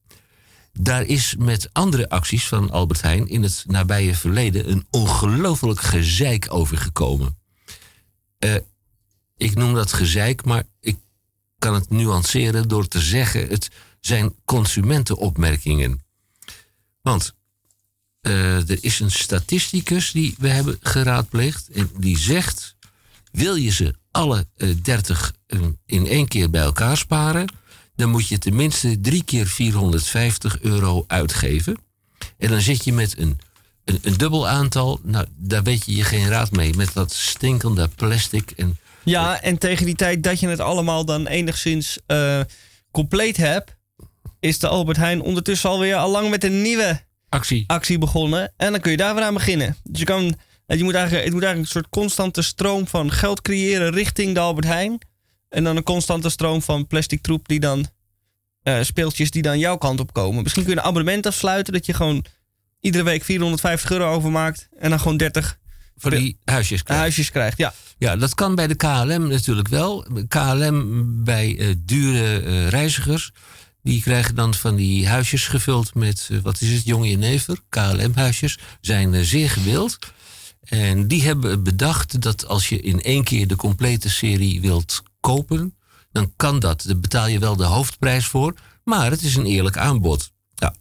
[0.73, 6.47] Daar is met andere acties van Albert Heijn in het nabije verleden een ongelooflijk gezeik
[6.51, 7.39] over gekomen.
[8.39, 8.55] Eh,
[9.37, 10.97] ik noem dat gezeik, maar ik
[11.59, 13.69] kan het nuanceren door te zeggen: het
[14.01, 16.05] zijn consumentenopmerkingen.
[17.03, 17.35] Want
[18.21, 22.77] er is een statisticus die we hebben geraadpleegd en die zegt:
[23.33, 27.53] wil je ze alle eh, 30 eh, in één keer bij elkaar sparen,
[27.97, 31.79] dan moet je tenminste drie keer 450 euro uitgeven.
[32.39, 33.39] En dan zit je met een,
[33.85, 35.01] een, dubbel aantal.
[35.03, 36.75] Nou, daar weet je je geen raad mee.
[36.75, 38.51] Met dat stinkende plastic.
[38.51, 42.41] En, Ja, en tegen die tijd dat je het allemaal dan enigszins eh,
[42.91, 43.77] compleet hebt,
[44.41, 47.65] is de Albert Heijn ondertussen alweer al lang met een nieuwe actie.
[47.67, 48.53] actie begonnen.
[48.57, 49.77] En dan kun je daar weer aan beginnen.
[49.83, 50.35] Dus je, kan,
[50.67, 54.41] je moet eigenlijk, het moet eigenlijk een soort constante stroom van geld creëren richting de
[54.41, 54.99] Albert Heijn.
[55.49, 57.87] En dan een constante stroom van plastic troep die dan
[58.63, 60.43] eh, speeltjes die dan jouw kant op komen.
[60.43, 62.25] Misschien kun je een abonnement afsluiten dat je gewoon
[62.81, 65.59] iedere week 450 euro overmaakt en dan gewoon 30
[65.97, 67.03] Voor die huisjes krijgt.
[67.03, 67.59] huisjes krijgt.
[67.59, 67.73] Ja.
[67.99, 70.07] Ja, dat kan bij de KLM natuurlijk wel.
[70.29, 73.33] KLM bij eh, dure eh, reizigers.
[73.83, 77.59] Die krijgen dan van die huisjes gevuld met, eh, wat is het, jonge jenever.
[77.69, 79.99] KLM-huisjes zijn eh, zeer gewild.
[80.61, 85.75] En die hebben bedacht dat als je in één keer de complete serie wilt kopen,
[86.13, 86.83] dan kan dat.
[86.87, 88.55] Daar betaal je wel de hoofdprijs voor,
[88.85, 90.33] maar het is een eerlijk aanbod.
[90.55, 90.75] Nou,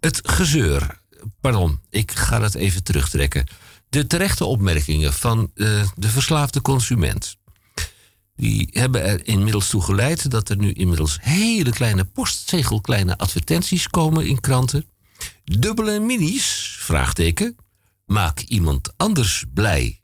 [0.00, 1.02] het gezeur.
[1.40, 3.46] Pardon, ik ga dat even terugtrekken.
[3.88, 7.36] De terechte opmerkingen van eh, de verslaafde consument.
[8.36, 14.26] Die hebben er inmiddels toe geleid dat er nu inmiddels hele kleine postzegelkleine advertenties komen
[14.26, 14.86] in kranten.
[15.44, 17.56] Dubbele minis, vraagteken.
[18.06, 20.00] Maak iemand anders blij.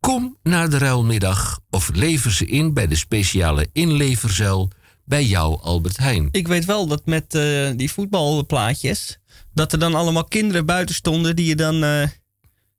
[0.00, 4.70] Kom naar de ruilmiddag of lever ze in bij de speciale inleverzuil
[5.04, 6.28] bij jou Albert Heijn.
[6.30, 9.18] Ik weet wel dat met eh, die voetbalplaatjes,
[9.54, 11.84] dat er dan allemaal kinderen buiten stonden die je dan...
[11.84, 12.08] eh,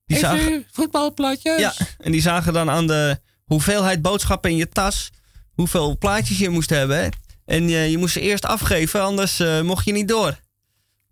[0.06, 1.60] die Even zagen, voetbalplaatjes?
[1.60, 3.20] ja, en die zagen dan aan de
[3.54, 5.10] hoeveelheid boodschappen in je tas,
[5.54, 7.12] hoeveel plaatjes je moest hebben.
[7.46, 10.28] En je, je moest ze eerst afgeven, anders eh, mocht je niet door.
[10.28, 10.40] Het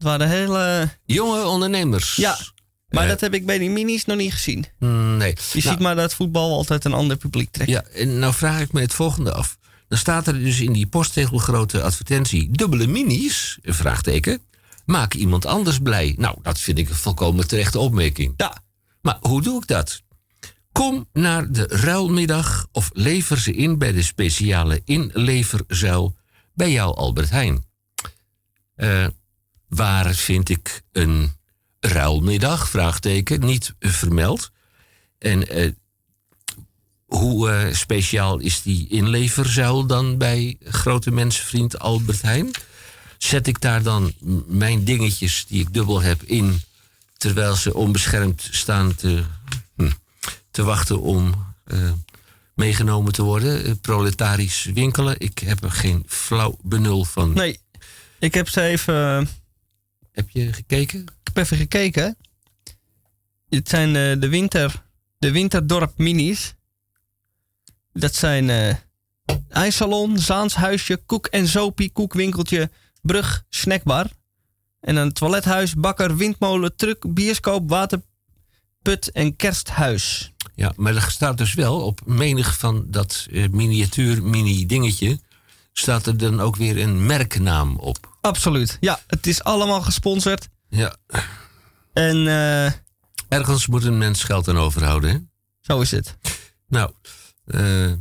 [0.07, 0.89] waren hele...
[1.05, 2.15] Jonge ondernemers.
[2.15, 2.37] Ja,
[2.89, 3.09] maar Eh.
[3.09, 4.65] dat heb ik bij die minis nog niet gezien.
[4.79, 5.29] Mm, Nee.
[5.29, 7.69] Je Nou, ziet maar dat voetbal altijd een ander publiek trekt.
[7.69, 9.57] Ja, en nou vraag ik me het volgende af.
[9.87, 12.49] Dan staat er dus in die postzegelgrote advertentie...
[12.51, 14.41] dubbele minis, een vraagteken.
[14.85, 16.15] Maak iemand anders blij.
[16.17, 18.33] Nou, dat vind ik een volkomen terechte opmerking.
[18.37, 18.57] Ja.
[19.01, 20.01] Maar hoe doe ik dat?
[20.71, 26.15] Kom naar de ruilmiddag of lever ze in bij de speciale inleverzuil
[26.53, 27.65] bij jou Albert Heijn.
[28.75, 29.07] Eh,
[29.67, 31.31] waar vind ik een
[31.79, 32.69] ruilmiddag?
[32.69, 34.51] Vraagteken, niet vermeld.
[35.17, 35.71] En eh,
[37.05, 42.51] hoe eh, speciaal is die inleverzuil dan bij grote mensenvriend Albert Heijn?
[43.17, 44.13] Zet ik daar dan
[44.47, 46.61] mijn dingetjes die ik dubbel heb in,
[47.17, 49.23] terwijl ze onbeschermd staan te,
[50.51, 51.91] te wachten om eh,
[52.53, 53.65] meegenomen te worden?
[53.65, 55.19] Eh, proletarisch winkelen?
[55.19, 57.33] Ik heb er geen flauw benul van.
[57.33, 57.59] Nee,
[58.19, 59.29] ik heb ze even...
[60.11, 60.99] Heb je gekeken?
[60.99, 62.17] Ik heb even gekeken.
[63.49, 64.83] Het zijn eh, de, winter,
[65.17, 66.53] de Winterdorp Minis.
[67.93, 68.75] Dat zijn eh
[69.49, 72.69] ijssalon, Zaanshuisje, koek en zopie, koekwinkeltje,
[73.01, 74.07] brug, snackbar.
[74.79, 80.33] En een toilethuis, bakker, windmolen, truck, bioscoop, waterput en kersthuis.
[80.59, 85.19] Ja, maar er staat dus wel op menig van dat eh, miniatuur mini-dingetje...
[85.73, 88.17] staat er dan ook weer een merknaam op.
[88.21, 88.77] Absoluut.
[88.79, 90.47] Ja, het is allemaal gesponsord.
[90.69, 90.95] Ja.
[91.93, 92.71] En eh,
[93.27, 95.17] Ergens moet een mens geld aan overhouden, hè?
[95.61, 96.17] zo is het.
[96.67, 96.91] Nou,
[97.45, 97.91] eh,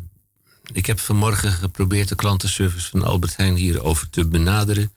[0.73, 4.93] ik heb vanmorgen geprobeerd de klantenservice van Albert Heijn hierover te benaderen.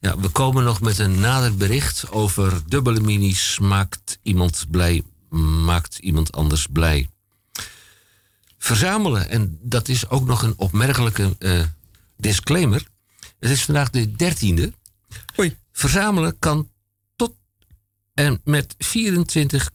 [0.00, 3.58] Ja, we komen nog met een nader bericht over dubbele minis.
[3.58, 5.02] Maakt iemand blij,
[5.64, 7.08] maakt iemand anders blij.
[8.58, 11.62] Verzamelen, en dat is ook nog een opmerkelijke eh,
[12.16, 12.86] disclaimer.
[13.38, 14.72] Het is vandaag de 13e.
[15.38, 15.56] Oei.
[15.72, 16.70] Verzamelen kan
[17.16, 17.34] tot
[18.14, 19.70] en met 24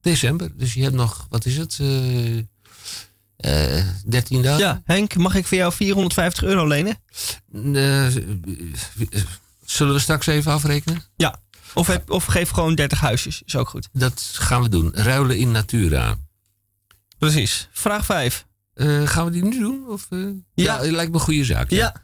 [0.00, 0.56] december.
[0.56, 1.78] Dus je hebt nog, wat is het?
[1.80, 2.38] eh
[3.42, 4.60] eh 13 dagen?
[4.60, 6.96] Ja, Henk, mag ik voor jou 450 euro lenen?
[7.52, 8.06] Eh,
[9.64, 11.02] zullen we straks even afrekenen?
[11.16, 11.40] Ja.
[11.74, 13.88] Of, heb, of geef gewoon 30 huisjes, is ook goed.
[13.92, 14.90] Dat gaan we doen.
[14.94, 16.16] Ruilen in Natura.
[17.18, 17.68] Precies.
[17.72, 18.46] Vraag 5.
[19.04, 19.88] gaan we die nu doen?
[19.88, 20.18] Of, eh?
[20.54, 20.80] ja.
[20.80, 21.70] het lijkt me een goede zaak.
[21.70, 21.94] Ja.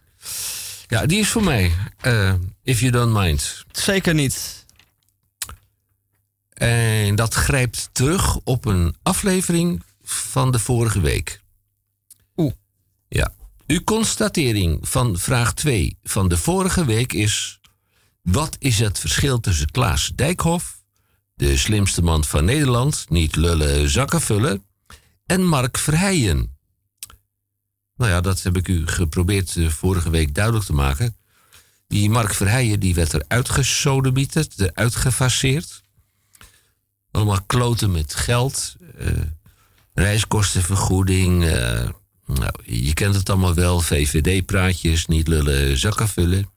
[0.87, 1.73] Ja, die is voor mij.
[2.01, 3.65] eh, if you don't mind.
[3.73, 4.67] Zeker niet.
[6.55, 11.41] En dat grijpt terug op een aflevering van de vorige week.
[12.37, 12.53] Oeh.
[13.09, 13.33] Ja.
[13.67, 17.61] Uw constatering van vraag 2 van de vorige week is...
[18.33, 20.83] Wat is het verschil tussen Klaas Dijkhoff,
[21.35, 23.07] de slimste man van Nederland...
[23.09, 24.65] niet lullen, zakken vullen,
[25.27, 26.57] en Mark Verheijen?
[27.97, 31.17] Nou ja, dat heb ik u geprobeerd eh, vorige week duidelijk te maken.
[31.87, 33.25] Die Mark Verheijen die werd er
[34.57, 35.83] eruit gefaseerd.
[37.11, 38.77] Allemaal kloten met geld.
[38.99, 39.13] eh,
[39.95, 41.45] reiskostenvergoeding.
[41.45, 41.89] eh,
[42.27, 43.81] nou, je kent het allemaal wel.
[43.81, 46.57] VVD-praatjes, niet lullen, zakken vullen.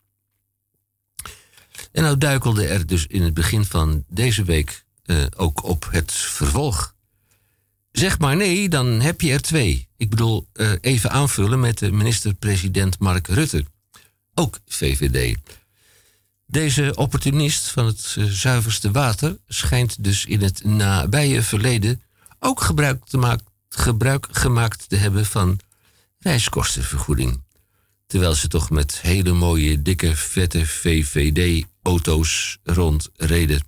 [1.92, 6.12] En nou duikelde er dus in het begin van deze week eh, ook op het
[6.12, 6.96] vervolg.
[7.92, 9.88] Zeg maar nee, dan heb je er twee.
[9.98, 13.66] Ik bedoel, eh, even aanvullen met de minister-president Mark Rutte.
[14.34, 15.38] Ook VVD.
[16.46, 22.02] Deze opportunist van het eh, zuiverste water schijnt dus in het nabije verleden
[22.40, 25.60] ook gebruik, te maak- gebruik gemaakt te hebben van
[26.20, 27.42] reiskostenvergoeding.
[28.12, 33.64] Terwijl ze toch met hele mooie, dikke, vette VVD-auto's rondreden.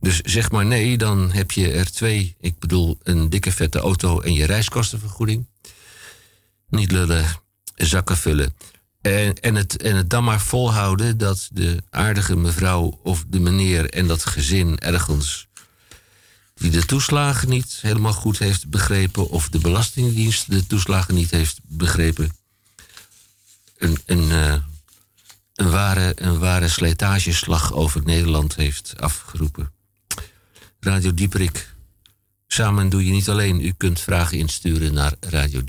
[0.00, 2.36] Dus zeg maar nee, dan heb je er twee.
[2.40, 5.46] Ik bedoel, een dikke, vette auto en je reiskostenvergoeding.
[6.68, 7.26] Niet lullen,
[7.74, 8.56] zakken vullen.
[9.00, 13.90] En, en, het, en het dan maar volhouden dat de aardige mevrouw of de meneer
[13.90, 15.48] en dat gezin ergens
[16.54, 21.60] die de toeslagen niet helemaal goed heeft begrepen of de Belastingdienst de toeslagen niet heeft
[21.62, 22.30] begrepen,
[23.80, 24.54] een, een, eh,
[25.54, 29.72] een, ware, een ware slijtageslag over Nederland heeft afgeroepen.
[30.80, 31.74] Radio Dieperik,
[32.46, 33.64] samen doe je niet alleen.
[33.64, 35.64] U kunt vragen insturen naar Radio.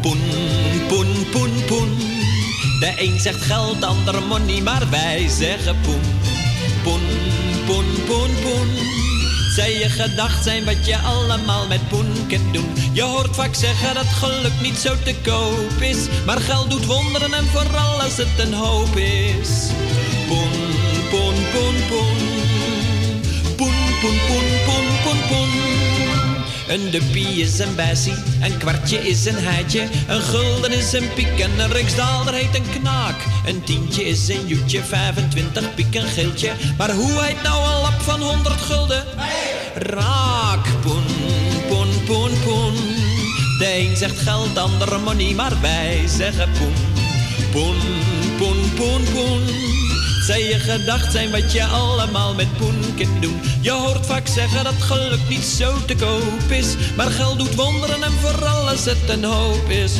[0.00, 0.20] Poen,
[0.88, 1.96] poen, poen, poen.
[2.80, 6.00] De een zegt geld, de ander money, maar wij zeggen poen.
[6.82, 7.02] Poen,
[7.66, 9.01] poen, poen, poen.
[9.54, 12.74] Zij je gedacht zijn wat je allemaal met poen kunt doen.
[12.92, 15.96] Je hoort vaak zeggen dat geluk niet zo te koop is.
[16.26, 19.70] Maar geld doet wonderen en vooral als het een hoop is.
[20.28, 20.50] Poen,
[21.10, 22.18] poen, poen, poen.
[23.56, 25.91] Poen, poen, poen, poen, poen, poen.
[26.72, 31.38] Een duppie is een bessie, een kwartje is een heitje, een gulden is een piek
[31.38, 33.24] en een riksdaalder heet een knaak.
[33.46, 38.00] Een tientje is een joetje, 25 piek een geeltje, maar hoe heet nou een lap
[38.00, 39.04] van 100 gulden?
[39.74, 41.04] Raak, poen,
[41.68, 42.74] poen, poen, poen.
[43.58, 46.74] De een zegt geld, de ander money, maar wij zeggen poen.
[47.50, 47.78] Poen,
[48.38, 49.42] poen, poen, poen.
[50.22, 53.40] Zij je gedacht zijn wat je allemaal met poen kunt doen.
[53.60, 56.74] Je hoort vaak zeggen dat geluk niet zo te koop is.
[56.96, 59.92] Maar geld doet wonderen en voor alles het een hoop is.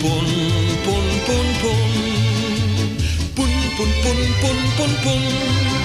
[0.00, 0.26] Poen,
[0.84, 1.90] poen, poen, poen.
[3.34, 5.77] Poen, poen, poen, poen, poen, poen.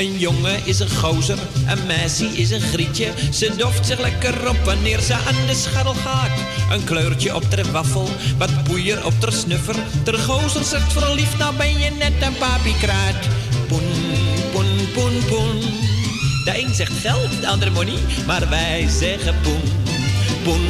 [0.00, 3.12] Een jongen is een gozer, een meisje is een grietje.
[3.32, 6.38] Ze doft zich lekker op wanneer ze aan de scharrel gaat.
[6.70, 8.08] Een kleurtje op ter waffel,
[8.38, 9.76] wat poeier op ter snuffer.
[10.04, 13.28] Ter gozer zegt verliefd, nou ben je net een papiekraat.
[13.68, 13.90] Poen,
[14.52, 15.60] poen, poen, poen.
[16.44, 19.89] De een zegt geld, de ander money, maar wij zeggen poen.
[20.44, 20.66] Poen,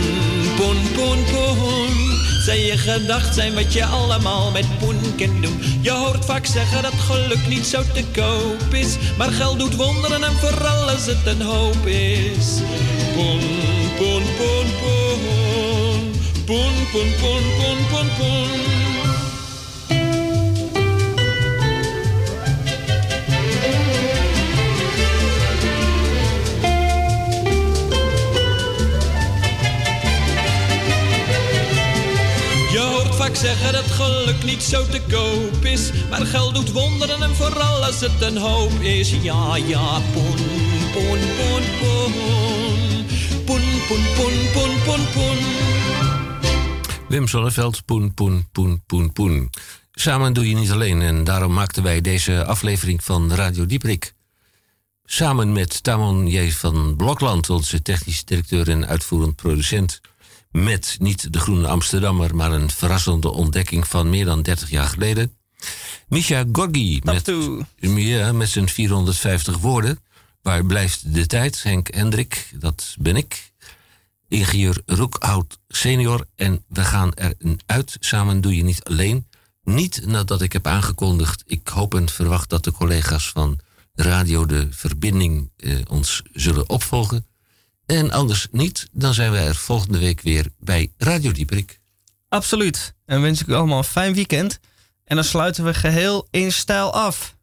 [0.57, 2.19] poen, poen, poen.
[2.45, 5.61] Zij je gedacht zijn wat je allemaal met poen kunt doen.
[5.81, 8.97] Je hoort vaak zeggen dat geluk niet zo te koop is.
[9.19, 12.61] Maar geld doet wonderen en voor alles het een hoop is.
[13.15, 13.41] Poen,
[13.97, 16.13] poen, poen, poen.
[16.45, 18.80] Poen, poen, poen, poen, poen, poen.
[33.21, 35.91] Vaak zeggen dat geluk niet zo te koop is.
[36.11, 39.11] Maar geld doet wonderen en vooral als het een hoop is.
[39.23, 40.37] Ja, ja, poen,
[40.93, 42.13] poen, poen, poen.
[43.45, 45.39] Poen, poen, poen, poen, poen, poen.
[47.09, 49.51] Wim Sonneveld, poen, poen, poen, poen, poen.
[49.93, 54.15] Samen doe je niet alleen en daarom maakten wij deze aflevering van Radio Dieprik.
[55.05, 56.51] Samen met Tamon J.
[56.51, 60.01] van Blokland, onze technische directeur en uitvoerend producent.
[60.51, 65.33] Met niet de Groene Amsterdammer, maar een verrassende ontdekking van meer dan 30 jaar geleden.
[66.09, 67.33] Misha Gorgi met,
[67.79, 69.99] ja, met zijn 450 woorden.
[70.43, 71.63] Waar blijft de tijd?
[71.63, 73.53] Henk Hendrik, dat ben ik.
[74.29, 76.27] Ingenieur Roekhout senior.
[76.37, 77.97] En we gaan er een uit.
[78.01, 79.27] Samen doe je niet alleen.
[79.63, 81.43] Niet nadat ik heb aangekondigd.
[81.47, 83.59] Ik hoop en verwacht dat de collega's van
[83.95, 87.27] Radio De Verbinding eh, ons zullen opvolgen.
[87.91, 91.81] En anders niet, dan zijn wij er volgende week weer bij Radio Dieprik.
[92.29, 92.95] Absoluut.
[93.07, 94.61] En wens ik u allemaal een fijn weekend.
[95.05, 97.37] En dan sluiten we geheel in stijl af.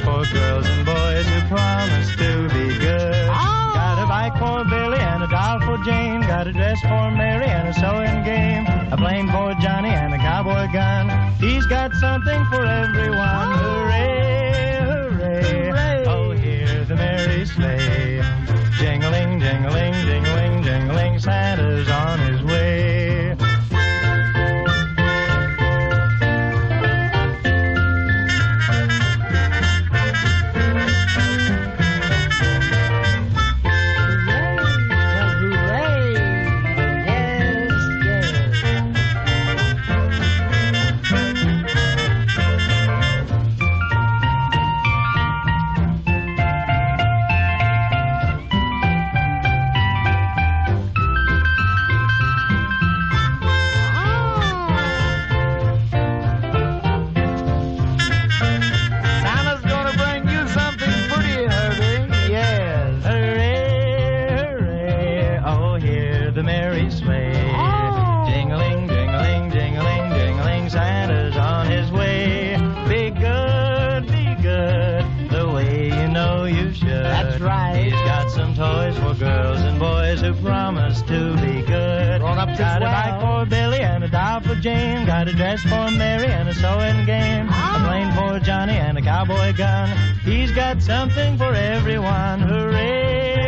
[0.00, 3.28] For girls and boys who promise to be good.
[3.28, 3.72] Oh.
[3.74, 6.20] Got a bike for Billy and a doll for Jane.
[6.22, 8.66] Got a dress for Mary and a sewing game.
[8.92, 11.08] A plane for Johnny and a cowboy gun.
[11.38, 13.48] He's got something for everyone.
[13.52, 13.80] Oh.
[13.80, 16.04] Hooray, hooray.
[16.06, 18.22] Oh, hear the merry sleigh.
[18.78, 21.18] Jingling, jingling, jingling, jingling.
[21.18, 22.29] Santa's on his
[84.60, 85.06] Jane.
[85.06, 87.48] Got a dress for Mary and a sewing game.
[87.48, 87.82] A ah.
[87.86, 89.88] plane for Johnny and a cowboy gun.
[90.22, 92.40] He's got something for everyone.
[92.40, 93.39] Hooray!